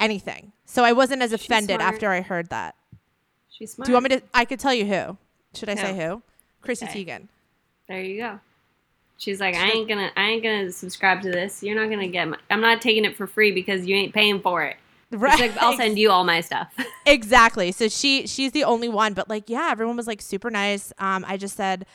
anything. 0.00 0.52
So 0.64 0.84
I 0.84 0.92
wasn't 0.92 1.20
as 1.20 1.32
offended 1.32 1.80
after 1.82 2.10
I 2.10 2.22
heard 2.22 2.48
that. 2.48 2.74
She's 3.62 3.74
smart. 3.74 3.86
Do 3.86 3.92
you 3.92 3.94
want 3.94 4.10
me 4.10 4.16
to? 4.16 4.22
I 4.34 4.44
could 4.44 4.58
tell 4.58 4.74
you 4.74 4.84
who. 4.86 5.16
Should 5.54 5.68
I 5.68 5.76
say 5.76 5.96
Who? 5.96 6.20
Chrissy 6.62 6.86
Okay. 6.86 7.04
Teigen. 7.04 7.28
There 7.86 8.02
you 8.02 8.20
go. 8.20 8.40
She's 9.18 9.38
like, 9.38 9.54
I 9.54 9.68
ain't 9.68 9.88
gonna, 9.88 10.10
I 10.16 10.30
ain't 10.30 10.42
gonna 10.42 10.72
subscribe 10.72 11.22
to 11.22 11.30
this. 11.30 11.62
You're 11.62 11.76
not 11.76 11.88
gonna 11.88 12.08
get. 12.08 12.26
My, 12.26 12.38
I'm 12.50 12.60
not 12.60 12.82
taking 12.82 13.04
it 13.04 13.16
for 13.16 13.28
free 13.28 13.52
because 13.52 13.86
you 13.86 13.94
ain't 13.94 14.12
paying 14.12 14.40
for 14.40 14.64
it. 14.64 14.78
Right. 15.12 15.38
Like, 15.38 15.56
I'll 15.58 15.76
send 15.76 15.96
you 16.00 16.10
all 16.10 16.24
my 16.24 16.40
stuff. 16.40 16.74
exactly. 17.06 17.70
So 17.70 17.86
she 17.86 18.26
she's 18.26 18.50
the 18.50 18.64
only 18.64 18.88
one, 18.88 19.14
but 19.14 19.28
like 19.28 19.48
yeah, 19.48 19.68
everyone 19.70 19.96
was 19.96 20.08
like 20.08 20.20
super 20.20 20.50
nice. 20.50 20.92
Um, 20.98 21.24
I 21.28 21.36
just 21.36 21.56
said 21.56 21.86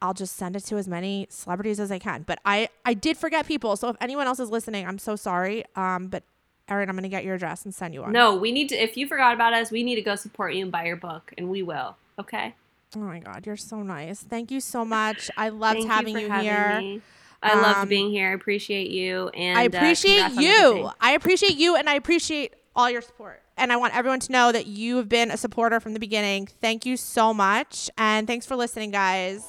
I'll 0.00 0.14
just 0.14 0.34
send 0.36 0.56
it 0.56 0.60
to 0.60 0.78
as 0.78 0.88
many 0.88 1.26
celebrities 1.28 1.78
as 1.78 1.92
I 1.92 1.98
can. 1.98 2.22
But 2.22 2.38
I 2.46 2.70
I 2.86 2.94
did 2.94 3.18
forget 3.18 3.46
people. 3.46 3.76
So 3.76 3.90
if 3.90 3.96
anyone 4.00 4.26
else 4.26 4.40
is 4.40 4.48
listening, 4.48 4.86
I'm 4.86 4.98
so 4.98 5.14
sorry. 5.14 5.66
Um, 5.74 6.06
but 6.06 6.22
Erin, 6.68 6.88
I'm 6.88 6.96
gonna 6.96 7.08
get 7.08 7.24
your 7.24 7.34
address 7.36 7.64
and 7.64 7.74
send 7.74 7.94
you 7.94 8.02
one. 8.02 8.12
no, 8.12 8.34
we 8.36 8.50
need 8.52 8.68
to. 8.70 8.74
If 8.76 8.96
you 8.96 9.06
forgot 9.06 9.34
about 9.34 9.52
us, 9.52 9.70
we 9.70 9.82
need 9.84 9.94
to 9.96 10.02
go 10.02 10.16
support 10.16 10.54
you 10.54 10.62
and 10.62 10.72
buy 10.72 10.84
your 10.84 10.96
book, 10.96 11.32
and 11.38 11.48
we 11.48 11.62
will. 11.62 11.96
Okay. 12.18 12.54
Oh 12.96 13.00
my 13.00 13.18
god, 13.20 13.46
you're 13.46 13.56
so 13.56 13.82
nice. 13.82 14.22
Thank 14.22 14.50
you 14.50 14.60
so 14.60 14.84
much. 14.84 15.30
I 15.36 15.50
loved 15.50 15.80
Thank 15.80 15.90
having 15.90 16.14
for 16.14 16.20
you, 16.20 16.28
having 16.28 16.44
here. 16.44 16.78
me. 16.80 17.02
I 17.42 17.54
loved 17.54 17.78
Um, 17.80 17.88
being 17.88 18.10
here. 18.10 18.30
I 18.30 18.32
appreciate 18.32 18.90
you, 18.90 19.28
and 19.28 19.58
I 19.58 19.64
uh, 19.64 19.66
appreciate 19.66 20.22
congrats 20.24 20.36
on 20.38 20.42
you. 20.42 20.90
I 21.00 21.12
appreciate 21.12 21.56
you 21.56 21.76
and 21.76 21.88
I 21.88 21.94
appreciate 21.94 22.54
all 22.74 22.90
your 22.90 23.02
support. 23.02 23.42
And 23.58 23.72
I 23.72 23.76
want 23.76 23.96
everyone 23.96 24.20
to 24.20 24.32
know 24.32 24.52
that 24.52 24.66
you 24.66 24.96
have 24.96 25.08
been 25.08 25.30
a 25.30 25.36
supporter 25.36 25.78
from 25.80 25.94
the 25.94 26.00
beginning. 26.00 26.46
Thank 26.60 26.84
you 26.84 26.96
so 26.96 27.32
much. 27.32 27.88
And 27.96 28.26
thanks 28.26 28.44
for 28.46 28.56
listening, 28.56 28.90
guys. 28.90 29.44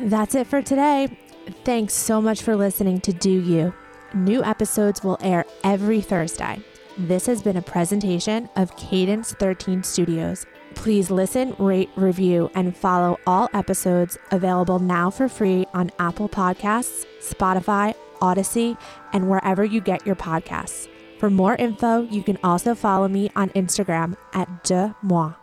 That's 0.00 0.34
it 0.34 0.46
for 0.46 0.62
today. 0.62 1.18
Thanks 1.64 1.92
so 1.94 2.20
much 2.22 2.42
for 2.42 2.56
listening 2.56 3.00
to 3.02 3.12
Deux 3.12 3.40
U. 3.40 3.74
New 4.14 4.44
episodes 4.44 5.02
will 5.02 5.18
air 5.20 5.44
every 5.64 6.00
Thursday. 6.00 6.62
This 6.96 7.26
has 7.26 7.42
been 7.42 7.56
a 7.56 7.62
presentation 7.62 8.48
of 8.54 8.76
Cadence 8.76 9.32
13 9.32 9.82
Studios. 9.82 10.46
Please 10.76 11.10
listen, 11.10 11.56
rate, 11.58 11.90
review, 11.96 12.48
and 12.54 12.76
follow 12.76 13.18
all 13.26 13.48
episodes 13.54 14.16
available 14.30 14.78
now 14.78 15.10
for 15.10 15.28
free 15.28 15.66
on 15.74 15.90
Apple 15.98 16.28
Podcasts, 16.28 17.04
Spotify, 17.20 17.92
Audacy, 18.20 18.78
and 19.12 19.28
wherever 19.28 19.64
you 19.64 19.80
get 19.80 20.06
your 20.06 20.16
podcasts. 20.16 20.88
For 21.18 21.28
more 21.28 21.56
info, 21.56 22.02
you 22.02 22.22
can 22.22 22.38
also 22.44 22.76
follow 22.76 23.08
me 23.08 23.32
on 23.34 23.50
Instagram 23.50 24.16
at 24.32 24.62
Deuxmoi. 24.62 25.34